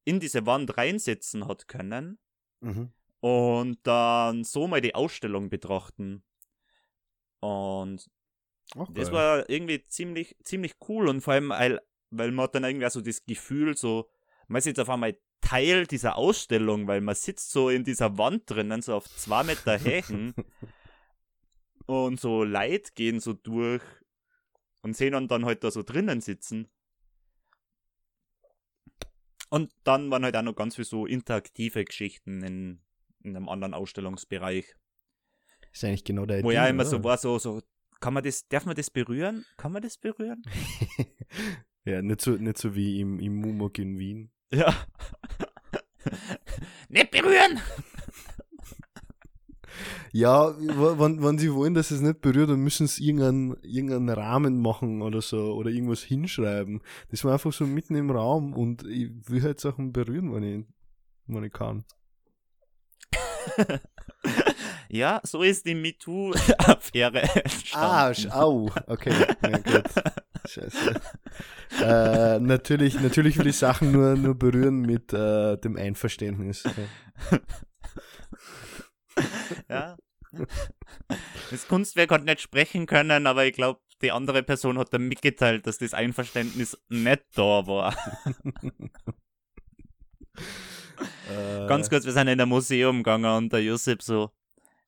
in 0.03 0.19
diese 0.19 0.45
Wand 0.45 0.77
reinsetzen 0.77 1.47
hat 1.47 1.67
können 1.67 2.19
Mhm. 2.59 2.91
und 3.19 3.79
dann 3.81 4.43
so 4.43 4.67
mal 4.67 4.81
die 4.81 4.93
Ausstellung 4.93 5.49
betrachten. 5.49 6.23
Und 7.39 8.07
Auch 8.75 8.93
das 8.93 9.11
war 9.11 9.49
irgendwie 9.49 9.83
ziemlich, 9.87 10.35
ziemlich 10.43 10.75
cool 10.87 11.07
und 11.07 11.21
vor 11.21 11.33
allem, 11.33 11.49
weil, 11.49 11.81
weil 12.11 12.31
man 12.31 12.43
hat 12.43 12.53
dann 12.53 12.63
irgendwie 12.63 12.87
so 12.91 13.01
das 13.01 13.25
Gefühl, 13.25 13.75
so, 13.75 14.07
man 14.47 14.59
ist 14.59 14.65
jetzt 14.65 14.79
auf 14.79 14.89
einmal 14.91 15.17
Teil 15.41 15.87
dieser 15.87 16.15
Ausstellung, 16.17 16.87
weil 16.87 17.01
man 17.01 17.15
sitzt 17.15 17.49
so 17.49 17.69
in 17.69 17.83
dieser 17.83 18.19
Wand 18.19 18.47
drinnen, 18.47 18.83
so 18.83 18.93
auf 18.95 19.09
zwei 19.09 19.41
Meter 19.43 19.79
Häken 19.79 20.35
und 21.85 22.19
so 22.19 22.43
Leid 22.43 22.95
gehen 22.95 23.19
so 23.19 23.33
durch 23.33 23.83
und 24.81 24.95
sehen 24.95 25.13
dann, 25.13 25.27
dann 25.27 25.45
halt 25.45 25.63
da 25.63 25.71
so 25.71 25.83
drinnen 25.83 26.21
sitzen. 26.21 26.69
Und 29.49 29.71
dann 29.83 30.09
waren 30.11 30.23
halt 30.23 30.35
auch 30.35 30.43
noch 30.43 30.55
ganz 30.55 30.75
viel 30.75 30.85
so 30.85 31.05
interaktive 31.05 31.83
Geschichten 31.83 32.41
in, 32.41 32.81
in 33.21 33.35
einem 33.35 33.49
anderen 33.49 33.73
Ausstellungsbereich. 33.73 34.73
ist 35.73 35.83
eigentlich 35.83 36.05
genau 36.05 36.25
der 36.25 36.43
Wo 36.43 36.51
ja 36.51 36.67
immer 36.67 36.83
oder? 36.83 36.89
so 36.89 37.03
war, 37.03 37.17
so, 37.17 37.37
so, 37.37 37.61
kann 37.99 38.13
man 38.13 38.23
das, 38.23 38.47
darf 38.47 38.65
man 38.65 38.75
das 38.75 38.89
berühren? 38.89 39.45
Kann 39.57 39.73
man 39.73 39.81
das 39.81 39.97
berühren? 39.97 40.41
ja, 41.85 42.01
nicht 42.01 42.21
so, 42.21 42.31
nicht 42.31 42.57
so 42.57 42.75
wie 42.75 43.01
im, 43.01 43.19
im 43.19 43.35
Mumok 43.35 43.77
in 43.77 43.99
Wien. 43.99 44.31
Ja. 44.53 44.73
Nicht 46.89 47.11
berühren! 47.11 47.61
Ja, 50.13 50.53
wenn, 50.59 51.23
wenn 51.23 51.37
sie 51.37 51.53
wollen, 51.53 51.73
dass 51.73 51.91
es 51.91 52.01
nicht 52.01 52.21
berührt, 52.21 52.49
dann 52.49 52.59
müssen 52.61 52.87
sie 52.87 53.05
irgendeinen, 53.05 53.55
irgendeinen 53.63 54.09
Rahmen 54.09 54.61
machen 54.61 55.01
oder 55.01 55.21
so 55.21 55.53
oder 55.53 55.69
irgendwas 55.69 56.01
hinschreiben. 56.01 56.81
Das 57.09 57.23
war 57.23 57.33
einfach 57.33 57.53
so 57.53 57.65
mitten 57.65 57.95
im 57.95 58.09
Raum 58.11 58.53
und 58.53 58.85
ich 58.87 59.09
will 59.29 59.41
halt 59.43 59.59
Sachen 59.59 59.91
berühren, 59.93 60.33
wenn 60.33 60.43
ich, 60.43 60.65
wenn 61.27 61.43
ich 61.43 61.53
kann. 61.53 61.83
Ja, 64.93 65.21
so 65.23 65.41
ist 65.41 65.65
die 65.65 65.73
MeToo-Affäre 65.73 67.21
Ah, 67.73 68.09
entstanden. 68.09 68.13
sch- 68.13 68.31
au, 68.37 68.69
okay, 68.87 69.13
ja 69.41 69.57
gut. 69.57 69.85
Scheiße. 70.45 71.01
Äh, 71.81 72.39
natürlich, 72.41 72.99
natürlich 72.99 73.37
will 73.37 73.47
ich 73.47 73.55
Sachen 73.57 73.93
nur, 73.93 74.15
nur 74.17 74.35
berühren 74.35 74.81
mit 74.81 75.13
äh, 75.13 75.57
dem 75.57 75.77
Einverständnis. 75.77 76.63
Ja. 76.65 77.39
Ja. 79.69 79.97
Das 81.49 81.67
Kunstwerk 81.67 82.11
hat 82.11 82.23
nicht 82.23 82.41
sprechen 82.41 82.85
können, 82.85 83.27
aber 83.27 83.45
ich 83.45 83.53
glaube, 83.53 83.81
die 84.01 84.11
andere 84.11 84.43
Person 84.43 84.77
hat 84.77 84.93
dann 84.93 85.07
mitgeteilt, 85.07 85.67
dass 85.67 85.77
das 85.77 85.93
Einverständnis 85.93 86.77
nicht 86.89 87.23
da 87.35 87.67
war. 87.67 87.95
Äh, 91.29 91.67
Ganz 91.67 91.89
kurz, 91.89 92.05
wir 92.05 92.11
sind 92.11 92.27
in 92.27 92.39
ein 92.39 92.49
Museum 92.49 92.97
gegangen 92.97 93.25
und 93.35 93.53
der 93.53 93.63
Josep 93.63 94.01
so, 94.01 94.31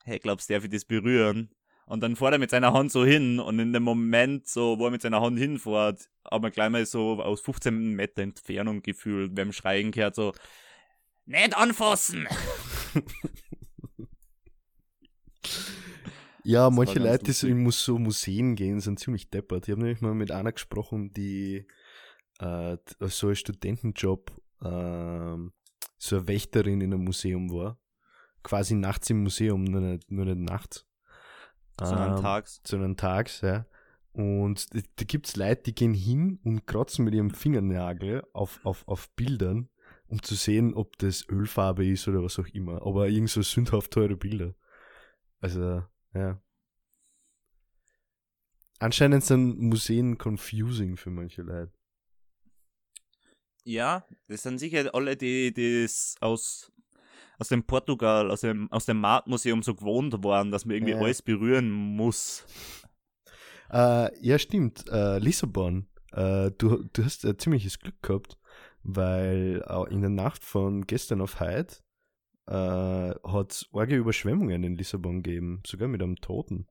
hey, 0.04 0.20
glaubst 0.20 0.50
du, 0.50 0.54
darf 0.54 0.64
ich 0.64 0.70
das 0.70 0.86
berühren? 0.86 1.50
Und 1.86 2.02
dann 2.02 2.16
fährt 2.16 2.34
er 2.34 2.40
mit 2.40 2.50
seiner 2.50 2.74
Hand 2.74 2.92
so 2.92 3.06
hin 3.06 3.40
und 3.40 3.60
in 3.60 3.74
dem 3.74 3.84
Moment, 3.84 4.48
so, 4.48 4.80
wo 4.80 4.86
er 4.86 4.92
mit 4.92 5.02
seiner 5.02 5.22
Hand 5.22 5.38
hinfährt, 5.38 6.10
haben 6.30 6.44
wir 6.44 6.52
gleich 6.52 6.70
mal 6.70 6.86
so 6.86 7.22
aus 7.22 7.42
15 7.42 7.94
Meter 7.96 8.22
Entfernung 8.22 8.82
gefühlt, 8.82 9.36
beim 9.36 9.52
Schreien 9.52 9.92
gehört 9.92 10.16
so, 10.16 10.34
nicht 11.26 11.56
anfassen! 11.56 12.28
Ja, 16.44 16.64
war 16.64 16.72
manche 16.72 17.00
Leute, 17.00 17.26
die 17.26 17.32
so 17.32 17.48
lustig. 17.48 17.50
in 17.52 17.64
Mus 17.64 17.84
so 17.84 17.98
Museen 17.98 18.56
gehen, 18.56 18.80
sind 18.82 19.00
ziemlich 19.00 19.30
deppert. 19.30 19.68
Ich 19.68 19.72
habe 19.72 19.82
nämlich 19.82 20.02
mal 20.02 20.14
mit 20.14 20.32
einer 20.32 20.52
gesprochen, 20.52 21.12
die 21.14 21.66
äh, 22.40 22.78
so 23.00 23.30
ein 23.30 23.36
Studentenjob, 23.36 24.32
ähm, 24.64 25.54
so 25.98 26.18
eine 26.18 26.28
Wächterin 26.28 26.82
in 26.82 26.94
einem 26.94 27.06
Museum 27.06 27.50
war. 27.52 27.80
Quasi 28.44 28.76
nachts 28.76 29.10
im 29.10 29.24
Museum, 29.24 29.64
nur 29.64 29.80
nicht, 29.80 30.12
nur 30.12 30.26
nicht 30.26 30.40
nachts. 30.40 30.86
Sondern 31.80 32.18
Ähm, 32.18 32.22
tags. 32.22 32.62
sondern 32.66 32.98
tags, 32.98 33.42
ja. 33.42 33.66
Und 34.12 34.76
da, 34.76 34.80
da 34.96 35.06
gibt's 35.06 35.36
Leute, 35.38 35.64
die 35.64 35.76
gehen 35.76 35.94
hin 35.94 36.40
und 36.44 36.68
kratzen 36.68 37.06
mit 37.06 37.16
ihrem 37.16 37.32
Fingernagel 37.32 38.24
auf, 38.34 38.60
auf, 38.64 38.88
auf 38.88 39.10
Bildern, 39.16 39.70
um 40.08 40.22
zu 40.22 40.36
sehen, 40.36 40.74
ob 40.74 40.98
das 41.00 41.28
Ölfarbe 41.30 41.86
ist 41.88 42.08
oder 42.08 42.22
was 42.22 42.38
auch 42.38 42.48
immer. 42.50 42.86
Aber 42.86 43.08
irgend 43.08 43.30
so 43.30 43.42
sündhaft 43.42 43.92
teure 43.92 44.18
Bilder. 44.18 44.54
Also, 45.44 45.84
ja. 46.14 46.42
Anscheinend 48.80 49.26
sind 49.26 49.60
Museen 49.60 50.18
confusing 50.18 50.96
für 50.96 51.10
manche 51.10 51.42
Leute. 51.42 51.74
Ja, 53.66 54.06
das 54.30 54.44
sind 54.44 54.58
sicher 54.60 54.96
alle, 54.96 55.18
die 55.18 55.54
das 55.54 56.16
aus, 56.22 56.72
aus 57.40 57.50
dem 57.50 57.64
Portugal, 57.66 58.32
aus 58.32 58.40
dem, 58.40 58.72
aus 58.72 58.86
dem 58.86 59.02
Marktmuseum 59.02 59.64
so 59.64 59.76
gewohnt 59.76 60.14
waren, 60.24 60.50
dass 60.50 60.64
man 60.64 60.76
irgendwie 60.78 60.94
Ja. 60.94 61.00
alles 61.00 61.22
berühren 61.22 61.70
muss. 61.70 62.46
Äh, 63.70 64.18
ja, 64.26 64.40
stimmt. 64.40 64.86
Äh, 64.90 65.20
Lissabon. 65.20 65.88
Äh, 66.14 66.52
du, 66.58 66.84
du 66.94 67.04
hast 67.04 67.26
ein 67.26 67.38
ziemliches 67.38 67.80
Glück 67.80 68.02
gehabt, 68.02 68.38
weil 68.84 69.62
äh, 69.68 69.94
in 69.94 70.00
der 70.00 70.10
Nacht 70.10 70.46
von 70.46 70.88
gestern 70.88 71.20
auf 71.20 71.42
heute 71.42 71.84
äh, 72.48 72.54
hat 72.54 73.52
es 73.52 73.70
arge 73.74 73.96
Überschwemmungen 73.96 74.64
in 74.64 74.76
Lissabon 74.76 75.24
gegeben, 75.24 75.62
sogar 75.66 75.88
mit 75.88 76.02
einem 76.02 76.18
Toten. 76.18 76.68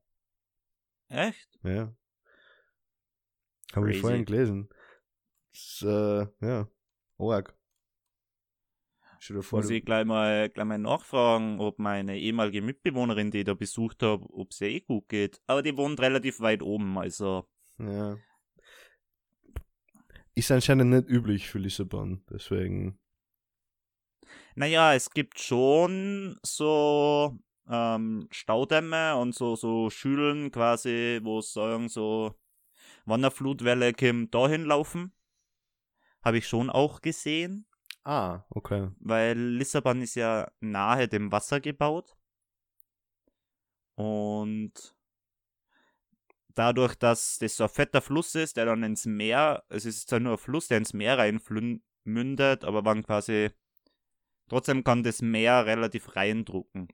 Echt? 1.09 1.59
Ja. 1.63 1.95
Habe 3.75 3.91
ich 3.91 4.01
vorhin 4.01 4.25
gelesen. 4.25 4.69
Das, 5.51 5.83
äh, 5.85 6.27
ja, 6.45 6.67
arg. 7.17 7.57
Stell 9.19 9.37
dir 9.37 9.43
vor, 9.43 9.59
Muss 9.59 9.69
ich 9.69 9.85
gleich 9.85 10.05
mal, 10.05 10.49
gleich 10.49 10.65
mal 10.65 10.77
nachfragen, 10.77 11.59
ob 11.61 11.79
meine 11.79 12.19
ehemalige 12.19 12.61
Mitbewohnerin, 12.61 13.31
die 13.31 13.39
ich 13.39 13.45
da 13.45 13.53
besucht 13.53 14.03
habe, 14.03 14.25
ob 14.33 14.51
es 14.51 14.59
ihr 14.59 14.67
eh 14.67 14.79
gut 14.81 15.07
geht. 15.07 15.41
Aber 15.47 15.61
die 15.61 15.77
wohnt 15.77 16.01
relativ 16.01 16.41
weit 16.41 16.61
oben, 16.61 16.97
also 16.97 17.47
Ja. 17.77 18.17
Ist 20.35 20.51
anscheinend 20.51 20.89
nicht 20.89 21.09
üblich 21.09 21.47
für 21.47 21.59
Lissabon, 21.59 22.25
deswegen. 22.29 22.99
Naja, 24.55 24.93
es 24.93 25.09
gibt 25.09 25.39
schon 25.39 26.37
so 26.43 27.37
ähm, 27.67 28.27
Staudämme 28.31 29.15
und 29.17 29.33
so, 29.33 29.55
so 29.55 29.89
Schülen 29.89 30.51
quasi, 30.51 31.19
wo 31.23 31.39
es 31.39 31.53
sagen, 31.53 31.89
so 31.89 32.35
Wanderflutwelle 33.05 33.93
kommt 33.93 34.33
dahin 34.33 34.65
laufen. 34.65 35.13
Habe 36.23 36.37
ich 36.37 36.47
schon 36.47 36.69
auch 36.69 37.01
gesehen, 37.01 37.67
Ah, 38.03 38.43
okay. 38.49 38.89
weil 38.99 39.37
Lissabon 39.37 40.01
ist 40.01 40.15
ja 40.15 40.51
nahe 40.59 41.07
dem 41.07 41.31
Wasser 41.31 41.59
gebaut. 41.59 42.15
Und 43.95 44.95
dadurch, 46.55 46.95
dass 46.95 47.37
das 47.39 47.57
so 47.57 47.63
ein 47.65 47.69
fetter 47.69 48.01
Fluss 48.01 48.35
ist, 48.35 48.57
der 48.57 48.65
dann 48.65 48.83
ins 48.83 49.05
Meer, 49.05 49.63
es 49.69 49.85
ist 49.85 50.09
zwar 50.09 50.19
nur 50.19 50.33
ein 50.33 50.37
Fluss, 50.37 50.67
der 50.67 50.77
ins 50.77 50.93
Meer 50.93 51.17
reinmündet, 51.17 52.63
aber 52.63 52.85
wann 52.85 53.03
quasi 53.03 53.51
trotzdem 54.53 54.83
kann 54.83 55.03
das 55.03 55.21
Meer 55.21 55.65
relativ 55.65 56.15
reindrucken. 56.15 56.87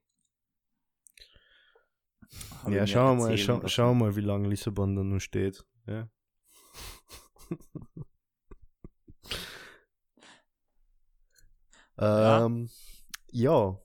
Hab 2.63 2.71
ja, 2.71 2.87
schauen 2.87 3.17
wir 3.17 3.25
mal, 3.25 3.31
erzählen 3.31 3.67
schau, 3.67 3.93
mal, 3.93 4.15
wie 4.15 4.21
lange 4.21 4.47
Lissabon 4.47 4.95
da 4.95 5.03
noch 5.03 5.19
steht. 5.19 5.65
Ja. 5.87 6.09
Ja. 12.01 12.45
ähm, 12.45 12.69
ja. 13.29 13.77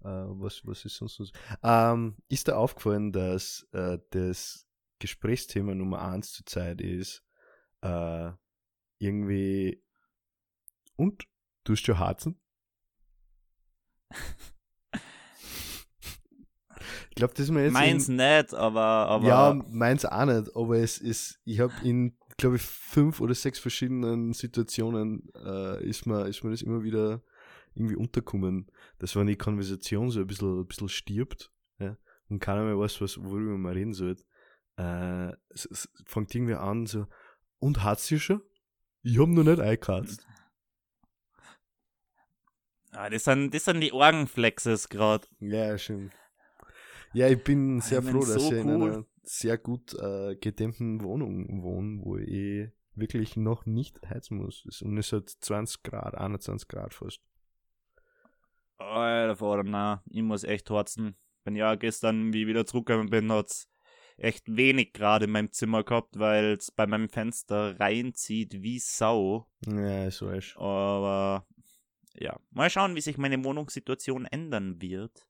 Äh, 0.00 0.08
was, 0.08 0.66
was 0.66 0.84
ist 0.84 0.96
sonst 0.96 1.20
noch? 1.20 1.26
so? 1.26 1.32
Ähm, 1.62 2.16
ist 2.28 2.48
dir 2.48 2.56
aufgefallen, 2.56 3.12
dass 3.12 3.68
äh, 3.70 3.98
das 4.10 4.66
Gesprächsthema 4.98 5.72
Nummer 5.72 6.02
eins 6.02 6.32
zur 6.32 6.44
Zeit 6.44 6.80
ist, 6.80 7.24
äh, 7.82 8.32
irgendwie 8.98 9.80
und 10.96 11.28
du 11.62 11.74
hast 11.74 11.86
schon 11.86 12.00
Harzen? 12.00 12.41
Ich 17.10 17.14
glaube, 17.16 17.34
das 17.34 17.44
ist 17.44 17.50
mir 17.50 17.60
jetzt 17.62 17.68
in- 17.68 17.72
Meins 17.72 18.08
nicht, 18.08 18.54
aber, 18.54 18.80
aber 18.80 19.28
ja, 19.28 19.54
meins 19.70 20.04
auch 20.04 20.24
nicht, 20.24 20.54
aber 20.56 20.78
es 20.78 20.98
ist, 20.98 21.40
ich 21.44 21.60
habe 21.60 21.72
in, 21.82 22.16
glaube 22.36 22.56
ich, 22.56 22.62
fünf 22.62 23.20
oder 23.20 23.34
sechs 23.34 23.58
verschiedenen 23.58 24.32
Situationen 24.32 25.28
äh, 25.34 25.84
ist, 25.84 26.06
mir, 26.06 26.26
ist 26.26 26.42
mir 26.42 26.50
das 26.50 26.62
immer 26.62 26.82
wieder 26.82 27.22
irgendwie 27.74 27.96
unterkommen, 27.96 28.70
dass 28.98 29.16
wenn 29.16 29.26
die 29.26 29.36
Konversation 29.36 30.10
so 30.10 30.20
ein 30.20 30.26
bisschen, 30.26 30.60
ein 30.60 30.66
bisschen 30.66 30.88
stirbt 30.88 31.50
ja, 31.78 31.96
und 32.28 32.38
keiner 32.40 32.64
mehr 32.64 32.78
weiß, 32.78 33.00
was, 33.00 33.18
worüber 33.18 33.56
man 33.56 33.72
reden 33.72 33.94
soll, 33.94 34.16
äh, 34.76 35.28
es, 35.50 35.66
es 35.70 35.88
fängt 36.06 36.34
irgendwie 36.34 36.54
an 36.54 36.86
so, 36.86 37.06
und 37.58 37.82
hat 37.84 38.00
sie 38.00 38.18
schon? 38.18 38.42
Ich 39.02 39.18
hab 39.18 39.28
noch 39.28 39.42
nicht 39.44 39.60
eingekratzt. 39.60 40.26
Ah, 42.92 43.10
das, 43.10 43.24
sind, 43.24 43.52
das 43.54 43.64
sind 43.64 43.80
die 43.80 43.92
Orgenflexes 43.92 44.88
gerade. 44.88 45.26
Ja, 45.40 45.76
schön. 45.78 46.10
Ja, 47.12 47.28
ich 47.28 47.42
bin 47.44 47.80
sehr 47.80 47.98
Ich 48.02 48.08
froh, 48.08 48.20
dass 48.20 48.28
so 48.34 48.52
ich 48.52 48.58
in 48.60 48.68
cool. 48.70 48.90
einer 48.92 49.04
sehr 49.22 49.58
gut 49.58 49.94
äh, 49.94 50.34
gedämmten 50.36 51.02
Wohnung 51.02 51.62
wohne, 51.62 52.00
wo 52.02 52.16
ich 52.16 52.68
wirklich 52.94 53.36
noch 53.36 53.66
nicht 53.66 54.00
heizen 54.08 54.38
muss. 54.38 54.64
Es- 54.66 54.82
Und 54.82 54.96
es 54.98 55.12
hat 55.12 55.28
20 55.28 55.82
Grad, 55.82 56.14
21 56.16 56.68
Grad 56.68 56.94
fast. 56.94 57.20
Alter 58.78 59.36
Vater, 59.36 59.62
na, 59.64 60.02
ich 60.10 60.22
muss 60.22 60.44
echt 60.44 60.68
horzen. 60.70 61.16
Wenn 61.44 61.56
ja 61.56 61.74
gestern, 61.74 62.32
wie 62.32 62.42
ich 62.42 62.46
wieder 62.48 62.66
zurückgekommen 62.66 63.10
bin, 63.10 63.30
hat's 63.32 63.68
echt 64.16 64.44
wenig 64.56 64.92
Grad 64.92 65.22
in 65.22 65.30
meinem 65.30 65.52
Zimmer 65.52 65.84
gehabt, 65.84 66.18
weil 66.18 66.56
es 66.58 66.70
bei 66.70 66.86
meinem 66.86 67.08
Fenster 67.08 67.78
reinzieht 67.78 68.62
wie 68.62 68.78
Sau. 68.78 69.48
Ja, 69.66 70.10
so 70.10 70.30
ist. 70.30 70.56
Aber 70.56 71.46
ja, 72.14 72.38
mal 72.50 72.70
schauen, 72.70 72.94
wie 72.94 73.00
sich 73.00 73.18
meine 73.18 73.42
Wohnungssituation 73.44 74.26
ändern 74.26 74.80
wird. 74.80 75.26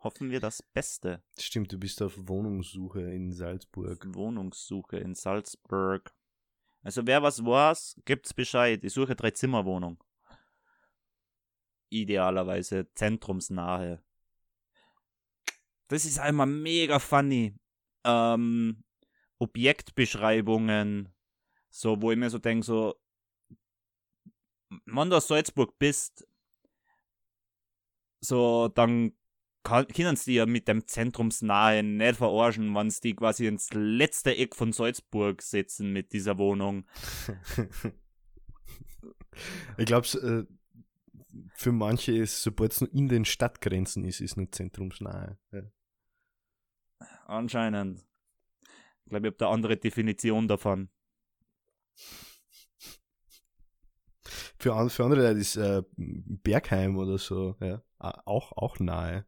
Hoffen 0.00 0.30
wir 0.30 0.40
das 0.40 0.62
Beste. 0.62 1.22
Stimmt, 1.38 1.72
du 1.72 1.78
bist 1.78 2.00
auf 2.00 2.14
Wohnungssuche 2.16 3.02
in 3.02 3.32
Salzburg. 3.32 4.06
Wohnungssuche 4.14 4.96
in 4.96 5.14
Salzburg. 5.14 6.14
Also 6.82 7.06
wer 7.06 7.22
was 7.22 7.44
weiß, 7.44 8.00
gibt's 8.06 8.32
Bescheid. 8.32 8.82
Ich 8.82 8.94
suche 8.94 9.14
drei 9.14 9.32
Zimmerwohnung. 9.32 10.02
Idealerweise 11.90 12.88
zentrumsnahe. 12.94 14.02
Das 15.88 16.04
ist 16.04 16.18
einmal 16.18 16.46
mega 16.46 16.98
funny. 16.98 17.54
Ähm, 18.04 18.84
Objektbeschreibungen, 19.38 21.12
so 21.68 22.00
wo 22.00 22.12
ich 22.12 22.16
mir 22.16 22.30
so 22.30 22.38
denke, 22.38 22.64
so, 22.64 22.94
wenn 24.86 25.10
du 25.10 25.16
aus 25.16 25.28
Salzburg 25.28 25.78
bist, 25.78 26.26
so, 28.20 28.68
dann 28.68 29.12
kann, 29.62 29.86
können 29.88 30.16
sie 30.16 30.34
ja 30.34 30.46
mit 30.46 30.68
dem 30.68 30.86
Zentrumsnahen 30.86 31.96
nicht 31.96 32.16
verarschen, 32.16 32.74
wenn 32.74 32.90
sie 32.90 33.00
die 33.00 33.14
quasi 33.14 33.46
ins 33.46 33.72
letzte 33.72 34.36
Eck 34.36 34.56
von 34.56 34.72
Salzburg 34.72 35.42
setzen 35.42 35.92
mit 35.92 36.12
dieser 36.12 36.38
Wohnung. 36.38 36.86
ich 39.78 39.86
glaube, 39.86 40.06
äh, 40.08 40.44
für 41.54 41.72
manche 41.72 42.12
ist, 42.12 42.42
sobald 42.42 42.72
es 42.72 42.80
nur 42.80 42.92
in 42.92 43.08
den 43.08 43.24
Stadtgrenzen 43.24 44.04
ist, 44.04 44.20
ist 44.20 44.36
nicht 44.36 44.54
zentrumsnahe. 44.54 45.38
Ja. 45.52 45.62
Anscheinend. 47.26 48.04
Ich 49.04 49.10
glaube, 49.10 49.26
ich 49.26 49.32
habe 49.32 49.38
da 49.38 49.50
andere 49.50 49.76
Definition 49.76 50.48
davon. 50.48 50.88
Für, 54.60 54.90
für 54.90 55.04
andere 55.04 55.22
Leute 55.22 55.40
ist 55.40 55.56
äh, 55.56 55.82
Bergheim 55.96 56.98
oder 56.98 57.16
so, 57.16 57.56
ja, 57.60 57.82
auch, 57.98 58.52
auch 58.52 58.78
nahe. 58.78 59.24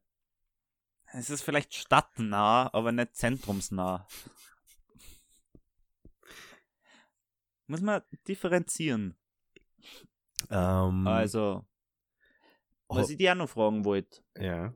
Es 1.14 1.30
ist 1.30 1.42
vielleicht 1.42 1.74
stadtnah, 1.74 2.68
aber 2.74 2.92
nicht 2.92 3.16
zentrumsnah. 3.16 4.06
Muss 7.66 7.80
man 7.80 8.02
differenzieren. 8.28 9.16
Ähm, 10.50 11.06
Also, 11.06 11.64
was 12.88 13.08
oh, 13.08 13.10
ich 13.10 13.16
dir 13.16 13.32
auch 13.32 13.36
noch 13.36 13.48
fragen 13.48 13.84
wollte. 13.86 14.22
ja. 14.38 14.74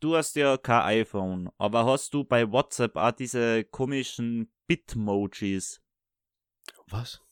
Du 0.00 0.16
hast 0.16 0.34
ja 0.34 0.58
kein 0.58 0.82
iPhone, 0.82 1.48
aber 1.58 1.86
hast 1.86 2.12
du 2.12 2.24
bei 2.24 2.50
WhatsApp 2.50 2.96
auch 2.96 3.12
diese 3.12 3.62
komischen 3.64 4.52
Bitmojis? 4.66 5.80
Was? 6.88 7.22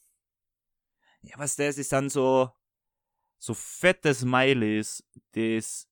Ja, 1.22 1.38
was 1.38 1.56
das 1.56 1.78
ist 1.78 1.92
dann 1.92 2.08
so 2.08 2.50
so 3.38 3.54
fette 3.54 4.12
Smileys, 4.14 5.02
das 5.32 5.88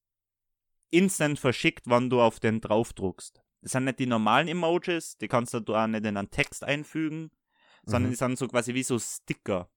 instant 0.91 1.39
verschickt, 1.39 1.89
wenn 1.89 2.11
du 2.11 2.21
auf 2.21 2.41
den 2.41 2.61
draufdruckst. 2.61 3.43
Das 3.63 3.73
sind 3.73 3.85
nicht 3.85 3.99
die 3.99 4.07
normalen 4.07 4.49
Emojis, 4.49 5.17
die 5.17 5.29
kannst 5.29 5.55
du 5.55 5.75
auch 5.75 5.87
nicht 5.87 6.05
in 6.05 6.17
einen 6.17 6.31
Text 6.31 6.63
einfügen, 6.63 7.31
sondern 7.85 8.11
Mhm. 8.11 8.13
die 8.13 8.17
sind 8.19 8.39
so 8.39 8.49
quasi 8.49 8.75
wie 8.75 8.83
so 8.83 8.99
Sticker. 8.99 9.71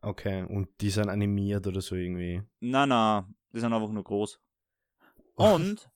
Okay, 0.00 0.44
und 0.44 0.68
die 0.80 0.90
sind 0.90 1.08
animiert 1.10 1.66
oder 1.66 1.80
so 1.80 1.94
irgendwie. 1.96 2.42
Na, 2.60 2.86
na, 2.86 3.28
die 3.52 3.60
sind 3.60 3.72
einfach 3.72 3.90
nur 3.90 4.04
groß. 4.04 4.40
Und 5.34 5.90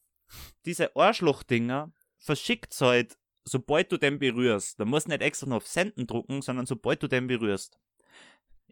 diese 0.66 0.94
Arschlochdinger 0.96 1.92
verschickt's 2.18 2.80
halt, 2.80 3.16
sobald 3.44 3.92
du 3.92 3.96
den 3.96 4.18
berührst. 4.18 4.78
Da 4.80 4.84
musst 4.84 5.06
du 5.06 5.10
nicht 5.10 5.22
extra 5.22 5.46
noch 5.46 5.56
auf 5.58 5.66
Senden 5.68 6.06
drucken, 6.06 6.42
sondern 6.42 6.66
sobald 6.66 7.02
du 7.02 7.08
den 7.08 7.26
berührst. 7.26 7.78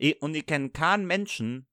Ich, 0.02 0.20
und 0.20 0.34
ich 0.34 0.44
kenne 0.44 0.70
keinen 0.70 1.06
Menschen 1.06 1.68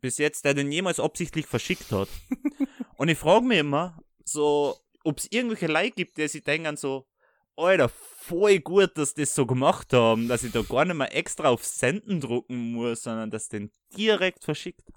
bis 0.00 0.18
jetzt, 0.18 0.44
der 0.44 0.54
den 0.54 0.70
jemals 0.70 1.00
absichtlich 1.00 1.44
verschickt 1.44 1.90
hat. 1.90 2.08
und 2.98 3.08
ich 3.08 3.18
frage 3.18 3.44
mich 3.44 3.58
immer, 3.58 3.98
so, 4.24 4.76
ob 5.02 5.18
es 5.18 5.26
irgendwelche 5.32 5.66
Leute 5.66 5.90
gibt, 5.90 6.18
die 6.18 6.28
sich 6.28 6.44
denken 6.44 6.76
so, 6.76 7.08
Alter, 7.56 7.88
voll 7.88 8.60
gut, 8.60 8.96
dass 8.96 9.14
die 9.14 9.22
das 9.22 9.34
so 9.34 9.44
gemacht 9.44 9.92
haben, 9.92 10.28
dass 10.28 10.44
ich 10.44 10.52
da 10.52 10.62
gar 10.62 10.84
nicht 10.84 10.94
mehr 10.94 11.12
extra 11.14 11.48
auf 11.48 11.64
Senden 11.64 12.20
drucken 12.20 12.74
muss, 12.74 13.02
sondern 13.02 13.32
dass 13.32 13.48
den 13.48 13.72
direkt 13.96 14.44
verschickt. 14.44 14.88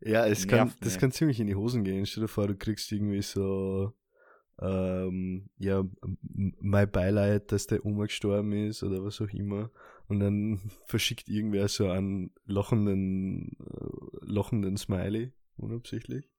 Ja, 0.00 0.26
es 0.26 0.48
kann, 0.48 0.74
das 0.80 0.98
kann 0.98 1.12
ziemlich 1.12 1.38
in 1.38 1.46
die 1.46 1.54
Hosen 1.54 1.84
gehen. 1.84 2.04
Stell 2.04 2.24
dir 2.24 2.28
vor, 2.28 2.48
du 2.48 2.56
kriegst 2.56 2.90
irgendwie 2.90 3.22
so 3.22 3.94
ähm, 4.60 5.48
ja, 5.58 5.84
mein 6.60 6.90
Beileid, 6.90 7.52
dass 7.52 7.66
der 7.66 7.84
Oma 7.84 8.06
gestorben 8.06 8.52
ist 8.52 8.82
oder 8.82 9.04
was 9.04 9.20
auch 9.20 9.28
immer. 9.28 9.70
Und 10.08 10.20
dann 10.20 10.58
verschickt 10.86 11.28
irgendwer 11.28 11.68
so 11.68 11.88
einen 11.88 12.32
lachenden, 12.44 13.56
äh, 13.60 14.24
lachenden 14.24 14.76
Smiley, 14.76 15.32
unabsichtlich. 15.56 16.30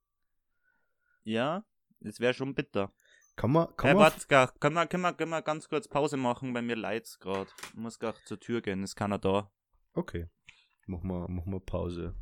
Ja, 1.24 1.64
das 2.00 2.20
wäre 2.20 2.34
schon 2.34 2.54
bitter. 2.54 2.92
Kann 3.36 3.52
man, 3.52 3.68
kann 3.76 3.88
Hey, 3.88 3.94
man, 3.94 4.04
warte, 4.04 4.26
gar, 4.26 4.52
können, 4.58 4.74
wir, 4.74 4.86
können, 4.86 5.02
wir, 5.02 5.12
können 5.12 5.30
wir 5.30 5.42
ganz 5.42 5.68
kurz 5.68 5.86
Pause 5.86 6.16
machen, 6.16 6.52
bei 6.52 6.62
mir 6.62 6.76
leid's 6.76 7.20
gerade. 7.20 7.50
Muss 7.74 7.98
gar 7.98 8.14
zur 8.24 8.40
Tür 8.40 8.62
gehen, 8.62 8.82
ist 8.82 8.96
keiner 8.96 9.18
da. 9.18 9.50
okay, 9.94 10.28
mach 10.86 11.02
mal, 11.02 11.26
mach 11.28 11.44
mal 11.44 11.60
Pause. 11.60 12.14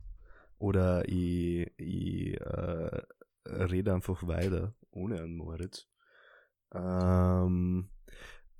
Oder 0.58 1.08
ich, 1.08 1.70
ich 1.78 2.40
äh, 2.40 3.02
rede 3.44 3.94
einfach 3.94 4.26
weiter, 4.26 4.74
ohne 4.90 5.22
einen 5.22 5.36
Moritz. 5.36 5.86
Ähm, 6.74 7.90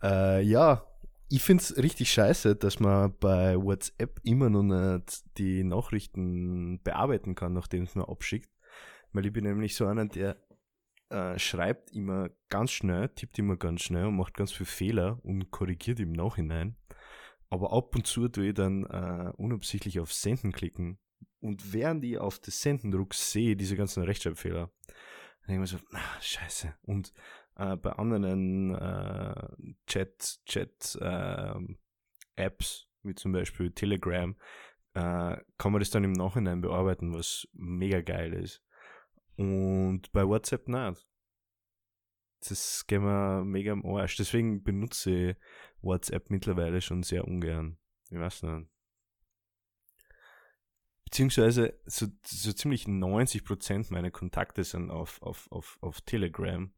äh, 0.02 0.42
ja, 0.42 0.86
ich 1.28 1.42
find's 1.42 1.76
richtig 1.76 2.12
scheiße, 2.12 2.56
dass 2.56 2.78
man 2.78 3.16
bei 3.18 3.56
WhatsApp 3.56 4.20
immer 4.22 4.48
noch 4.48 4.62
nicht 4.62 5.24
die 5.38 5.64
Nachrichten 5.64 6.80
bearbeiten 6.82 7.34
kann, 7.34 7.52
nachdem 7.52 7.84
es 7.84 7.94
man 7.94 8.06
abschickt. 8.06 8.50
Weil 9.12 9.26
ich 9.26 9.32
bin 9.32 9.44
nämlich 9.44 9.74
so 9.74 9.86
einer, 9.86 10.06
der 10.06 10.36
äh, 11.10 11.38
schreibt 11.38 11.92
immer 11.92 12.30
ganz 12.48 12.70
schnell, 12.70 13.08
tippt 13.08 13.38
immer 13.38 13.56
ganz 13.56 13.82
schnell 13.82 14.06
und 14.06 14.16
macht 14.16 14.34
ganz 14.34 14.52
viele 14.52 14.66
Fehler 14.66 15.20
und 15.22 15.50
korrigiert 15.50 16.00
im 16.00 16.12
Nachhinein. 16.12 16.76
Aber 17.48 17.72
ab 17.72 17.94
und 17.94 18.06
zu 18.06 18.28
tue 18.28 18.48
ich 18.48 18.54
dann 18.54 18.84
äh, 18.84 19.32
unabsichtlich 19.36 20.00
auf 20.00 20.12
Senden 20.12 20.52
klicken. 20.52 20.98
Und 21.40 21.72
während 21.72 22.04
ich 22.04 22.18
auf 22.18 22.38
das 22.40 22.60
Senden 22.60 22.90
drücke, 22.90 23.16
sehe 23.16 23.52
ich 23.52 23.56
diese 23.56 23.76
ganzen 23.76 24.02
Rechtschreibfehler. 24.02 24.70
Dann 24.86 25.46
denke 25.46 25.64
ich 25.64 25.72
mir 25.72 25.78
so, 25.78 25.84
ah, 25.92 26.20
scheiße. 26.20 26.74
Und 26.82 27.12
äh, 27.56 27.76
bei 27.76 27.92
anderen 27.92 28.74
äh, 28.74 29.74
Chat, 29.86 30.40
Chat 30.46 30.98
ähm, 31.00 31.78
Apps, 32.36 32.88
wie 33.02 33.14
zum 33.14 33.32
Beispiel 33.32 33.72
Telegram, 33.72 34.36
äh, 34.94 35.36
kann 35.58 35.72
man 35.72 35.80
das 35.80 35.90
dann 35.90 36.04
im 36.04 36.12
Nachhinein 36.12 36.60
bearbeiten, 36.60 37.14
was 37.14 37.48
mega 37.52 38.00
geil 38.00 38.32
ist. 38.32 38.62
Und 39.36 40.10
bei 40.12 40.26
WhatsApp 40.26 40.68
nicht. 40.68 41.06
Das 42.48 42.86
geht 42.86 43.00
mir 43.00 43.42
mega 43.44 43.72
am 43.72 43.84
Arsch. 43.84 44.16
Deswegen 44.16 44.62
benutze 44.62 45.10
ich 45.10 45.36
WhatsApp 45.80 46.30
mittlerweile 46.30 46.80
schon 46.80 47.02
sehr 47.02 47.26
ungern. 47.26 47.78
Ich 48.10 48.18
weiß 48.18 48.44
nicht. 48.44 48.68
Beziehungsweise 51.04 51.78
so, 51.86 52.06
so 52.24 52.52
ziemlich 52.52 52.86
90% 52.86 53.92
meiner 53.92 54.10
Kontakte 54.10 54.64
sind 54.64 54.90
auf, 54.90 55.22
auf, 55.22 55.50
auf, 55.50 55.78
auf 55.80 56.00
Telegram. 56.00 56.72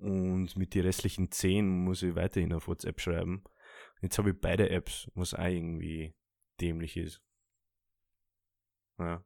Und 0.00 0.56
mit 0.56 0.74
den 0.74 0.82
restlichen 0.82 1.30
10 1.30 1.68
muss 1.68 2.02
ich 2.02 2.14
weiterhin 2.14 2.54
auf 2.54 2.68
WhatsApp 2.68 3.00
schreiben. 3.00 3.44
Jetzt 4.00 4.16
habe 4.16 4.30
ich 4.30 4.40
beide 4.40 4.70
Apps, 4.70 5.10
was 5.14 5.34
auch 5.34 5.44
irgendwie 5.44 6.14
dämlich 6.58 6.96
ist. 6.96 7.22
Ja. 8.98 9.22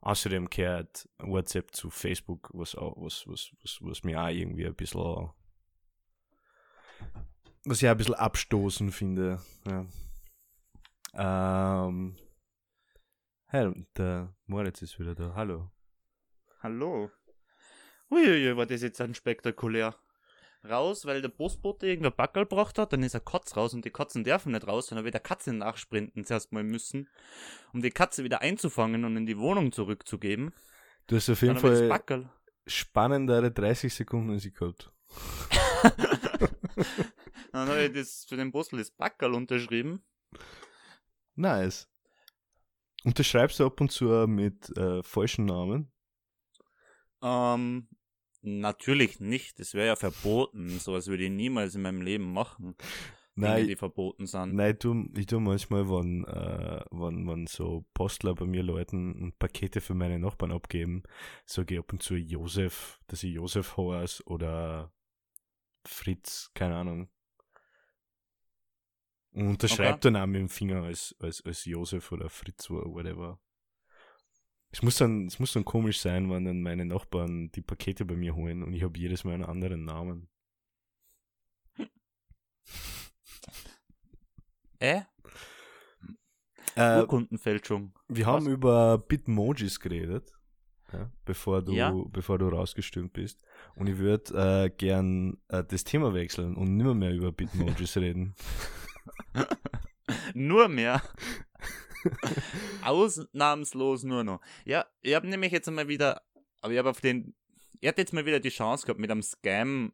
Außerdem 0.00 0.48
kehrt 0.48 1.06
WhatsApp 1.18 1.74
zu 1.74 1.90
Facebook, 1.90 2.50
was, 2.54 2.74
auch, 2.74 2.96
was, 2.96 3.26
was, 3.26 3.52
was, 3.62 3.78
was 3.82 4.04
mir 4.04 4.22
auch 4.22 4.28
irgendwie 4.28 4.66
ein 4.66 4.74
bisschen, 4.74 5.30
was 7.66 7.82
ich 7.82 7.88
auch 7.88 7.92
ein 7.92 7.98
bisschen 7.98 8.14
abstoßend 8.14 8.94
finde. 8.94 9.42
Ja. 9.66 9.86
Ähm, 11.86 12.16
hey, 13.48 13.86
der 13.98 14.34
Moritz 14.46 14.80
ist 14.80 14.98
wieder 14.98 15.14
da. 15.14 15.34
Hallo. 15.34 15.70
Hallo. 16.62 17.10
Uiuiui, 18.10 18.56
war 18.56 18.66
das 18.66 18.82
jetzt 18.82 19.00
ein 19.00 19.14
spektakulär. 19.14 19.94
Raus, 20.68 21.06
weil 21.06 21.22
der 21.22 21.30
Postbote 21.30 21.86
irgendein 21.86 22.14
Backel 22.14 22.42
gebracht 22.42 22.78
hat, 22.78 22.92
dann 22.92 23.02
ist 23.02 23.14
er 23.14 23.20
Katz 23.20 23.56
raus 23.56 23.72
und 23.72 23.84
die 23.86 23.90
Katzen 23.90 24.24
dürfen 24.24 24.52
nicht 24.52 24.66
raus, 24.66 24.88
sondern 24.88 25.06
wieder 25.06 25.18
Katze 25.18 25.54
nachsprinten 25.54 26.26
zuerst 26.26 26.52
mal 26.52 26.62
müssen, 26.62 27.08
um 27.72 27.80
die 27.80 27.90
Katze 27.90 28.24
wieder 28.24 28.42
einzufangen 28.42 29.06
und 29.06 29.16
in 29.16 29.24
die 29.24 29.38
Wohnung 29.38 29.72
zurückzugeben. 29.72 30.52
Du 31.06 31.16
hast 31.16 31.30
auf 31.30 31.40
jeden 31.40 31.58
Fall 31.58 32.30
spannendere 32.66 33.50
30 33.50 33.94
Sekunden 33.94 34.32
als 34.32 34.44
ich 34.44 34.54
gehabt. 34.54 34.92
Dann 37.52 37.68
habe 37.68 37.84
ich 37.84 37.92
das 37.92 38.26
für 38.28 38.36
den 38.36 38.52
Postel 38.52 38.78
das 38.78 38.90
Backel 38.90 39.32
unterschrieben. 39.32 40.04
Nice. 41.36 41.88
Unterschreibst 43.04 43.58
du 43.58 43.66
ab 43.66 43.80
und 43.80 43.90
zu 43.90 44.04
mit 44.28 44.76
äh, 44.76 45.02
falschen 45.02 45.46
Namen? 45.46 45.90
Ähm, 47.22 47.88
natürlich 48.42 49.20
nicht. 49.20 49.58
Das 49.58 49.74
wäre 49.74 49.88
ja 49.88 49.96
verboten. 49.96 50.78
Sowas 50.78 51.06
würde 51.08 51.24
ich 51.24 51.30
niemals 51.30 51.74
in 51.74 51.82
meinem 51.82 52.02
Leben 52.02 52.32
machen. 52.32 52.74
Dinge, 53.36 53.48
Nein, 53.52 53.68
die 53.68 53.76
verboten 53.76 54.26
sind. 54.26 54.54
Nein, 54.54 54.72
ich 54.72 54.78
tu, 54.78 55.08
ich 55.16 55.26
tu 55.26 55.40
manchmal, 55.40 55.88
wenn, 55.88 56.24
äh, 56.24 56.84
wenn, 56.90 57.26
wenn 57.26 57.46
so 57.46 57.86
Postler 57.94 58.34
bei 58.34 58.44
mir 58.44 58.62
Leuten 58.62 59.14
und 59.14 59.38
Pakete 59.38 59.80
für 59.80 59.94
meine 59.94 60.18
Nachbarn 60.18 60.52
abgeben, 60.52 61.02
sage 61.46 61.74
ich 61.74 61.80
ab 61.80 61.92
und 61.92 62.02
zu 62.02 62.16
Josef, 62.16 62.98
dass 63.06 63.22
ich 63.22 63.34
Josef 63.34 63.76
heiße 63.76 64.24
oder 64.26 64.92
Fritz, 65.86 66.50
keine 66.54 66.76
Ahnung. 66.76 67.08
Und 69.32 69.48
unterschreibe 69.48 69.94
Okay. 69.94 70.00
dann 70.00 70.16
auch 70.16 70.26
mit 70.26 70.40
dem 70.40 70.48
Finger 70.48 70.82
als, 70.82 71.14
als, 71.20 71.40
als 71.46 71.64
Josef 71.64 72.10
oder 72.12 72.28
Fritz 72.28 72.68
oder 72.68 72.84
whatever. 72.90 73.38
Es 74.72 74.82
muss 74.82 74.96
dann, 74.98 75.26
es 75.26 75.38
muss 75.40 75.52
dann 75.52 75.64
komisch 75.64 75.98
sein, 76.00 76.30
wenn 76.30 76.44
dann 76.44 76.62
meine 76.62 76.84
Nachbarn 76.84 77.50
die 77.52 77.60
Pakete 77.62 78.04
bei 78.04 78.14
mir 78.14 78.34
holen 78.36 78.62
und 78.62 78.72
ich 78.72 78.82
habe 78.84 78.98
jedes 78.98 79.24
Mal 79.24 79.34
einen 79.34 79.44
anderen 79.44 79.84
Namen. 79.84 80.28
Äh? 84.82 85.02
Äh, 86.74 87.00
Urkundenfälschung. 87.00 87.92
Wir 88.08 88.24
haben 88.26 88.46
Was? 88.46 88.52
über 88.52 88.96
Bitmojis 88.98 89.78
geredet, 89.80 90.30
ja, 90.92 91.10
bevor 91.26 91.62
du, 91.62 91.72
Ja. 91.72 91.92
bevor 92.08 92.38
du 92.38 92.48
rausgestürmt 92.48 93.12
bist. 93.12 93.42
Und 93.74 93.88
ich 93.88 93.98
würde 93.98 94.64
äh, 94.64 94.70
gern 94.70 95.36
äh, 95.48 95.62
das 95.64 95.84
Thema 95.84 96.14
wechseln 96.14 96.54
und 96.56 96.76
nimmer 96.76 96.94
mehr 96.94 97.12
über 97.12 97.30
Bitmojis 97.32 97.96
reden. 97.98 98.34
Nur 100.32 100.68
mehr. 100.68 101.02
Ausnahmslos 102.82 104.02
nur 104.04 104.24
noch. 104.24 104.40
Ja, 104.64 104.86
ich 105.02 105.14
habe 105.14 105.28
nämlich 105.28 105.52
jetzt 105.52 105.70
mal 105.70 105.88
wieder, 105.88 106.22
aber 106.60 106.72
ich 106.72 106.78
habe 106.78 106.90
auf 106.90 107.00
den, 107.00 107.34
ich 107.80 107.88
hatte 107.88 108.00
jetzt 108.02 108.12
mal 108.12 108.26
wieder 108.26 108.40
die 108.40 108.48
Chance 108.50 108.86
gehabt, 108.86 109.00
mit 109.00 109.10
einem 109.10 109.22
Scam 109.22 109.92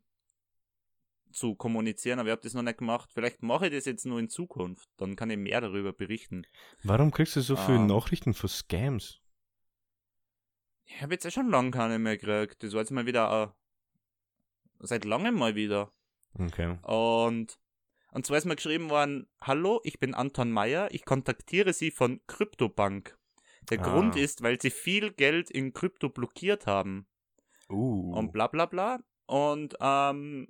zu 1.33 1.55
kommunizieren, 1.55 2.19
aber 2.19 2.29
ich 2.29 2.33
habe 2.33 2.43
das 2.43 2.55
noch 2.55 2.63
nicht 2.63 2.79
gemacht. 2.79 3.11
Vielleicht 3.13 3.43
mache 3.43 3.67
ich 3.67 3.73
das 3.73 3.85
jetzt 3.85 4.07
nur 4.07 4.19
in 4.19 4.29
Zukunft, 4.29 4.89
dann 4.97 5.17
kann 5.17 5.31
ich 5.31 5.37
mehr 5.37 5.61
darüber 5.61 5.93
berichten. 5.93 6.47
Warum 6.83 7.11
kriegst 7.11 7.37
du 7.37 7.41
so 7.43 7.57
viele 7.57 7.79
Ah. 7.81 7.87
Nachrichten 7.87 8.33
von 8.35 8.49
Scams? 8.49 9.21
Ich 10.85 11.03
habe 11.03 11.15
jetzt 11.15 11.25
ja 11.25 11.31
schon 11.31 11.51
lange 11.51 11.73
keine 11.73 11.99
mehr 11.99 12.17
gekriegt. 12.17 12.63
Das 12.63 12.73
war 12.73 12.81
jetzt 12.81 12.93
mal 12.93 13.07
wieder, 13.07 13.53
äh, 14.81 14.87
seit 14.87 15.05
langem 15.05 15.35
mal 15.35 15.55
wieder. 15.57 15.93
Okay. 16.39 16.79
Und, 16.83 17.59
und 18.17 18.25
zwar 18.25 18.39
ist 18.39 18.47
mir 18.47 18.57
geschrieben 18.57 18.89
worden, 18.89 19.29
Hallo, 19.43 19.83
ich 19.85 20.01
bin 20.01 20.15
Anton 20.15 20.51
Meyer, 20.51 20.89
ich 20.91 21.05
kontaktiere 21.05 21.75
Sie 21.75 21.91
von 21.91 22.23
Kryptobank. 22.27 23.19
Der 23.69 23.79
Ah. 23.79 23.83
Grund 23.83 24.17
ist, 24.17 24.43
weil 24.43 24.59
Sie 24.59 24.71
viel 24.71 25.13
Geld 25.13 25.51
in 25.51 25.75
Krypto 25.75 26.09
blockiert 26.09 26.67
haben. 26.67 27.07
Uh. 27.69 28.15
Und 28.15 28.33
bla 28.33 28.47
bla 28.47 28.65
bla. 28.65 29.01
Und 29.27 29.77
ähm, 29.81 30.49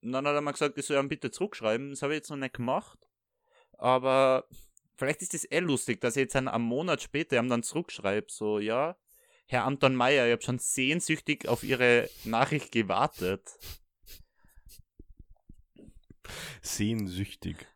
dann 0.00 0.26
hat 0.26 0.34
er 0.34 0.40
mal 0.40 0.50
gesagt, 0.50 0.76
ich 0.76 0.84
soll 0.84 0.98
ihm 0.98 1.08
bitte 1.08 1.30
zurückschreiben. 1.30 1.90
Das 1.90 2.02
habe 2.02 2.14
ich 2.14 2.16
jetzt 2.16 2.30
noch 2.30 2.36
nicht 2.36 2.54
gemacht. 2.54 2.98
Aber 3.78 4.48
vielleicht 4.96 5.22
ist 5.22 5.34
es 5.34 5.48
eh 5.48 5.60
lustig, 5.60 6.00
dass 6.00 6.16
ich 6.16 6.22
jetzt 6.22 6.34
einen, 6.34 6.48
einen 6.48 6.64
Monat 6.64 7.00
später 7.00 7.38
ihm 7.38 7.48
dann 7.48 7.62
zurückschreibe. 7.62 8.26
So, 8.28 8.58
ja, 8.58 8.96
Herr 9.46 9.66
Anton 9.66 9.94
Meyer, 9.94 10.26
ich 10.26 10.32
habe 10.32 10.42
schon 10.42 10.58
sehnsüchtig 10.58 11.46
auf 11.46 11.62
Ihre 11.62 12.10
Nachricht 12.24 12.72
gewartet. 12.72 13.56
Sehnsüchtig. 16.60 17.66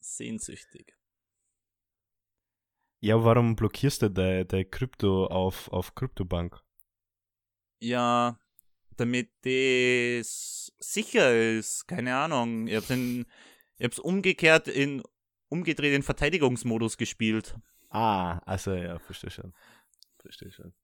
Sehnsüchtig. 0.00 0.96
Ja, 3.00 3.22
warum 3.22 3.54
blockierst 3.54 4.02
du 4.02 4.10
dein, 4.10 4.48
dein 4.48 4.70
Krypto 4.70 5.26
auf, 5.26 5.68
auf 5.72 5.94
Kryptobank? 5.94 6.60
Ja, 7.80 8.40
damit 8.96 9.30
das 9.42 10.72
sicher 10.80 11.32
ist. 11.34 11.86
Keine 11.86 12.16
Ahnung. 12.16 12.66
Ich 12.66 12.74
hab's, 12.74 12.90
in, 12.90 13.26
ich 13.76 13.84
hab's 13.84 13.98
umgekehrt 14.00 14.66
in 14.66 15.02
umgedreht 15.48 15.94
in 15.94 16.02
Verteidigungsmodus 16.02 16.96
gespielt. 16.96 17.54
Ah, 17.90 18.38
also 18.44 18.74
ja, 18.74 18.98
verstehe 18.98 19.30
schon. 19.30 19.54
Verstehe 20.18 20.50
schon. 20.50 20.74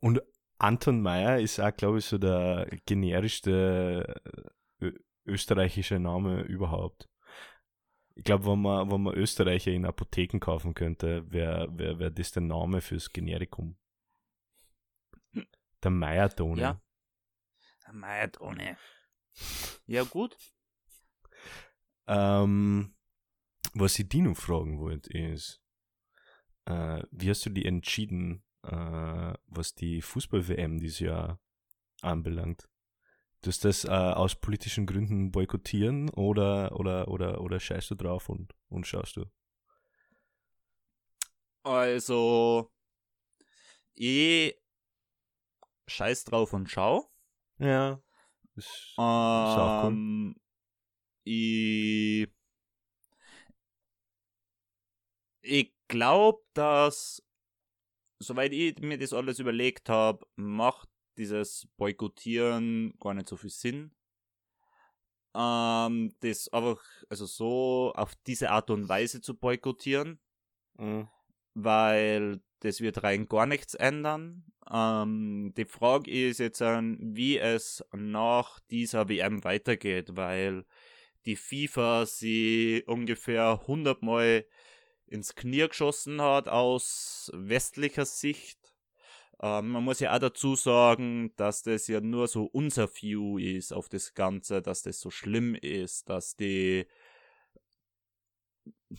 Und 0.00 0.20
Anton 0.58 1.00
Meyer 1.00 1.38
ist 1.38 1.60
auch, 1.60 1.74
glaube 1.76 1.98
ich, 1.98 2.06
so 2.06 2.18
der 2.18 2.66
generischste 2.86 4.20
österreichische 5.28 5.98
Name 5.98 6.42
überhaupt. 6.42 7.08
Ich 8.14 8.24
glaube, 8.24 8.46
wenn 8.46 8.60
man, 8.60 8.90
wenn 8.90 9.02
man 9.02 9.14
Österreicher 9.14 9.70
in 9.70 9.86
Apotheken 9.86 10.40
kaufen 10.40 10.74
könnte, 10.74 11.30
wäre 11.30 11.68
wär, 11.78 11.98
wär 11.98 12.10
das 12.10 12.32
der 12.32 12.42
Name 12.42 12.80
fürs 12.80 13.12
Generikum. 13.12 13.76
Der 15.82 15.90
Meyer-Tone. 15.92 16.60
Ja. 16.60 16.82
Mei, 17.92 18.30
ohne. 18.40 18.76
Ja, 19.86 20.02
gut. 20.02 20.36
Ähm, 22.06 22.94
was 23.74 23.98
ich 23.98 24.08
dich 24.08 24.22
noch 24.22 24.36
fragen 24.36 24.78
wollte, 24.78 25.16
ist, 25.16 25.62
äh, 26.64 27.02
wie 27.10 27.30
hast 27.30 27.46
du 27.46 27.50
die 27.50 27.64
entschieden, 27.64 28.44
äh, 28.62 29.34
was 29.46 29.74
die 29.74 30.02
Fußball-WM 30.02 30.78
dieses 30.80 31.00
Jahr 31.00 31.40
anbelangt? 32.02 32.68
Dass 33.42 33.60
das 33.60 33.84
äh, 33.84 33.88
aus 33.88 34.34
politischen 34.34 34.86
Gründen 34.86 35.30
boykottieren 35.30 36.10
oder, 36.10 36.78
oder, 36.78 37.08
oder, 37.08 37.40
oder 37.40 37.60
scheißt 37.60 37.90
du 37.90 37.94
drauf 37.94 38.28
und, 38.28 38.54
und 38.68 38.86
schaust 38.86 39.16
du? 39.16 39.26
Also, 41.62 42.72
ich 43.94 44.56
scheiß 45.86 46.24
drauf 46.24 46.52
und 46.52 46.70
schau. 46.70 47.10
Ja. 47.58 48.00
Ist 48.56 48.94
auch 48.96 49.84
cool. 49.84 49.92
Ähm, 49.92 50.36
ich 51.24 52.28
ich 55.42 55.74
glaube, 55.88 56.42
dass, 56.52 57.22
soweit 58.18 58.52
ich 58.52 58.78
mir 58.80 58.98
das 58.98 59.12
alles 59.12 59.38
überlegt 59.38 59.88
habe, 59.88 60.26
macht 60.36 60.88
dieses 61.18 61.68
Boykottieren 61.76 62.94
gar 63.00 63.14
nicht 63.14 63.28
so 63.28 63.36
viel 63.36 63.50
Sinn. 63.50 63.92
Ähm, 65.34 66.14
das 66.20 66.48
einfach, 66.48 66.80
also 67.08 67.26
so 67.26 67.92
auf 67.94 68.14
diese 68.26 68.50
Art 68.50 68.70
und 68.70 68.88
Weise 68.88 69.20
zu 69.20 69.34
boykottieren, 69.34 70.20
Mhm. 70.78 71.08
weil 71.54 72.40
das 72.60 72.80
wird 72.80 73.02
rein 73.02 73.28
gar 73.28 73.46
nichts 73.46 73.74
ändern. 73.74 74.44
Ähm, 74.70 75.52
die 75.56 75.64
Frage 75.64 76.10
ist 76.10 76.38
jetzt, 76.38 76.60
wie 76.60 77.38
es 77.38 77.84
nach 77.92 78.58
dieser 78.70 79.08
WM 79.08 79.44
weitergeht, 79.44 80.16
weil 80.16 80.64
die 81.24 81.36
FIFA 81.36 82.06
sie 82.06 82.84
ungefähr 82.86 83.60
100 83.66 84.02
Mal 84.02 84.46
ins 85.06 85.34
Knie 85.34 85.68
geschossen 85.68 86.20
hat 86.20 86.48
aus 86.48 87.30
westlicher 87.34 88.04
Sicht. 88.06 88.67
Ähm, 89.40 89.68
man 89.70 89.84
muss 89.84 90.00
ja 90.00 90.14
auch 90.14 90.18
dazu 90.18 90.56
sagen, 90.56 91.32
dass 91.36 91.62
das 91.62 91.86
ja 91.86 92.00
nur 92.00 92.26
so 92.28 92.44
unser 92.44 92.88
View 92.88 93.38
ist 93.38 93.72
auf 93.72 93.88
das 93.88 94.14
Ganze, 94.14 94.62
dass 94.62 94.82
das 94.82 95.00
so 95.00 95.10
schlimm 95.10 95.54
ist, 95.54 96.08
dass 96.08 96.36
die 96.36 96.86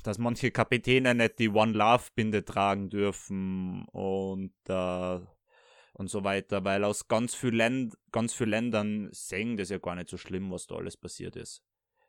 dass 0.03 0.19
manche 0.19 0.51
Kapitäne 0.51 1.15
nicht 1.15 1.39
die 1.39 1.49
One 1.49 1.73
Love 1.73 2.05
Binde 2.15 2.45
tragen 2.45 2.89
dürfen 2.89 3.85
und 3.85 4.53
äh, 4.67 5.19
und 5.93 6.09
so 6.09 6.23
weiter, 6.23 6.63
weil 6.63 6.85
aus 6.85 7.09
ganz 7.09 7.35
vielen 7.35 7.55
Länd 7.55 7.97
ganz 8.11 8.33
vielen 8.33 8.51
Ländern 8.51 9.09
sehen 9.11 9.57
das 9.57 9.69
ja 9.69 9.79
gar 9.79 9.95
nicht 9.95 10.09
so 10.09 10.17
schlimm, 10.17 10.51
was 10.51 10.67
da 10.67 10.75
alles 10.75 10.95
passiert 10.95 11.35
ist. 11.35 11.61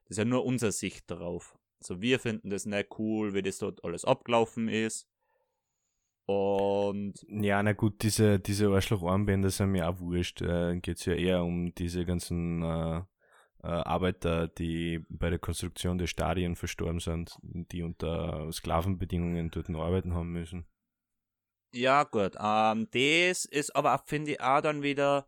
Das 0.05 0.12
ist 0.12 0.18
ja 0.18 0.24
nur 0.24 0.45
unsere 0.45 0.72
Sicht 0.72 1.11
darauf. 1.11 1.59
Also 1.81 2.01
wir 2.01 2.20
finden 2.20 2.51
das 2.51 2.66
nicht 2.66 2.99
cool, 2.99 3.35
wie 3.35 3.43
das 3.43 3.59
dort 3.59 3.83
alles 3.85 4.05
abgelaufen 4.05 4.68
ist. 4.68 5.09
Und 6.31 7.14
Ja, 7.28 7.62
na 7.62 7.72
gut, 7.72 8.03
diese, 8.03 8.39
diese 8.39 8.68
Arschloch-Armbänder 8.68 9.51
sind 9.51 9.70
mir 9.72 9.89
auch 9.89 9.99
wurscht. 9.99 10.43
Äh, 10.43 10.78
Geht 10.81 10.99
es 10.99 11.05
ja 11.07 11.14
eher 11.14 11.43
um 11.43 11.74
diese 11.74 12.05
ganzen 12.05 12.62
äh, 12.62 12.99
äh, 12.99 13.66
Arbeiter, 13.66 14.47
die 14.49 15.05
bei 15.09 15.31
der 15.31 15.39
Konstruktion 15.39 15.99
der 15.99 16.07
Stadien 16.07 16.57
verstorben 16.57 17.01
sind, 17.01 17.37
die 17.43 17.83
unter 17.83 18.51
Sklavenbedingungen 18.53 19.51
dort 19.51 19.68
noch 19.68 19.83
arbeiten 19.83 20.14
haben 20.14 20.31
müssen. 20.33 20.66
ja, 21.72 22.05
gut. 22.05 22.35
Ähm, 22.41 22.89
das 22.93 23.45
ist 23.45 23.74
aber, 23.76 23.95
auch, 23.95 24.05
finde 24.07 24.33
ich, 24.33 24.41
auch 24.41 24.61
dann 24.61 24.83
wieder. 24.83 25.26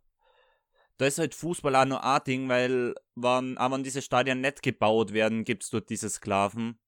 Da 0.98 1.07
ist 1.07 1.18
halt 1.18 1.34
Fußball 1.34 1.74
auch 1.74 1.84
noch 1.84 2.03
ein 2.03 2.20
Ding, 2.26 2.48
weil, 2.48 2.94
wenn, 3.16 3.59
auch 3.59 3.70
wenn 3.72 3.82
diese 3.82 4.03
Stadien 4.03 4.40
nicht 4.40 4.62
gebaut 4.62 5.12
werden, 5.12 5.44
gibt 5.44 5.64
es 5.64 5.70
dort 5.70 5.90
diese 5.90 6.09
Sklaven. 6.11 6.78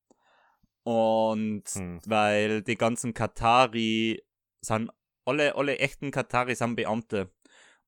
Und 0.85 1.64
Hm. 1.74 2.01
weil 2.07 2.62
die 2.62 2.76
ganzen 2.76 3.14
Katari 3.14 4.22
sind, 4.61 4.91
alle, 5.24 5.55
alle 5.57 5.78
echten 5.78 6.11
Katari 6.11 6.55
sind 6.55 6.76
Beamte 6.76 7.32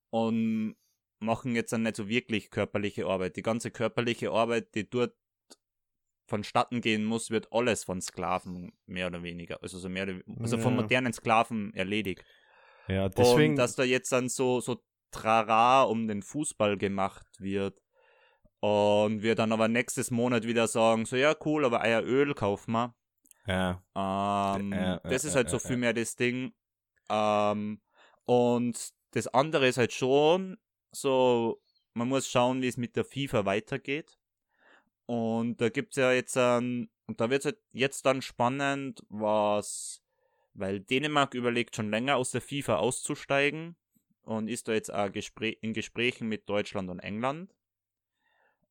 und 0.09 0.75
machen 1.19 1.55
jetzt 1.55 1.71
dann 1.71 1.83
nicht 1.83 1.95
so 1.95 2.09
wirklich 2.09 2.49
körperliche 2.49 3.05
Arbeit. 3.05 3.35
Die 3.35 3.43
ganze 3.43 3.71
körperliche 3.71 4.31
Arbeit, 4.31 4.73
die 4.75 4.89
dort 4.89 5.15
vonstatten 6.27 6.81
gehen 6.81 7.05
muss, 7.05 7.31
wird 7.31 7.51
alles 7.53 7.83
von 7.83 8.01
Sklaven 8.01 8.73
mehr 8.85 9.07
oder 9.07 9.23
weniger, 9.23 9.61
also 9.61 9.79
so 9.79 9.89
mehr 9.89 10.03
oder, 10.03 10.21
also 10.41 10.57
von 10.57 10.75
Ja. 10.75 10.81
modernen 10.81 11.13
Sklaven 11.13 11.73
erledigt. 11.73 12.25
Ja, 12.87 13.09
deswegen. 13.09 13.51
Und 13.51 13.55
dass 13.57 13.75
da 13.75 13.83
jetzt 13.83 14.11
dann 14.11 14.27
so, 14.27 14.59
so 14.59 14.83
Trara 15.11 15.83
um 15.83 16.07
den 16.07 16.21
Fußball 16.21 16.77
gemacht 16.77 17.27
wird. 17.39 17.81
Und 18.59 19.21
wir 19.21 19.35
dann 19.35 19.51
aber 19.51 19.67
nächstes 19.67 20.09
Monat 20.11 20.45
wieder 20.45 20.67
sagen, 20.67 21.05
so 21.05 21.15
ja, 21.15 21.35
cool, 21.45 21.65
aber 21.65 21.81
euer 21.81 22.01
Öl 22.01 22.33
kaufen 22.33 22.71
wir. 22.71 22.95
ja, 23.45 23.81
Ähm, 23.95 24.73
Äh, 24.73 24.95
äh, 24.95 24.99
das 25.03 25.25
ist 25.25 25.35
halt 25.35 25.49
so 25.49 25.59
viel 25.59 25.77
mehr 25.77 25.93
das 25.93 26.15
Ding. 26.15 26.53
Ähm, 27.09 27.81
und 28.25 28.93
das 29.11 29.27
andere 29.27 29.67
ist 29.67 29.77
halt 29.77 29.93
schon 29.93 30.57
so, 30.91 31.61
man 31.93 32.09
muss 32.09 32.29
schauen, 32.29 32.61
wie 32.61 32.67
es 32.67 32.77
mit 32.77 32.95
der 32.95 33.05
FIFA 33.05 33.45
weitergeht. 33.45 34.17
Und 35.05 35.61
da 35.61 35.69
gibt's 35.69 35.95
ja 35.95 36.11
jetzt, 36.11 36.35
ähm, 36.37 36.89
und 37.07 37.21
da 37.21 37.29
wird's 37.29 37.45
halt 37.45 37.59
jetzt 37.71 38.05
dann 38.05 38.21
spannend, 38.21 39.03
was, 39.09 40.03
weil 40.53 40.81
Dänemark 40.81 41.33
überlegt 41.33 41.75
schon 41.75 41.89
länger 41.89 42.17
aus 42.17 42.31
der 42.31 42.41
FIFA 42.41 42.77
auszusteigen 42.77 43.77
und 44.23 44.49
ist 44.49 44.67
da 44.67 44.73
jetzt 44.73 44.93
auch 44.93 45.11
Gespräch, 45.11 45.57
in 45.61 45.73
Gesprächen 45.73 46.27
mit 46.27 46.49
Deutschland 46.49 46.89
und 46.89 46.99
England. 46.99 47.55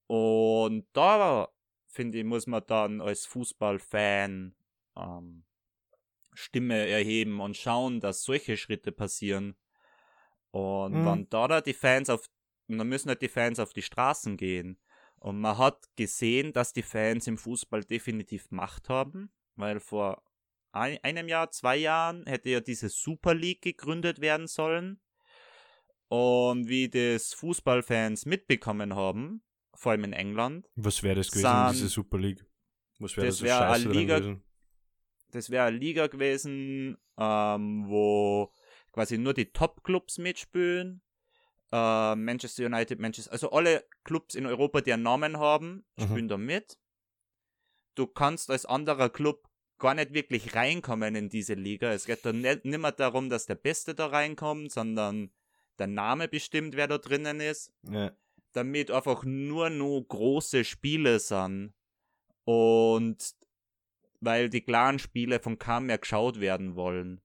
Und 0.07 0.87
da, 0.93 1.49
finde 1.87 2.19
ich, 2.19 2.25
muss 2.25 2.47
man 2.47 2.63
dann 2.67 3.01
als 3.01 3.27
Fußballfan 3.27 4.55
ähm, 4.97 5.45
Stimme 6.33 6.87
erheben 6.87 7.41
und 7.41 7.57
schauen, 7.57 8.01
dass 8.01 8.23
solche 8.23 8.57
Schritte 8.57 8.93
passieren. 8.93 9.57
Und 10.51 10.93
Mhm. 10.95 11.05
wenn 11.05 11.29
da, 11.31 11.49
da 11.49 11.61
die 11.61 11.75
Fans 11.75 12.11
auf, 12.11 12.29
dann 12.69 12.89
müssen 12.89 13.09
halt 13.09 13.23
die 13.23 13.29
Fans 13.29 13.59
auf 13.59 13.73
die 13.73 13.83
Straßen 13.83 14.37
gehen. 14.37 14.79
Und 15.19 15.41
man 15.41 15.59
hat 15.59 15.85
gesehen, 15.97 16.53
dass 16.53 16.73
die 16.73 16.83
Fans 16.83 17.27
im 17.27 17.39
Fußball 17.39 17.85
definitiv 17.85 18.51
Macht 18.51 18.89
haben, 18.89 19.33
weil 19.57 19.81
vor 19.81 20.23
ein, 20.73 20.99
einem 21.03 21.29
Jahr, 21.29 21.51
zwei 21.51 21.77
Jahren 21.77 22.27
hätte 22.27 22.51
ja 22.51 22.61
diese 22.61 22.91
Super 22.91 23.35
League 23.35 23.63
gegründet 23.63 24.21
werden 24.21 24.47
sollen. 24.47 25.01
Und 26.09 26.69
wie 26.69 26.89
das 26.89 27.35
Fußballfans 27.35 28.27
mitbekommen 28.27 28.95
haben, 28.95 29.43
vor 29.77 29.93
allem 29.93 30.05
in 30.05 30.12
England, 30.12 30.68
was 30.74 31.03
wäre 31.03 31.16
das 31.16 31.29
gewesen, 31.31 31.43
San- 31.43 31.72
diese 31.72 31.89
Super 31.89 32.18
League? 32.18 32.45
Was 32.99 33.16
wäre 33.16 33.27
Das 33.27 33.37
das 33.37 33.39
so 33.41 33.45
wär 33.47 33.61
eine 33.68 33.74
scheiße 33.85 33.89
Liga- 33.91 34.18
gewesen? 34.18 34.43
das 35.33 35.51
wäre 35.51 35.66
eine 35.66 35.77
Liga 35.77 36.07
gewesen, 36.07 36.97
ähm, 37.18 37.85
wo 37.89 38.53
quasi 38.93 39.18
nur 39.18 39.35
die 39.35 39.53
Top-Clubs 39.53 40.18
mitspielen. 40.18 41.03
Äh, 41.72 42.14
Manchester 42.14 42.64
United, 42.66 43.01
Manchester, 43.01 43.33
also 43.33 43.51
alle 43.51 43.85
Clubs 44.05 44.35
in 44.35 44.47
Europa, 44.47 44.81
die 44.81 44.93
einen 44.93 45.03
Namen 45.03 45.39
haben, 45.39 45.85
Mhm. 45.97 46.03
spielen 46.05 46.29
da 46.29 46.37
mit. 46.39 46.79
Du 47.97 48.07
kannst 48.07 48.51
als 48.51 48.64
anderer 48.66 49.09
Club 49.11 49.49
gar 49.79 49.95
nicht 49.95 50.14
wirklich 50.14 50.55
reinkommen 50.55 51.14
in 51.16 51.29
diese 51.29 51.55
Liga. 51.55 51.93
Es 51.93 52.07
geht 52.07 52.24
da 52.24 52.33
nicht, 52.33 52.64
nicht 52.64 52.79
mehr 52.81 52.93
darum, 52.93 53.29
dass 53.29 53.47
der 53.47 53.57
Beste 53.57 53.95
da 53.95 54.07
reinkommt, 54.07 54.70
sondern 54.72 55.33
der 55.79 55.87
Name 55.89 56.29
bestimmt, 56.29 56.77
wer 56.77 56.87
da 56.89 56.97
drinnen 56.99 57.41
ist 57.41 57.72
Ja. 57.83 58.12
Damit 58.57 58.91
einfach 58.91 59.25
nur 59.25 59.71
nur 59.71 60.07
große 60.07 60.65
Spiele 60.65 61.19
sind 61.19 61.75
und 62.45 63.35
weil 64.21 64.49
die 64.49 64.63
klaren 64.63 64.99
Spiele 64.99 65.41
von 65.41 65.59
kaum 65.59 65.87
mehr 65.87 65.99
geschaut 65.99 66.41
werden 66.41 66.75
wollen. 66.75 67.21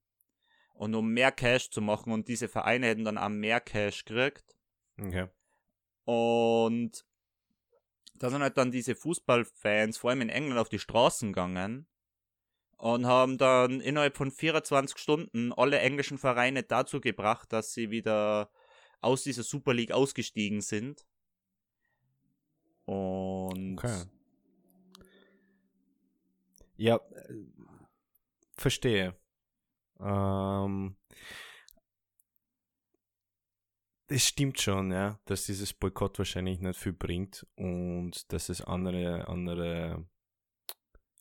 Und 0.74 0.96
um 0.96 1.14
mehr 1.14 1.32
Cash 1.32 1.70
zu 1.70 1.80
machen 1.80 2.12
und 2.12 2.28
diese 2.28 2.48
Vereine 2.48 2.88
hätten 2.88 3.06
dann 3.06 3.18
auch 3.18 3.30
mehr 3.30 3.62
Cash 3.62 4.04
gekriegt. 4.04 4.56
Okay. 5.00 5.28
Und 6.06 7.06
da 8.16 8.30
sind 8.30 8.42
halt 8.42 8.58
dann 8.58 8.72
diese 8.72 8.96
Fußballfans, 8.96 9.98
vor 9.98 10.10
allem 10.10 10.22
in 10.22 10.30
England, 10.30 10.60
auf 10.60 10.70
die 10.70 10.80
Straßen 10.80 11.34
gegangen 11.34 11.88
und 12.78 13.06
haben 13.06 13.38
dann 13.38 13.80
innerhalb 13.80 14.18
von 14.18 14.32
24 14.32 14.98
Stunden 14.98 15.54
alle 15.54 15.80
englischen 15.80 16.18
Vereine 16.18 16.64
dazu 16.64 17.00
gebracht, 17.00 17.54
dass 17.54 17.74
sie 17.74 17.92
wieder 17.92 18.52
aus 19.02 19.24
dieser 19.24 19.44
Super 19.44 19.74
League 19.74 19.92
ausgestiegen 19.92 20.62
sind. 20.62 21.06
Und 22.86 23.78
Okay. 23.78 24.04
Ja, 26.78 26.96
äh, 26.96 27.34
verstehe. 28.58 29.16
Ähm, 30.00 30.96
es 34.08 34.28
stimmt 34.28 34.60
schon, 34.60 34.92
ja, 34.92 35.20
dass 35.26 35.46
dieses 35.46 35.74
Boykott 35.74 36.18
wahrscheinlich 36.18 36.60
nicht 36.60 36.80
viel 36.80 36.94
bringt 36.94 37.46
und 37.56 38.32
dass 38.34 38.50
es 38.50 38.62
andere, 38.62 39.28
andere, 39.28 40.06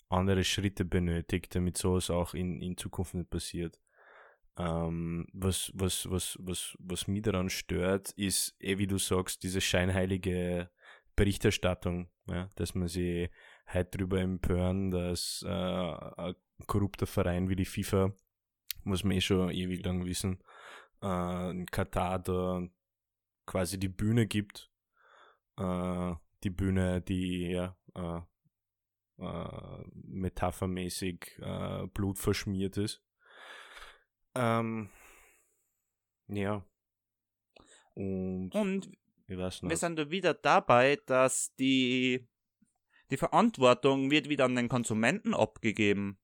andere 0.08 0.44
Schritte 0.44 0.84
benötigt, 0.84 1.54
damit 1.54 1.76
sowas 1.76 2.10
auch 2.10 2.34
in, 2.34 2.60
in 2.62 2.76
Zukunft 2.76 3.14
nicht 3.14 3.30
passiert. 3.30 3.78
Ähm, 4.56 5.26
was, 5.32 5.70
was, 5.74 6.10
was, 6.10 6.36
was, 6.40 6.76
was 6.80 7.06
mich 7.06 7.22
daran 7.22 7.50
stört, 7.50 8.12
ist, 8.12 8.56
eh 8.60 8.78
wie 8.78 8.86
du 8.86 8.98
sagst, 8.98 9.42
diese 9.42 9.60
scheinheilige 9.60 10.70
Berichterstattung, 11.20 12.08
ja, 12.28 12.48
dass 12.54 12.74
man 12.74 12.88
sich 12.88 13.28
halt 13.66 13.94
darüber 13.94 14.20
empören, 14.20 14.90
dass 14.90 15.44
äh, 15.46 15.50
ein 15.50 16.34
korrupter 16.66 17.06
Verein 17.06 17.50
wie 17.50 17.56
die 17.56 17.66
FIFA, 17.66 18.14
muss 18.84 19.04
man 19.04 19.18
eh 19.18 19.20
schon 19.20 19.50
ewig 19.50 19.84
lang 19.84 20.06
wissen, 20.06 20.42
äh, 21.02 21.50
in 21.50 21.66
Katar 21.66 22.20
da 22.20 22.66
quasi 23.44 23.78
die 23.78 23.90
Bühne 23.90 24.26
gibt. 24.26 24.70
Äh, 25.58 26.14
die 26.42 26.48
Bühne, 26.48 27.02
die 27.02 27.50
ja, 27.50 27.76
äh, 27.94 28.20
äh, 29.22 29.84
metaphermäßig 29.92 31.38
äh, 31.42 31.86
blutverschmiert 31.88 32.78
ist. 32.78 33.04
Ähm, 34.34 34.88
ja. 36.28 36.64
Und, 37.94 38.54
Und 38.54 38.90
wir 39.70 39.76
sind 39.76 40.10
wieder 40.10 40.34
dabei, 40.34 40.98
dass 41.06 41.54
die, 41.54 42.26
die 43.10 43.16
Verantwortung 43.16 44.10
wird 44.10 44.28
wieder 44.28 44.44
an 44.44 44.56
den 44.56 44.68
Konsumenten 44.68 45.34
abgegeben. 45.34 46.18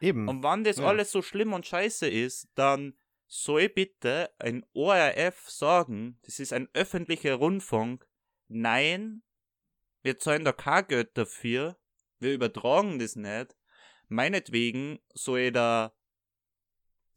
Eben. 0.00 0.28
Und 0.28 0.42
wenn 0.42 0.64
das 0.64 0.78
Ja. 0.78 0.86
alles 0.86 1.10
so 1.10 1.22
schlimm 1.22 1.52
und 1.52 1.66
scheiße 1.66 2.08
ist, 2.08 2.48
dann 2.54 2.94
soll 3.26 3.68
bitte 3.68 4.30
ein 4.38 4.64
ORF 4.72 5.48
sagen, 5.50 6.18
das 6.22 6.38
ist 6.38 6.52
ein 6.52 6.68
öffentlicher 6.72 7.34
Rundfunk, 7.34 8.06
nein, 8.48 9.22
wir 10.02 10.18
zahlen 10.18 10.44
da 10.44 10.52
kein 10.52 10.86
Geld 10.86 11.16
dafür, 11.18 11.76
wir 12.18 12.32
übertragen 12.32 12.98
das 12.98 13.16
nicht. 13.16 13.56
Meinetwegen 14.08 15.00
soll 15.14 15.52
da 15.52 15.92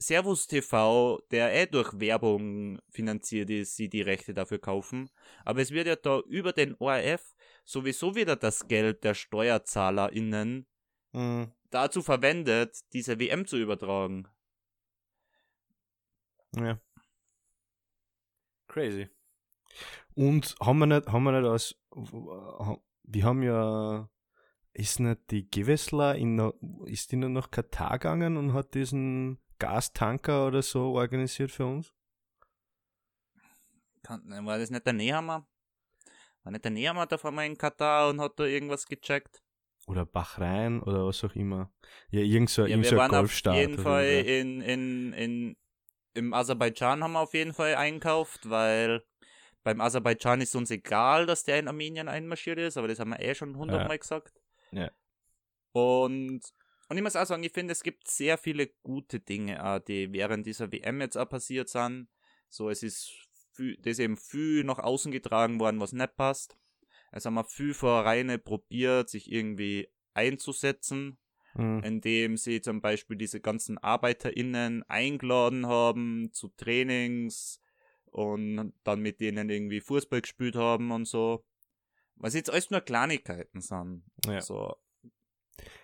Servus 0.01 0.47
TV, 0.47 1.21
der 1.31 1.53
eh 1.53 1.67
durch 1.67 1.99
Werbung 1.99 2.79
finanziert 2.89 3.49
ist, 3.49 3.75
sie 3.75 3.87
die 3.87 4.01
Rechte 4.01 4.33
dafür 4.33 4.59
kaufen. 4.59 5.09
Aber 5.45 5.61
es 5.61 5.71
wird 5.71 5.87
ja 5.87 5.95
da 5.95 6.19
über 6.21 6.53
den 6.53 6.75
ORF 6.79 7.35
sowieso 7.63 8.15
wieder 8.15 8.35
das 8.35 8.67
Geld 8.67 9.03
der 9.03 9.13
SteuerzahlerInnen 9.13 10.65
Mhm. 11.13 11.51
dazu 11.69 12.01
verwendet, 12.01 12.79
diese 12.93 13.19
WM 13.19 13.45
zu 13.45 13.57
übertragen. 13.57 14.27
Ja. 16.55 16.79
Crazy. 18.67 19.09
Und 20.15 20.55
haben 20.61 20.79
wir 20.79 20.85
nicht, 20.85 21.07
haben 21.07 21.23
wir 21.23 21.31
nicht 21.33 21.49
als, 21.49 21.75
wir 23.03 23.23
haben 23.23 23.43
ja, 23.43 24.09
ist 24.73 24.99
nicht 24.99 25.31
die 25.31 25.49
Gewessler 25.49 26.15
in, 26.15 26.39
ist 26.85 27.11
die 27.11 27.17
noch 27.17 27.29
nach 27.29 27.51
Katar 27.51 27.99
gegangen 27.99 28.37
und 28.37 28.53
hat 28.53 28.73
diesen 28.73 29.39
Gastanker 29.61 30.47
oder 30.47 30.61
so 30.63 30.93
organisiert 30.93 31.51
für 31.51 31.65
uns? 31.67 31.93
Kann, 34.01 34.23
war 34.45 34.57
das 34.57 34.71
nicht 34.71 34.85
der 34.85 34.93
Nehammer? 34.93 35.47
War 36.43 36.51
nicht 36.51 36.63
der 36.65 36.71
Nehammer 36.71 37.05
da 37.05 37.17
vor 37.19 37.31
mal 37.31 37.45
in 37.45 37.57
Katar 37.57 38.09
und 38.09 38.19
hat 38.19 38.39
da 38.39 38.45
irgendwas 38.45 38.87
gecheckt? 38.87 39.43
Oder 39.85 40.05
Bahrain 40.05 40.81
oder 40.81 41.05
was 41.05 41.23
auch 41.23 41.35
immer. 41.35 41.71
Ja, 42.09 42.21
irgend 42.21 42.49
so, 42.49 42.63
Ja, 42.63 42.69
irgend 42.69 42.85
wir 42.85 42.89
so 42.89 42.95
ein 42.95 42.99
waren 42.99 43.11
auf 43.11 43.17
Golfstaat. 43.19 43.55
jeden 43.55 43.77
Fall 43.77 44.05
in, 44.05 44.61
in, 44.61 45.13
in, 45.13 45.57
im 46.15 46.33
Aserbaidschan 46.33 47.03
haben 47.03 47.13
wir 47.13 47.19
auf 47.19 47.33
jeden 47.35 47.53
Fall 47.53 47.75
einkauft, 47.75 48.49
weil 48.49 49.03
beim 49.63 49.79
Aserbaidschan 49.79 50.41
ist 50.41 50.55
uns 50.55 50.71
egal, 50.71 51.27
dass 51.27 51.43
der 51.43 51.59
in 51.59 51.67
Armenien 51.67 52.07
einmarschiert 52.07 52.57
ist, 52.57 52.77
aber 52.77 52.87
das 52.87 52.99
haben 52.99 53.11
wir 53.11 53.19
eh 53.19 53.35
schon 53.35 53.55
hundertmal 53.55 53.99
gesagt. 53.99 54.33
Ja. 54.71 54.89
Und, 55.73 56.41
und 56.91 56.97
ich 56.97 57.03
muss 57.03 57.15
auch 57.15 57.25
sagen, 57.25 57.43
ich 57.43 57.53
finde, 57.53 57.71
es 57.71 57.83
gibt 57.83 58.07
sehr 58.07 58.37
viele 58.37 58.67
gute 58.83 59.19
Dinge, 59.19 59.65
auch, 59.65 59.79
die 59.79 60.11
während 60.11 60.45
dieser 60.45 60.71
WM 60.71 61.01
jetzt 61.01 61.17
auch 61.17 61.29
passiert 61.29 61.69
sind. 61.69 62.09
So, 62.49 62.69
es 62.69 62.83
ist 62.83 63.11
viel, 63.53 63.77
das 63.77 63.93
ist 63.93 63.99
eben 63.99 64.17
viel 64.17 64.63
nach 64.63 64.79
außen 64.79 65.11
getragen 65.11 65.59
worden, 65.59 65.79
was 65.79 65.93
nicht 65.93 66.17
passt. 66.17 66.57
Es 67.11 67.25
haben 67.25 67.35
wir 67.35 67.45
viel 67.45 67.73
Vereine 67.73 68.37
probiert, 68.39 69.09
sich 69.09 69.31
irgendwie 69.31 69.89
einzusetzen 70.13 71.17
Mhm. 71.53 71.83
indem 71.83 72.37
sie 72.37 72.61
zum 72.61 72.81
Beispiel 72.81 73.17
diese 73.17 73.41
ganzen 73.41 73.77
ArbeiterInnen 73.77 74.83
eingeladen 74.83 75.67
haben 75.67 76.31
zu 76.31 76.47
Trainings 76.49 77.59
und 78.05 78.73
dann 78.83 79.01
mit 79.01 79.19
denen 79.19 79.49
irgendwie 79.49 79.81
Fußball 79.81 80.21
gespielt 80.21 80.55
haben 80.55 80.91
und 80.91 81.05
so. 81.05 81.43
Was 82.15 82.35
jetzt 82.35 82.49
alles 82.49 82.69
nur 82.69 82.81
Kleinigkeiten 82.81 83.61
sind. 83.61 84.03
Ja. 84.25 84.41
So. 84.41 84.75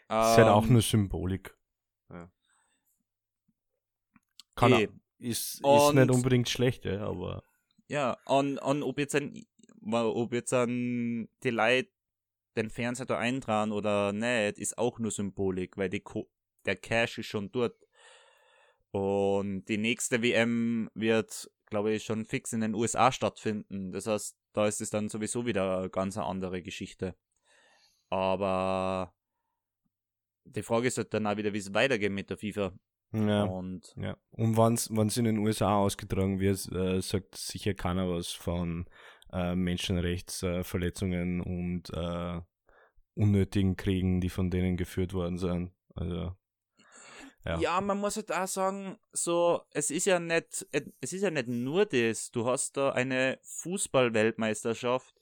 Das 0.08 0.32
ist 0.32 0.38
halt 0.38 0.48
auch 0.48 0.64
Ähm, 0.66 0.74
nur 0.74 0.82
Symbolik. 0.82 1.56
Ja. 2.10 2.32
Kann 4.56 4.74
auch, 4.74 4.80
ist, 4.80 4.92
ist 5.20 5.64
Und- 5.64 5.96
nicht 5.96 6.12
unbedingt 6.12 6.50
schlecht, 6.50 6.86
ja, 6.86 7.02
aber 7.08 7.44
Ja, 7.88 8.18
und, 8.26 8.58
und 8.60 8.84
ob 8.84 8.98
jetzt 9.00 9.16
ein, 9.16 9.46
ob 9.82 10.34
jetzt 10.34 10.54
ein, 10.54 11.30
die 11.44 11.50
Leute 11.50 11.90
den 12.56 12.70
Fernseher 12.70 13.06
da 13.06 13.18
eintragen 13.20 13.72
oder 13.72 14.14
nicht, 14.14 14.58
ist 14.58 14.78
auch 14.78 14.98
nur 15.00 15.12
Symbolik, 15.12 15.78
weil 15.78 15.90
die 15.90 16.00
Ko 16.00 16.30
der 16.66 16.76
Cash 16.76 17.20
ist 17.20 17.28
schon 17.28 17.52
dort. 17.52 17.76
Und 18.92 19.66
die 19.66 19.78
nächste 19.78 20.22
WM 20.24 20.90
wird, 20.96 21.50
glaube 21.68 21.92
ich, 21.94 22.04
schon 22.04 22.26
fix 22.26 22.52
in 22.54 22.62
den 22.62 22.74
USA 22.74 23.12
stattfinden. 23.12 23.92
Das 23.92 24.08
heißt, 24.08 24.38
da 24.54 24.68
ist 24.68 24.82
es 24.82 24.90
dann 24.90 25.08
sowieso 25.08 25.46
wieder 25.46 25.78
eine 25.80 25.90
ganz 25.90 26.18
andere 26.18 26.62
Geschichte. 26.64 27.16
Aber 28.10 29.14
die 30.56 30.64
Frage 30.64 30.88
ist 30.88 30.98
halt 30.98 31.14
dann 31.14 31.28
auch 31.28 31.38
wieder, 31.38 31.54
wie 31.54 31.60
es 31.60 31.74
weitergeht 31.74 32.12
mit 32.12 32.30
der 32.30 32.38
FIFA. 32.38 32.74
ja. 33.14 33.44
Und 33.44 33.94
Ja, 33.98 34.18
und 34.32 34.58
wenn 34.58 35.08
es 35.08 35.18
in 35.18 35.26
den 35.26 35.40
USA 35.40 35.78
ausgetragen 35.78 36.40
wird, 36.40 36.72
äh, 36.72 37.02
sagt 37.02 37.36
sicher 37.36 37.74
keiner 37.74 38.10
was 38.10 38.32
von 38.32 38.88
äh, 39.32 39.56
Menschenrechtsverletzungen 39.56 41.42
und 41.42 41.90
äh, 41.94 42.42
unnötigen 43.16 43.76
Kriegen, 43.76 44.22
die 44.22 44.30
von 44.30 44.50
denen 44.50 44.78
geführt 44.78 45.14
worden 45.14 45.38
sind. 45.38 45.72
Also, 45.96 46.36
ja. 47.46 47.60
Ja. 47.60 47.82
man 47.82 47.98
muss 47.98 48.18
halt 48.18 48.32
auch 48.32 48.48
sagen, 48.48 48.98
so, 49.12 49.62
es 49.72 49.90
ist 49.90 50.06
ja 50.06 50.20
nicht, 50.20 50.68
es 51.02 51.14
ist 51.14 51.22
ja 51.22 51.32
nicht 51.32 51.48
nur 51.48 51.86
das. 51.86 52.32
Du 52.32 52.46
hast 52.46 52.78
da 52.78 52.92
eine 52.92 53.40
Fußball-Weltmeisterschaft 53.44 55.16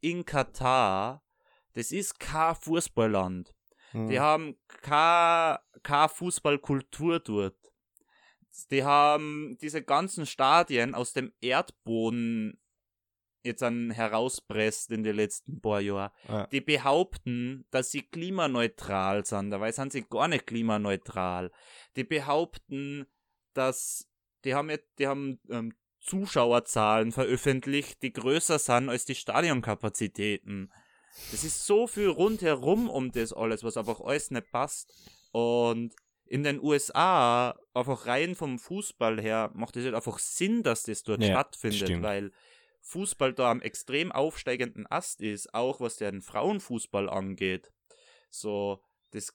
in 0.00 0.24
Katar. 0.24 1.22
Das 1.74 1.92
ist 1.92 2.18
kein 2.18 2.54
Fußballland. 2.56 3.54
Hm. 3.92 4.08
Die 4.08 4.20
haben 4.20 4.56
keine, 4.66 5.60
keine 5.82 6.08
Fußballkultur 6.08 7.20
dort. 7.20 7.56
Die 8.70 8.84
haben 8.84 9.56
diese 9.60 9.82
ganzen 9.82 10.26
Stadien 10.26 10.94
aus 10.94 11.12
dem 11.12 11.32
Erdboden 11.40 12.60
jetzt 13.42 13.62
an 13.62 13.90
herauspresst 13.90 14.90
in 14.90 15.04
den 15.04 15.16
letzten 15.16 15.60
paar 15.60 15.80
Jahren. 15.80 16.10
Ja. 16.28 16.46
Die 16.48 16.60
behaupten, 16.60 17.66
dass 17.70 17.90
sie 17.90 18.02
klimaneutral 18.02 19.24
sind, 19.24 19.50
dabei 19.50 19.72
sind 19.72 19.92
sie 19.92 20.02
gar 20.02 20.28
nicht 20.28 20.46
klimaneutral. 20.46 21.52
Die 21.96 22.04
behaupten, 22.04 23.06
dass 23.54 24.08
die 24.44 24.54
haben 24.54 24.70
jetzt, 24.70 24.88
die 24.98 25.06
haben 25.06 25.40
ähm, 25.50 25.74
Zuschauerzahlen 26.00 27.12
veröffentlicht, 27.12 28.02
die 28.02 28.12
größer 28.12 28.58
sind 28.58 28.88
als 28.88 29.04
die 29.04 29.14
Stadionkapazitäten. 29.14 30.72
Das 31.30 31.44
ist 31.44 31.66
so 31.66 31.86
viel 31.86 32.08
rundherum 32.08 32.88
um 32.88 33.12
das 33.12 33.32
alles, 33.32 33.62
was 33.62 33.76
einfach 33.76 34.00
alles 34.00 34.30
nicht 34.30 34.50
passt. 34.50 34.92
Und 35.32 35.94
in 36.26 36.42
den 36.42 36.62
USA, 36.62 37.58
einfach 37.74 38.06
rein 38.06 38.34
vom 38.34 38.58
Fußball 38.58 39.20
her, 39.20 39.50
macht 39.54 39.76
es 39.76 39.84
halt 39.84 39.94
einfach 39.94 40.18
Sinn, 40.18 40.62
dass 40.62 40.82
das 40.82 41.02
dort 41.02 41.22
Ja, 41.22 41.30
stattfindet, 41.30 41.80
stimmt. 41.80 42.02
weil 42.02 42.32
Fußball 42.82 43.32
da 43.34 43.50
am 43.50 43.60
extrem 43.60 44.12
aufsteigenden 44.12 44.86
Ast 44.90 45.20
ist, 45.20 45.52
auch 45.54 45.80
was 45.80 45.96
den 45.96 46.22
Frauenfußball 46.22 47.08
angeht. 47.08 47.72
So, 48.30 48.82
das 49.10 49.34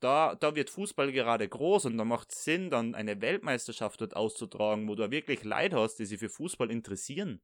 da, 0.00 0.34
da 0.34 0.56
wird 0.56 0.68
Fußball 0.68 1.12
gerade 1.12 1.48
groß 1.48 1.84
und 1.84 1.96
da 1.96 2.04
macht 2.04 2.32
es 2.32 2.42
Sinn, 2.42 2.70
dann 2.70 2.96
eine 2.96 3.20
Weltmeisterschaft 3.20 4.00
dort 4.00 4.16
auszutragen, 4.16 4.88
wo 4.88 4.96
du 4.96 5.08
wirklich 5.12 5.44
Leute 5.44 5.76
hast, 5.76 5.96
die 5.96 6.06
sich 6.06 6.18
für 6.18 6.28
Fußball 6.28 6.70
interessieren. 6.72 7.40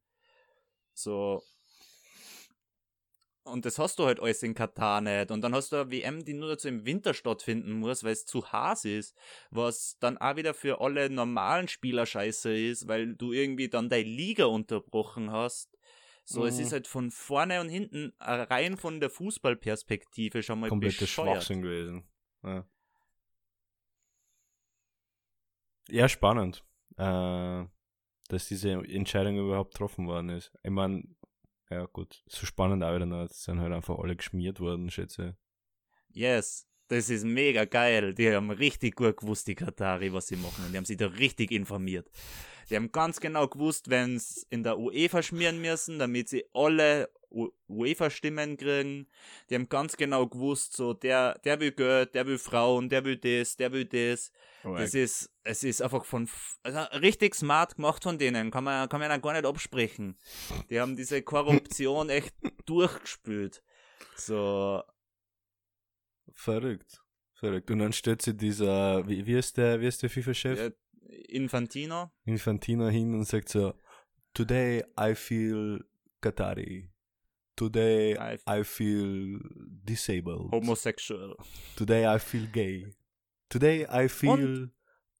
So. 0.92 1.40
Und 3.52 3.64
das 3.64 3.78
hast 3.78 3.98
du 3.98 4.06
halt 4.06 4.20
alles 4.20 4.42
in 4.42 4.54
Katar 4.54 5.00
nicht. 5.00 5.30
Und 5.30 5.40
dann 5.42 5.54
hast 5.54 5.72
du 5.72 5.76
eine 5.76 5.90
WM, 5.90 6.24
die 6.24 6.34
nur 6.34 6.48
dazu 6.50 6.68
im 6.68 6.84
Winter 6.84 7.14
stattfinden 7.14 7.72
muss, 7.72 8.04
weil 8.04 8.12
es 8.12 8.26
zu 8.26 8.52
heiß 8.52 8.84
ist. 8.84 9.16
Was 9.50 9.96
dann 10.00 10.18
auch 10.18 10.36
wieder 10.36 10.54
für 10.54 10.80
alle 10.80 11.10
normalen 11.10 11.68
Spieler 11.68 12.06
scheiße 12.06 12.54
ist, 12.56 12.88
weil 12.88 13.14
du 13.14 13.32
irgendwie 13.32 13.68
dann 13.68 13.88
deine 13.88 14.04
Liga 14.08 14.44
unterbrochen 14.46 15.32
hast. 15.32 15.76
So, 16.24 16.44
es 16.44 16.58
Mhm. 16.58 16.62
ist 16.62 16.72
halt 16.72 16.86
von 16.86 17.10
vorne 17.10 17.60
und 17.60 17.70
hinten 17.70 18.12
äh, 18.20 18.30
rein 18.32 18.76
von 18.76 19.00
der 19.00 19.08
Fußballperspektive 19.08 20.42
schon 20.42 20.60
mal 20.60 20.70
bescheuert. 20.70 21.08
Schwachsinn 21.08 21.62
gewesen. 21.62 22.04
Ja, 22.42 22.66
ja 25.88 26.08
spannend, 26.08 26.64
äh, 26.98 27.64
dass 28.28 28.48
diese 28.48 28.72
Entscheidung 28.72 29.38
überhaupt 29.38 29.72
getroffen 29.72 30.06
worden 30.06 30.28
ist. 30.28 30.52
Ich 30.62 30.70
meine, 30.70 31.04
ja 31.70 31.86
gut, 31.86 32.22
so 32.26 32.46
spannend 32.46 32.82
auch 32.82 32.94
wieder 32.94 33.06
noch, 33.06 33.24
es 33.24 33.44
sind 33.44 33.60
halt 33.60 33.72
einfach 33.72 33.98
alle 33.98 34.16
geschmiert 34.16 34.60
worden, 34.60 34.90
schätze 34.90 35.36
Yes. 36.10 36.66
Das 36.88 37.10
ist 37.10 37.24
mega 37.24 37.66
geil. 37.66 38.14
Die 38.14 38.32
haben 38.34 38.50
richtig 38.50 38.96
gut 38.96 39.18
gewusst, 39.18 39.46
die 39.46 39.54
Katari, 39.54 40.12
was 40.12 40.28
sie 40.28 40.36
machen. 40.36 40.64
Und 40.64 40.72
die 40.72 40.78
haben 40.78 40.86
sich 40.86 40.96
da 40.96 41.06
richtig 41.06 41.50
informiert. 41.50 42.10
Die 42.70 42.76
haben 42.76 42.90
ganz 42.92 43.20
genau 43.20 43.46
gewusst, 43.46 43.90
wenn 43.90 44.16
es 44.16 44.46
in 44.48 44.62
der 44.62 44.78
UEFA 44.78 45.22
schmieren 45.22 45.60
müssen, 45.60 45.98
damit 45.98 46.30
sie 46.30 46.44
alle 46.54 47.10
UEFA-Stimmen 47.30 48.56
kriegen. 48.56 49.06
Die 49.48 49.54
haben 49.54 49.68
ganz 49.68 49.96
genau 49.96 50.26
gewusst, 50.26 50.76
so 50.76 50.94
der, 50.94 51.38
der 51.40 51.60
will 51.60 51.72
Geld, 51.72 52.14
der 52.14 52.26
will 52.26 52.38
Frauen, 52.38 52.88
der 52.88 53.04
will 53.04 53.16
das, 53.16 53.56
der 53.56 53.72
will 53.72 53.84
das. 53.84 54.32
Oh, 54.64 54.74
das 54.76 54.94
ist, 54.94 55.30
es 55.44 55.62
ist 55.62 55.82
einfach 55.82 56.04
von 56.04 56.28
also 56.62 56.78
richtig 56.98 57.34
smart 57.34 57.76
gemacht 57.76 58.02
von 58.02 58.18
denen. 58.18 58.50
Kann 58.50 58.64
man, 58.64 58.88
kann 58.88 59.00
man 59.00 59.10
ja 59.10 59.16
gar 59.18 59.32
nicht 59.32 59.46
absprechen. 59.46 60.18
Die 60.70 60.80
haben 60.80 60.96
diese 60.96 61.22
Korruption 61.22 62.08
echt 62.10 62.34
durchgespült. 62.66 63.62
So, 64.16 64.82
Verrückt. 66.38 67.02
Verrückt. 67.34 67.70
Und 67.70 67.80
dann 67.80 67.92
stellt 67.92 68.22
sie 68.22 68.36
dieser, 68.36 69.06
wie, 69.08 69.26
wie 69.26 69.34
ist 69.34 69.56
der, 69.56 69.80
wie 69.80 69.86
ist 69.86 70.02
der 70.02 70.10
FIFA-Chef? 70.10 70.72
Infantino. 71.28 72.10
Infantino 72.24 72.88
hin 72.88 73.14
und 73.14 73.24
sagt 73.24 73.48
so, 73.48 73.74
Today 74.34 74.84
I 74.98 75.14
feel 75.14 75.84
Qatari. 76.20 76.90
Today 77.58 78.16
I, 78.16 78.38
I 78.46 78.62
feel 78.62 79.40
disabled. 79.84 80.52
Homosexual. 80.52 81.34
Today 81.74 82.06
I 82.06 82.20
feel 82.20 82.46
gay. 82.46 82.86
Today 83.50 83.84
I 83.84 84.06
feel 84.08 84.30
und? 84.30 84.70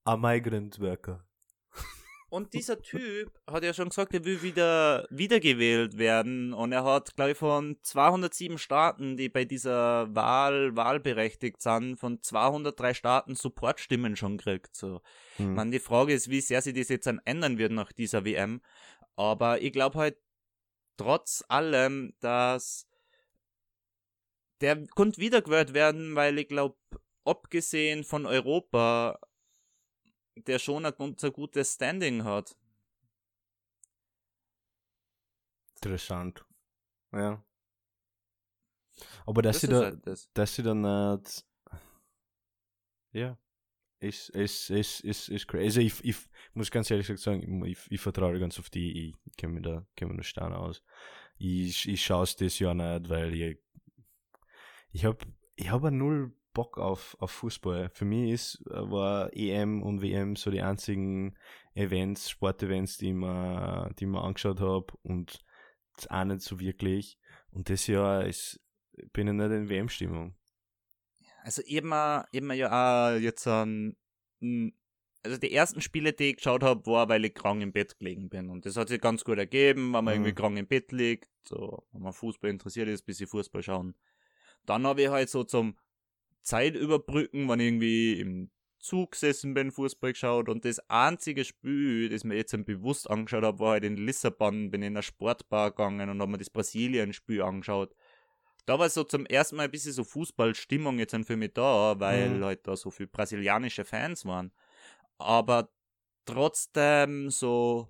a 0.05 0.15
migrant 0.15 0.79
worker. 0.79 1.25
Und 2.29 2.53
dieser 2.53 2.81
Typ 2.81 3.37
hat 3.45 3.63
ja 3.63 3.73
schon 3.73 3.89
gesagt, 3.89 4.13
er 4.13 4.23
will 4.23 4.41
wieder 4.41 5.05
wiedergewählt 5.09 5.97
werden. 5.97 6.53
Und 6.53 6.71
er 6.71 6.85
hat, 6.85 7.15
glaube 7.15 7.31
ich, 7.31 7.37
von 7.37 7.75
207 7.81 8.57
Staaten, 8.57 9.17
die 9.17 9.27
bei 9.27 9.43
dieser 9.43 10.15
Wahl 10.15 10.77
wahlberechtigt 10.77 11.61
sind, 11.61 11.97
von 11.97 12.21
203 12.21 12.93
Staaten 12.93 13.35
Supportstimmen 13.35 14.15
schon 14.15 14.37
gekriegt. 14.37 14.75
So. 14.75 15.01
Hm. 15.37 15.55
Man, 15.55 15.71
die 15.71 15.79
Frage 15.79 16.13
ist, 16.13 16.29
wie 16.29 16.39
sehr 16.39 16.61
sich 16.61 16.75
das 16.75 16.87
jetzt 16.87 17.07
dann 17.07 17.19
ändern 17.25 17.57
wird 17.57 17.73
nach 17.73 17.91
dieser 17.91 18.23
WM. 18.23 18.61
Aber 19.17 19.61
ich 19.61 19.73
glaube 19.73 19.97
halt 19.97 20.15
trotz 20.99 21.43
allem, 21.47 22.13
dass 22.19 22.87
der 24.61 24.85
konnte 24.87 25.19
wiedergewählt 25.19 25.73
werden, 25.73 26.15
weil 26.15 26.37
ich 26.37 26.47
glaube, 26.47 26.77
abgesehen 27.23 28.03
von 28.03 28.25
Europa 28.25 29.19
der 30.35 30.59
schon 30.59 30.85
ein 30.85 30.93
gutes 31.33 31.73
Standing 31.73 32.23
hat. 32.23 32.55
Interessant. 35.75 36.45
Ja. 37.11 37.43
Aber 39.25 39.41
dass 39.41 39.55
das 39.55 39.61
sie 39.61 39.67
da, 39.67 39.81
halt 39.81 40.07
das. 40.07 40.29
dass 40.33 40.55
sie 40.55 40.63
dann 40.63 40.81
nicht, 40.81 41.45
ja, 43.11 43.37
ist, 43.99 44.29
ist, 44.29 44.69
ist, 44.69 45.01
ist, 45.01 45.29
ist 45.29 45.47
crazy. 45.47 45.65
Also 45.65 45.81
ich, 45.81 46.03
ich 46.03 46.15
muss 46.53 46.71
ganz 46.71 46.89
ehrlich 46.89 47.07
sagen, 47.19 47.65
ich, 47.65 47.77
ich 47.89 48.01
vertraue 48.01 48.39
ganz 48.39 48.59
auf 48.59 48.69
die, 48.69 49.09
ich 49.09 49.35
kenne 49.37 49.53
mich 49.53 49.63
da, 49.63 49.85
mich 50.07 50.17
da 50.17 50.23
stark 50.23 50.53
aus. 50.53 50.83
Ich, 51.37 51.87
ich 51.87 52.03
schaue 52.03 52.23
es 52.23 52.35
das 52.35 52.59
Jahr 52.59 52.73
nicht, 52.73 53.09
weil 53.09 53.33
ich, 53.33 53.57
ich 54.91 55.05
habe, 55.05 55.17
ich 55.55 55.69
habe 55.69 55.91
null 55.91 56.33
Bock 56.53 56.77
auf, 56.77 57.15
auf 57.19 57.31
Fußball. 57.31 57.89
Für 57.93 58.05
mich 58.05 58.31
ist, 58.31 58.61
äh, 58.67 58.89
war 58.89 59.31
EM 59.33 59.83
und 59.83 60.01
WM 60.01 60.35
so 60.35 60.51
die 60.51 60.61
einzigen 60.61 61.37
Events, 61.73 62.29
Sportevents, 62.29 62.97
die 62.97 63.09
ich 63.09 63.13
mir, 63.13 63.91
die 63.97 64.05
ich 64.05 64.09
mir 64.09 64.21
angeschaut 64.21 64.59
habe 64.59 64.87
und 65.03 65.39
auch 66.09 66.23
nicht 66.25 66.41
so 66.41 66.59
wirklich. 66.59 67.17
Und 67.51 67.69
das 67.69 67.87
Jahr 67.87 68.25
ist, 68.25 68.59
bin 69.13 69.27
ich 69.27 69.33
nicht 69.33 69.51
in 69.51 69.69
WM-Stimmung. 69.69 70.35
Also 71.43 71.61
eben, 71.63 71.93
eben 72.31 72.51
ja 72.53 73.13
auch 73.13 73.17
jetzt 73.17 73.47
an, 73.47 73.95
also 75.23 75.37
die 75.37 75.53
ersten 75.53 75.81
Spiele, 75.81 76.13
die 76.13 76.31
ich 76.31 76.37
geschaut 76.37 76.63
habe, 76.63 76.85
war, 76.85 77.09
weil 77.09 77.25
ich 77.25 77.33
krank 77.33 77.61
im 77.61 77.71
Bett 77.71 77.97
gelegen 77.99 78.29
bin. 78.29 78.49
Und 78.49 78.65
das 78.65 78.77
hat 78.77 78.89
sich 78.89 79.01
ganz 79.01 79.23
gut 79.23 79.37
ergeben, 79.37 79.93
wenn 79.93 80.03
man 80.03 80.05
mhm. 80.05 80.09
irgendwie 80.11 80.33
krank 80.33 80.57
im 80.57 80.67
Bett 80.67 80.91
liegt, 80.91 81.29
so, 81.47 81.83
wenn 81.91 82.01
man 82.01 82.13
Fußball 82.13 82.49
interessiert 82.49 82.87
ist, 82.87 83.05
bis 83.05 83.19
ich 83.21 83.29
Fußball 83.29 83.63
schauen. 83.63 83.95
Dann 84.65 84.85
habe 84.85 85.01
ich 85.01 85.09
halt 85.09 85.29
so 85.29 85.43
zum 85.43 85.77
Zeit 86.41 86.75
überbrücken, 86.75 87.49
wenn 87.49 87.59
ich 87.59 87.67
irgendwie 87.67 88.19
im 88.19 88.51
Zug 88.79 89.11
gesessen 89.11 89.53
bin, 89.53 89.71
Fußball 89.71 90.13
geschaut 90.13 90.47
und 90.47 90.63
das 90.63 90.79
einzige 90.89 91.43
Spiel, 91.43 92.09
das 92.09 92.23
mir 92.23 92.35
jetzt 92.35 92.55
bewusst 92.65 93.09
angeschaut 93.09 93.43
habe, 93.43 93.59
war 93.59 93.71
halt 93.71 93.83
in 93.83 93.97
Lissabon, 93.97 94.71
bin 94.71 94.81
in 94.81 94.93
einer 94.93 95.01
Sportbar 95.01 95.71
gegangen 95.71 96.09
und 96.09 96.21
habe 96.21 96.31
mir 96.31 96.37
das 96.37 96.49
Brasilien-Spiel 96.49 97.41
angeschaut. 97.41 97.93
Da 98.65 98.77
war 98.77 98.89
so 98.89 99.03
zum 99.03 99.25
ersten 99.25 99.55
Mal 99.55 99.63
ein 99.63 99.71
bisschen 99.71 99.93
so 99.93 100.03
Fußballstimmung 100.03 100.99
jetzt 100.99 101.15
für 101.25 101.37
mich 101.37 101.53
da, 101.53 101.99
weil 101.99 102.29
mhm. 102.29 102.43
halt 102.43 102.67
da 102.67 102.75
so 102.75 102.91
viele 102.91 103.07
brasilianische 103.07 103.85
Fans 103.85 104.25
waren. 104.25 104.51
Aber 105.17 105.69
trotzdem 106.25 107.29
so 107.29 107.89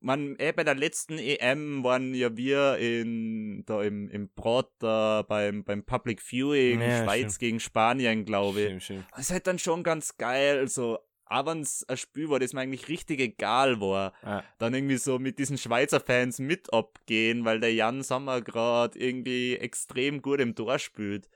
man, 0.00 0.36
eh, 0.38 0.52
bei 0.52 0.64
der 0.64 0.74
letzten 0.74 1.18
EM 1.18 1.84
waren 1.84 2.14
ja 2.14 2.36
wir 2.36 2.78
in, 2.78 3.64
da 3.66 3.82
im, 3.82 4.08
im 4.08 4.30
Brot 4.30 4.70
da 4.78 5.22
beim, 5.22 5.62
beim 5.62 5.84
Public 5.84 6.22
Viewing, 6.22 6.80
ja, 6.80 7.04
Schweiz 7.04 7.34
stimmt. 7.34 7.38
gegen 7.38 7.60
Spanien, 7.60 8.24
glaube 8.24 8.60
ich. 8.60 8.66
Stimmt, 8.66 8.82
stimmt. 8.82 9.04
Das 9.10 9.20
ist 9.20 9.30
halt 9.30 9.46
dann 9.46 9.58
schon 9.58 9.82
ganz 9.82 10.16
geil, 10.16 10.66
so, 10.68 10.98
aber 11.30 11.52
wenn 11.52 11.60
es 11.60 11.88
ein 11.88 11.96
Spiel 11.96 12.28
war, 12.28 12.40
das 12.40 12.52
mir 12.52 12.60
eigentlich 12.60 12.88
richtig 12.88 13.20
egal 13.20 13.80
war, 13.80 14.12
ah. 14.22 14.42
dann 14.58 14.74
irgendwie 14.74 14.96
so 14.96 15.20
mit 15.20 15.38
diesen 15.38 15.58
Schweizer 15.58 16.00
Fans 16.00 16.40
mit 16.40 16.72
abgehen, 16.72 17.44
weil 17.44 17.60
der 17.60 17.72
Jan 17.72 18.02
Sommer 18.02 18.42
gerade 18.42 18.98
irgendwie 18.98 19.56
extrem 19.56 20.22
gut 20.22 20.40
im 20.40 20.56
Tor 20.56 20.80
spielt. 20.80 21.28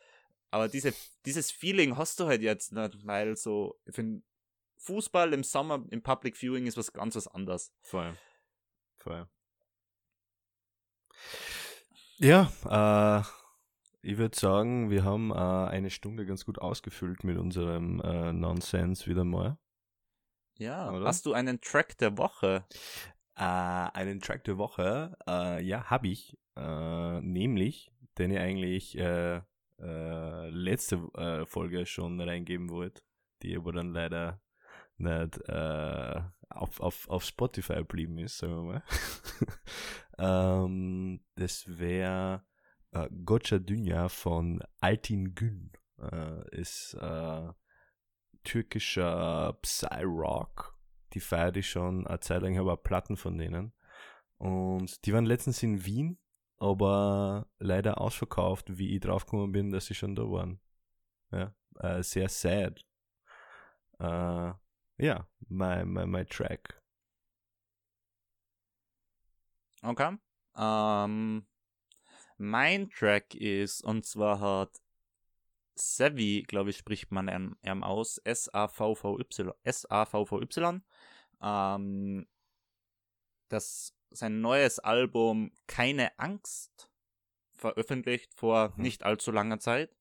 Aber 0.50 0.68
diese, 0.68 0.92
dieses 1.24 1.52
Feeling 1.52 1.96
hast 1.96 2.18
du 2.18 2.26
halt 2.26 2.42
jetzt 2.42 2.72
nicht, 2.72 3.06
weil 3.06 3.36
so, 3.36 3.78
ich 3.86 3.94
finde, 3.94 4.22
Fußball 4.78 5.32
im 5.32 5.44
Sommer 5.44 5.84
im 5.90 6.02
Public 6.02 6.36
Viewing 6.36 6.66
ist 6.66 6.76
was 6.76 6.92
ganz 6.92 7.14
was 7.14 7.28
anderes. 7.28 7.72
Voll. 7.80 8.16
Voll. 8.96 9.28
Ja, 12.18 12.50
äh, 12.68 13.22
ich 14.02 14.18
würde 14.18 14.36
sagen, 14.36 14.90
wir 14.90 15.04
haben 15.04 15.30
äh, 15.30 15.34
eine 15.34 15.90
Stunde 15.90 16.26
ganz 16.26 16.44
gut 16.44 16.58
ausgefüllt 16.58 17.22
mit 17.22 17.38
unserem 17.38 18.00
äh, 18.00 18.32
Nonsense 18.32 19.06
wieder 19.06 19.24
mal. 19.24 19.56
Ja, 20.58 20.90
Oder? 20.92 21.06
hast 21.06 21.26
du 21.26 21.32
einen 21.32 21.60
Track 21.60 21.98
der 21.98 22.16
Woche? 22.16 22.64
Äh, 23.36 23.42
einen 23.42 24.20
Track 24.20 24.44
der 24.44 24.58
Woche, 24.58 25.16
äh, 25.26 25.62
ja, 25.62 25.90
habe 25.90 26.08
ich. 26.08 26.38
Äh, 26.56 27.20
nämlich, 27.20 27.92
den 28.16 28.30
ich 28.30 28.38
eigentlich 28.38 28.96
äh, 28.96 29.40
äh, 29.80 30.48
letzte 30.50 30.96
äh, 31.16 31.44
Folge 31.46 31.84
schon 31.86 32.20
reingeben 32.20 32.70
wollte, 32.70 33.02
die 33.42 33.56
aber 33.56 33.72
dann 33.72 33.92
leider 33.92 34.40
nicht 34.96 35.50
auf, 35.50 36.80
auf, 36.80 37.08
auf 37.08 37.24
Spotify 37.24 37.74
geblieben 37.74 38.18
ist, 38.18 38.38
sagen 38.38 38.54
wir 38.54 38.62
mal. 38.62 38.82
ähm, 40.64 41.20
das 41.34 41.64
wäre 41.66 42.44
äh, 42.92 43.08
Gotcha 43.24 43.58
Dünya 43.58 44.08
von 44.08 44.62
Altin 44.80 45.34
Gün. 45.34 45.72
Ist 46.50 46.96
türkischer 48.44 49.58
Psy-Rock. 49.62 50.78
Die 51.12 51.20
feiert 51.20 51.56
ich 51.56 51.68
schon 51.68 52.06
eine 52.06 52.20
Zeit 52.20 52.42
lang, 52.42 52.56
habe 52.58 52.76
Platten 52.76 53.16
von 53.16 53.38
denen. 53.38 53.72
Und 54.38 55.04
die 55.06 55.12
waren 55.12 55.26
letztens 55.26 55.62
in 55.62 55.84
Wien, 55.84 56.18
aber 56.58 57.46
leider 57.58 58.00
ausverkauft, 58.00 58.78
wie 58.78 58.94
ich 58.94 59.00
draufgekommen 59.00 59.52
bin, 59.52 59.70
dass 59.70 59.86
sie 59.86 59.94
schon 59.94 60.14
da 60.14 60.22
waren. 60.22 60.60
Ja, 61.30 61.54
äh, 61.80 62.02
sehr 62.02 62.28
sad. 62.28 62.84
Äh, 63.98 64.52
ja, 64.98 65.28
mein, 65.48 65.88
mein, 65.88 66.10
mein 66.10 66.26
Track. 66.26 66.80
Okay. 69.82 70.16
Ähm, 70.56 71.46
mein 72.38 72.90
Track 72.90 73.34
ist, 73.34 73.82
und 73.82 74.04
zwar 74.04 74.40
hat 74.40 74.80
Savvy, 75.76 76.44
glaube 76.46 76.70
ich, 76.70 76.76
spricht 76.78 77.10
man 77.10 77.56
ihm 77.62 77.82
aus, 77.82 78.18
S-A-V-V-Y, 78.18 79.52
S-A-V-V-Y, 79.62 80.82
ähm, 81.42 82.26
das, 83.48 83.94
sein 84.10 84.40
neues 84.40 84.78
Album 84.78 85.52
Keine 85.66 86.18
Angst 86.18 86.90
veröffentlicht 87.52 88.34
vor 88.34 88.72
mhm. 88.76 88.82
nicht 88.82 89.04
allzu 89.04 89.30
langer 89.30 89.58
Zeit. 89.58 89.94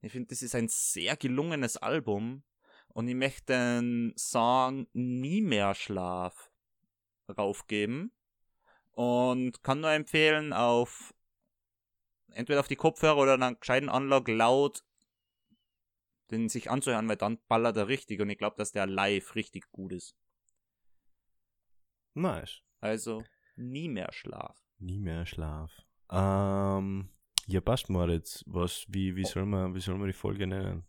Ich 0.00 0.12
finde, 0.12 0.28
das 0.28 0.42
ist 0.42 0.54
ein 0.54 0.68
sehr 0.68 1.16
gelungenes 1.16 1.76
Album. 1.76 2.42
Und 2.88 3.08
ich 3.08 3.14
möchte 3.14 3.52
den 3.52 4.14
Song 4.16 4.86
Nie 4.92 5.40
mehr 5.40 5.74
Schlaf 5.74 6.52
raufgeben. 7.36 8.12
Und 8.92 9.62
kann 9.64 9.80
nur 9.80 9.90
empfehlen, 9.90 10.52
auf 10.52 11.14
entweder 12.28 12.60
auf 12.60 12.68
die 12.68 12.76
Kopfhörer 12.76 13.16
oder 13.16 13.34
einen 13.34 13.58
gescheiten 13.58 13.88
Anlage 13.88 14.32
laut 14.34 14.84
den 16.30 16.48
sich 16.48 16.70
anzuhören, 16.70 17.08
weil 17.08 17.16
dann 17.16 17.38
ballert 17.48 17.76
er 17.76 17.88
richtig 17.88 18.20
und 18.20 18.30
ich 18.30 18.38
glaube, 18.38 18.56
dass 18.56 18.72
der 18.72 18.86
live 18.86 19.34
richtig 19.34 19.70
gut 19.70 19.92
ist. 19.92 20.16
Nice. 22.14 22.60
Also 22.80 23.24
nie 23.56 23.88
mehr 23.88 24.12
Schlaf. 24.12 24.56
Nie 24.78 25.00
mehr 25.00 25.26
Schlaf. 25.26 25.72
Ähm, 26.10 27.10
Ja, 27.46 27.60
passt 27.60 27.90
Moritz. 27.90 28.42
Was, 28.46 28.84
wie, 28.88 29.16
wie, 29.16 29.24
soll 29.24 29.46
man, 29.46 29.74
wie 29.74 29.80
soll 29.80 29.96
man 29.98 30.06
die 30.06 30.12
Folge 30.12 30.46
nennen? 30.46 30.84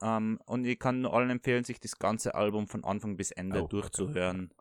Ähm, 0.00 0.40
und 0.46 0.64
ich 0.64 0.78
kann 0.78 1.00
nur 1.00 1.12
allen 1.12 1.30
empfehlen, 1.30 1.64
sich 1.64 1.80
das 1.80 1.98
ganze 1.98 2.34
Album 2.34 2.68
von 2.68 2.84
Anfang 2.84 3.16
bis 3.16 3.30
Ende 3.32 3.60
Oh, 3.60 3.64
okay. 3.64 3.70
durchzuhören. 3.70 4.54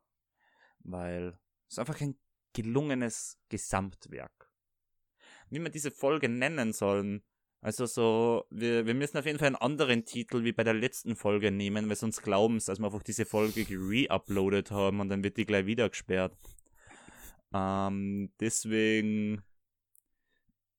Weil 0.79 1.37
es 1.67 1.73
ist 1.73 1.79
einfach 1.79 1.99
ein 2.01 2.17
gelungenes 2.53 3.39
Gesamtwerk. 3.49 4.51
Wie 5.49 5.59
wir 5.59 5.69
diese 5.69 5.91
Folge 5.91 6.27
nennen 6.27 6.73
sollen. 6.73 7.23
Also 7.61 7.85
so, 7.87 8.45
wir, 8.51 8.85
wir 8.85 8.93
müssen 8.93 9.17
auf 9.17 9.25
jeden 9.25 9.39
Fall 9.39 9.47
einen 9.47 9.55
anderen 9.55 10.05
Titel 10.05 10.43
wie 10.43 10.51
bei 10.53 10.63
der 10.63 10.75
letzten 10.75 11.15
Folge 11.15 11.51
nehmen, 11.51 11.89
weil 11.89 11.95
sonst 11.95 12.21
glauben 12.21 12.59
sie, 12.59 12.67
dass 12.67 12.79
wir 12.79 12.85
einfach 12.85 13.03
diese 13.03 13.25
Folge 13.25 13.65
re-uploadet 13.69 14.69
haben 14.71 14.99
und 14.99 15.09
dann 15.09 15.23
wird 15.23 15.37
die 15.37 15.45
gleich 15.45 15.65
wieder 15.65 15.89
gesperrt. 15.89 16.37
Ähm, 17.53 18.31
deswegen 18.39 19.41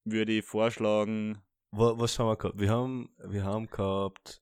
würde 0.05 0.33
ich 0.33 0.45
vorschlagen, 0.45 1.39
Wa- 1.71 1.95
Was 1.99 2.19
haben 2.19 2.29
wir 2.29 2.37
gehabt? 2.37 2.59
Wir 2.59 2.71
haben, 2.71 3.11
wir 3.19 3.45
haben 3.45 3.67
gehabt 3.67 4.41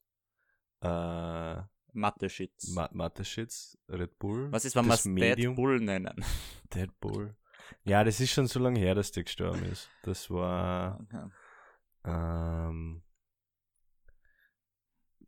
äh, 0.82 1.56
Mathe-Shits. 1.92 2.68
Ma 2.74 2.88
Mathe-Shits, 2.92 3.78
Red 3.88 4.18
Bull. 4.18 4.52
Was 4.52 4.64
ist, 4.64 4.76
wenn 4.76 4.84
wir 4.84 4.90
das 4.90 5.00
es 5.00 5.04
Dead 5.04 5.14
Medium. 5.14 5.54
Bull 5.56 5.80
nennen? 5.80 6.24
Dead 6.74 6.90
Bull. 7.00 7.34
Ja, 7.84 8.04
das 8.04 8.20
ist 8.20 8.30
schon 8.32 8.46
so 8.46 8.60
lange 8.60 8.78
her, 8.78 8.94
dass 8.94 9.10
der 9.10 9.24
gestorben 9.24 9.64
ist. 9.64 9.88
Das 10.04 10.30
war, 10.30 11.00
Okay. 11.00 11.24
Ähm, 12.06 13.02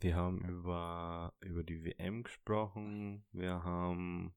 wir 0.00 0.14
haben 0.14 0.44
über, 0.48 1.34
über 1.40 1.64
die 1.64 1.84
WM 1.84 2.22
gesprochen. 2.22 3.24
Wir 3.32 3.64
haben, 3.64 4.34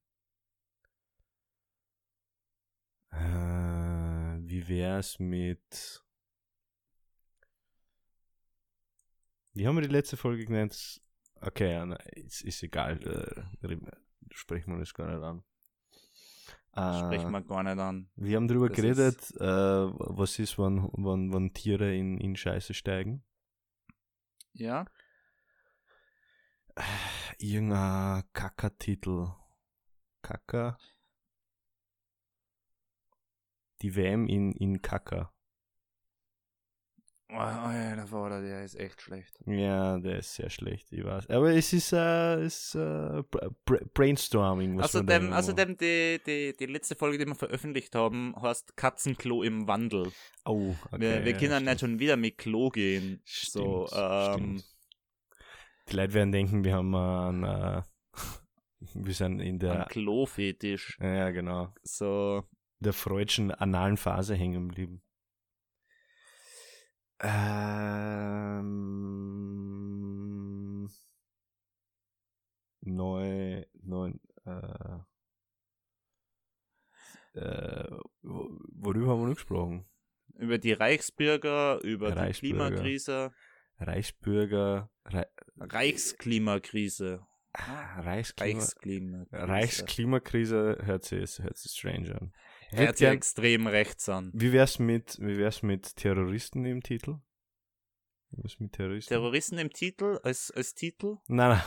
äh, 3.11 3.17
wie 3.17 4.67
wär's 4.67 5.19
mit, 5.19 6.03
wie 9.53 9.67
haben 9.67 9.75
wir 9.75 9.83
die 9.83 9.93
letzte 9.93 10.17
Folge 10.17 10.45
genannt? 10.45 11.01
Okay, 11.41 11.83
na, 11.85 11.95
ist, 11.95 12.41
ist 12.41 12.63
egal, 12.63 13.01
äh, 13.61 13.77
sprechen 14.31 14.73
wir 14.73 14.79
das 14.79 14.93
gar 14.93 15.07
nicht 15.07 15.23
an. 15.23 15.43
Sprechen 16.73 17.29
Äh, 17.29 17.31
wir 17.31 17.41
gar 17.41 17.63
nicht 17.63 17.77
an. 17.79 18.09
wir 18.15 18.37
haben 18.37 18.47
darüber 18.47 18.69
Das 18.69 18.75
geredet, 18.77 19.31
äh, 19.39 19.43
was 19.43 20.39
ist, 20.39 20.57
wenn, 20.57 20.83
wenn, 20.93 21.33
wenn 21.33 21.53
Tiere 21.53 21.93
in, 21.95 22.17
in 22.17 22.35
Scheiße 22.35 22.73
steigen. 22.73 23.23
Ja? 24.53 24.85
Irgendein 27.37 28.23
Kaka-Titel. 28.33 29.27
Kaka. 30.21 30.77
Die 33.81 33.95
WM 33.95 34.27
in, 34.27 34.53
in 34.53 34.81
Kaka. 34.81 35.33
Oh, 37.33 37.37
ja, 37.37 37.95
der 37.95 38.07
Vater, 38.07 38.41
der 38.41 38.65
ist 38.65 38.75
echt 38.75 39.01
schlecht. 39.01 39.33
Ja, 39.45 39.97
der 39.99 40.19
ist 40.19 40.35
sehr 40.35 40.49
schlecht, 40.49 40.91
ich 40.91 41.03
weiß. 41.05 41.29
Aber 41.29 41.51
es 41.53 41.71
ist, 41.71 41.93
äh, 41.93 42.43
ist 42.45 42.75
äh, 42.75 43.23
Bra- 43.31 43.49
Bra- 43.65 43.79
Brainstorming. 43.93 44.77
was 44.77 44.93
man 44.93 45.03
Außerdem, 45.03 45.27
immer 45.27 45.37
außerdem 45.37 45.77
die, 45.77 46.19
die, 46.25 46.53
die 46.59 46.65
letzte 46.65 46.95
Folge, 46.95 47.17
die 47.17 47.25
wir 47.25 47.35
veröffentlicht 47.35 47.95
haben, 47.95 48.35
heißt 48.41 48.75
Katzenklo 48.75 49.43
im 49.43 49.65
Wandel. 49.65 50.11
Oh, 50.43 50.75
okay. 50.91 50.99
wir 50.99 51.23
wir 51.25 51.31
ja, 51.31 51.37
können 51.37 51.51
stimmt. 51.53 51.65
nicht 51.69 51.79
schon 51.79 51.99
wieder 51.99 52.17
mit 52.17 52.37
Klo 52.37 52.69
gehen. 52.69 53.21
so, 53.25 53.87
Stimmt, 53.87 54.01
ähm, 54.03 54.33
stimmt. 54.33 54.65
Die 55.89 55.95
Leute 55.95 56.13
werden 56.13 56.31
denken, 56.33 56.63
wir 56.65 56.75
haben 56.75 56.93
einen, 56.95 57.43
äh, 57.45 57.81
wir 58.93 59.13
sind 59.13 59.39
in 59.39 59.57
der, 59.57 59.85
Klo-Fetisch. 59.89 60.97
ja 61.01 61.29
genau, 61.31 61.73
So, 61.83 62.43
der 62.81 62.91
freudschen 62.93 63.51
analen 63.51 63.95
Phase 63.95 64.35
hängen 64.35 64.67
geblieben. 64.67 65.01
Ähm, 70.01 70.89
neu, 72.81 73.63
neu, 73.83 74.11
äh, 74.45 74.99
äh, 77.33 77.91
wo- 78.21 78.59
worüber 78.73 79.11
haben 79.11 79.21
wir 79.27 79.33
gesprochen? 79.35 79.85
über 80.37 80.57
die 80.57 80.71
Reichsbürger, 80.73 81.79
über 81.83 82.15
Reichsbürger. 82.15 82.31
die 82.69 82.71
Klimakrise. 82.73 83.31
Reichsbürger, 83.77 84.89
Re 85.05 85.27
Reichsklimakrise. 85.57 87.27
Ah, 87.53 87.99
Reichsklima, 88.01 88.59
Reichsklimakrise. 88.61 89.47
Reichsklimakrise 89.47 90.77
hört 90.83 91.03
sich, 91.05 91.37
hört 91.39 91.57
sich 91.57 91.71
strange 91.73 92.15
an. 92.19 92.33
Hört 92.71 92.97
sich 92.97 93.07
extrem 93.07 93.67
rechts 93.67 94.07
an. 94.09 94.31
Wie 94.33 94.51
wär's 94.53 94.79
mit, 94.79 95.17
wie 95.19 95.37
wär's 95.37 95.61
mit 95.61 95.95
Terroristen 95.95 96.65
im 96.65 96.81
Titel? 96.81 97.19
Was 98.31 98.59
mit 98.59 98.73
Terroristen? 98.73 99.09
Terroristen 99.09 99.57
im 99.57 99.71
Titel, 99.71 100.19
als, 100.23 100.51
als 100.51 100.73
Titel? 100.73 101.17
nein, 101.27 101.59
nein. 101.59 101.63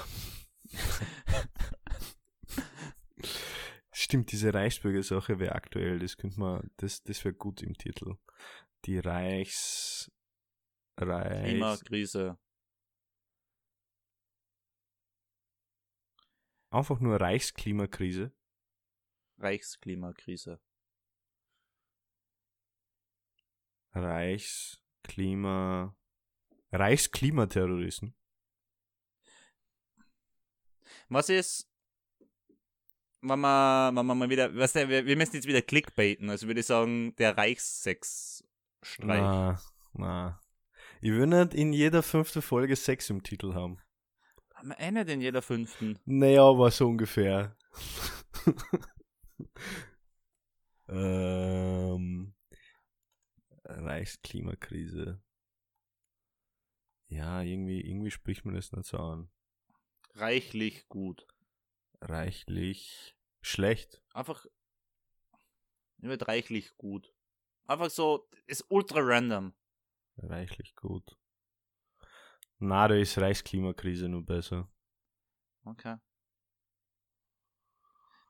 Stimmt, 3.93 4.33
diese 4.33 4.53
Reichsbürger-Sache 4.53 5.39
wäre 5.39 5.55
aktuell, 5.55 5.99
das 5.99 6.17
könnte 6.17 6.41
man, 6.41 6.71
das, 6.79 7.03
das 7.03 7.25
wäre 7.25 7.35
gut 7.35 7.63
im 7.63 7.75
Titel. 7.75 8.17
Die 8.87 8.99
Reichs, 8.99 10.11
Reichs, 10.97 11.45
Klimakrise. 11.45 12.39
einfach 16.75 17.01
nur 17.01 17.21
Reichsklimakrise. 17.21 18.33
Reichsklimakrise. 19.39 20.61
Reichsklima, 23.95 25.95
Reichsklimaterroristen. 26.73 28.15
Was 31.09 31.29
ist, 31.29 31.71
wenn 33.21 33.41
man, 33.41 33.97
wenn 33.97 34.07
man 34.07 34.19
mal 34.19 34.31
wieder, 34.31 34.55
weißt 34.55 34.77
du, 34.77 34.89
wir, 34.89 35.07
wir 35.07 35.17
müssen 35.17 35.37
jetzt 35.37 35.47
wieder 35.47 35.63
clickbaiten, 35.63 36.31
also 36.31 36.47
würde 36.47 36.61
ich 36.61 36.67
sagen, 36.67 37.15
der 37.17 37.37
Reichssex-Streich. 37.37 39.21
Na, 39.21 39.61
na. 39.93 40.41
Ich 41.01 41.11
will 41.11 41.27
nicht 41.27 41.55
in 41.55 41.73
jeder 41.73 42.03
fünften 42.03 42.43
Folge 42.43 42.77
Sex 42.77 43.11
im 43.11 43.23
Titel 43.23 43.55
haben. 43.55 43.79
Haben 44.55 44.71
wir 44.71 44.79
eine 44.79 45.03
in 45.03 45.21
jeder 45.21 45.43
fünften? 45.43 45.99
Naja, 46.05 46.45
aber 46.45 46.71
so 46.71 46.89
ungefähr. 46.89 47.57
ähm, 50.89 52.34
Reichsklimakrise. 53.77 55.23
Ja, 57.09 57.43
irgendwie, 57.43 57.81
irgendwie 57.81 58.11
spricht 58.11 58.45
man 58.45 58.55
das 58.55 58.73
nicht 58.73 58.87
so 58.87 58.99
an. 58.99 59.31
Reichlich 60.15 60.89
gut. 60.89 61.27
Reichlich 62.01 63.17
schlecht. 63.41 64.03
Einfach, 64.13 64.47
wird 65.99 66.29
reichlich 66.29 66.77
gut. 66.77 67.15
Einfach 67.67 67.91
so, 67.91 68.29
ist 68.47 68.67
ultra 68.69 69.01
random. 69.01 69.55
Reichlich 70.17 70.75
gut. 70.77 71.19
Na, 72.59 72.89
da 72.89 72.95
ist 72.95 73.19
Reichsklimakrise 73.19 74.09
nur 74.09 74.25
besser. 74.25 74.71
Okay. 75.65 75.97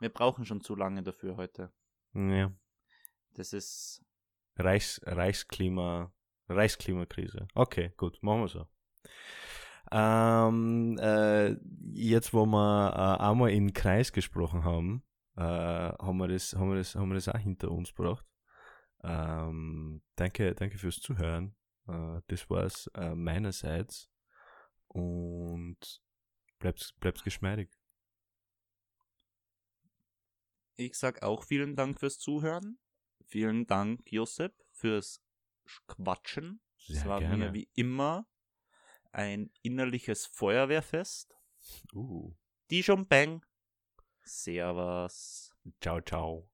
Wir 0.01 0.09
brauchen 0.09 0.45
schon 0.45 0.61
zu 0.61 0.75
lange 0.75 1.03
dafür 1.03 1.37
heute. 1.37 1.73
Ja. 2.15 2.53
Das 3.33 3.53
ist, 3.53 4.05
Reichs, 4.57 5.01
Reichsklima, 5.05 6.13
Reichsklimakrise. 6.49 7.49
Okay, 7.55 7.93
gut, 7.97 8.23
machen 8.23 8.41
wir 8.43 8.49
so. 8.49 8.67
Ähm, 9.91 10.99
äh, 10.99 11.57
jetzt, 11.93 12.33
wo 12.33 12.47
wir 12.47 12.93
äh, 12.95 13.23
einmal 13.23 13.51
in 13.51 13.73
Kreis 13.73 14.13
gesprochen 14.13 14.65
haben, 14.65 15.05
äh, 15.37 15.43
haben, 15.43 16.19
wir 16.19 16.29
das, 16.29 16.55
haben, 16.55 16.71
wir 16.71 16.77
das, 16.77 16.95
haben 16.95 17.09
wir 17.11 17.15
das 17.15 17.29
auch 17.29 17.39
hinter 17.39 17.71
uns 17.71 17.95
gebracht. 17.95 18.27
Ähm, 19.03 20.03
danke, 20.17 20.55
danke 20.55 20.79
fürs 20.79 21.01
Zuhören. 21.01 21.55
Äh, 21.87 22.21
das 22.29 22.49
war's 22.49 22.91
äh, 22.95 23.15
meinerseits. 23.15 24.11
Und 24.89 26.03
bleibt, 26.59 26.95
bleibt 27.01 27.25
geschmeidig. 27.25 27.71
ich 30.77 30.97
sag 30.97 31.23
auch 31.23 31.45
vielen 31.45 31.77
Dank 31.77 32.01
fürs 32.01 32.19
Zuhören. 32.19 32.79
Vielen 33.25 33.67
Dank, 33.67 34.11
Josep, 34.11 34.55
fürs 34.71 35.23
Quatschen. 35.87 36.61
Es 36.77 36.87
Sehr 36.87 37.07
war 37.07 37.21
gerne. 37.21 37.37
mir 37.37 37.55
wie 37.55 37.69
immer 37.75 38.29
ein 39.13 39.51
innerliches 39.63 40.27
Feuerwehrfest. 40.27 41.37
Uh, 41.95 42.35
Dijon 42.71 43.07
Bang. 43.07 43.45
Servus. 44.23 45.55
ciao, 45.81 46.01
ciao. 46.01 46.51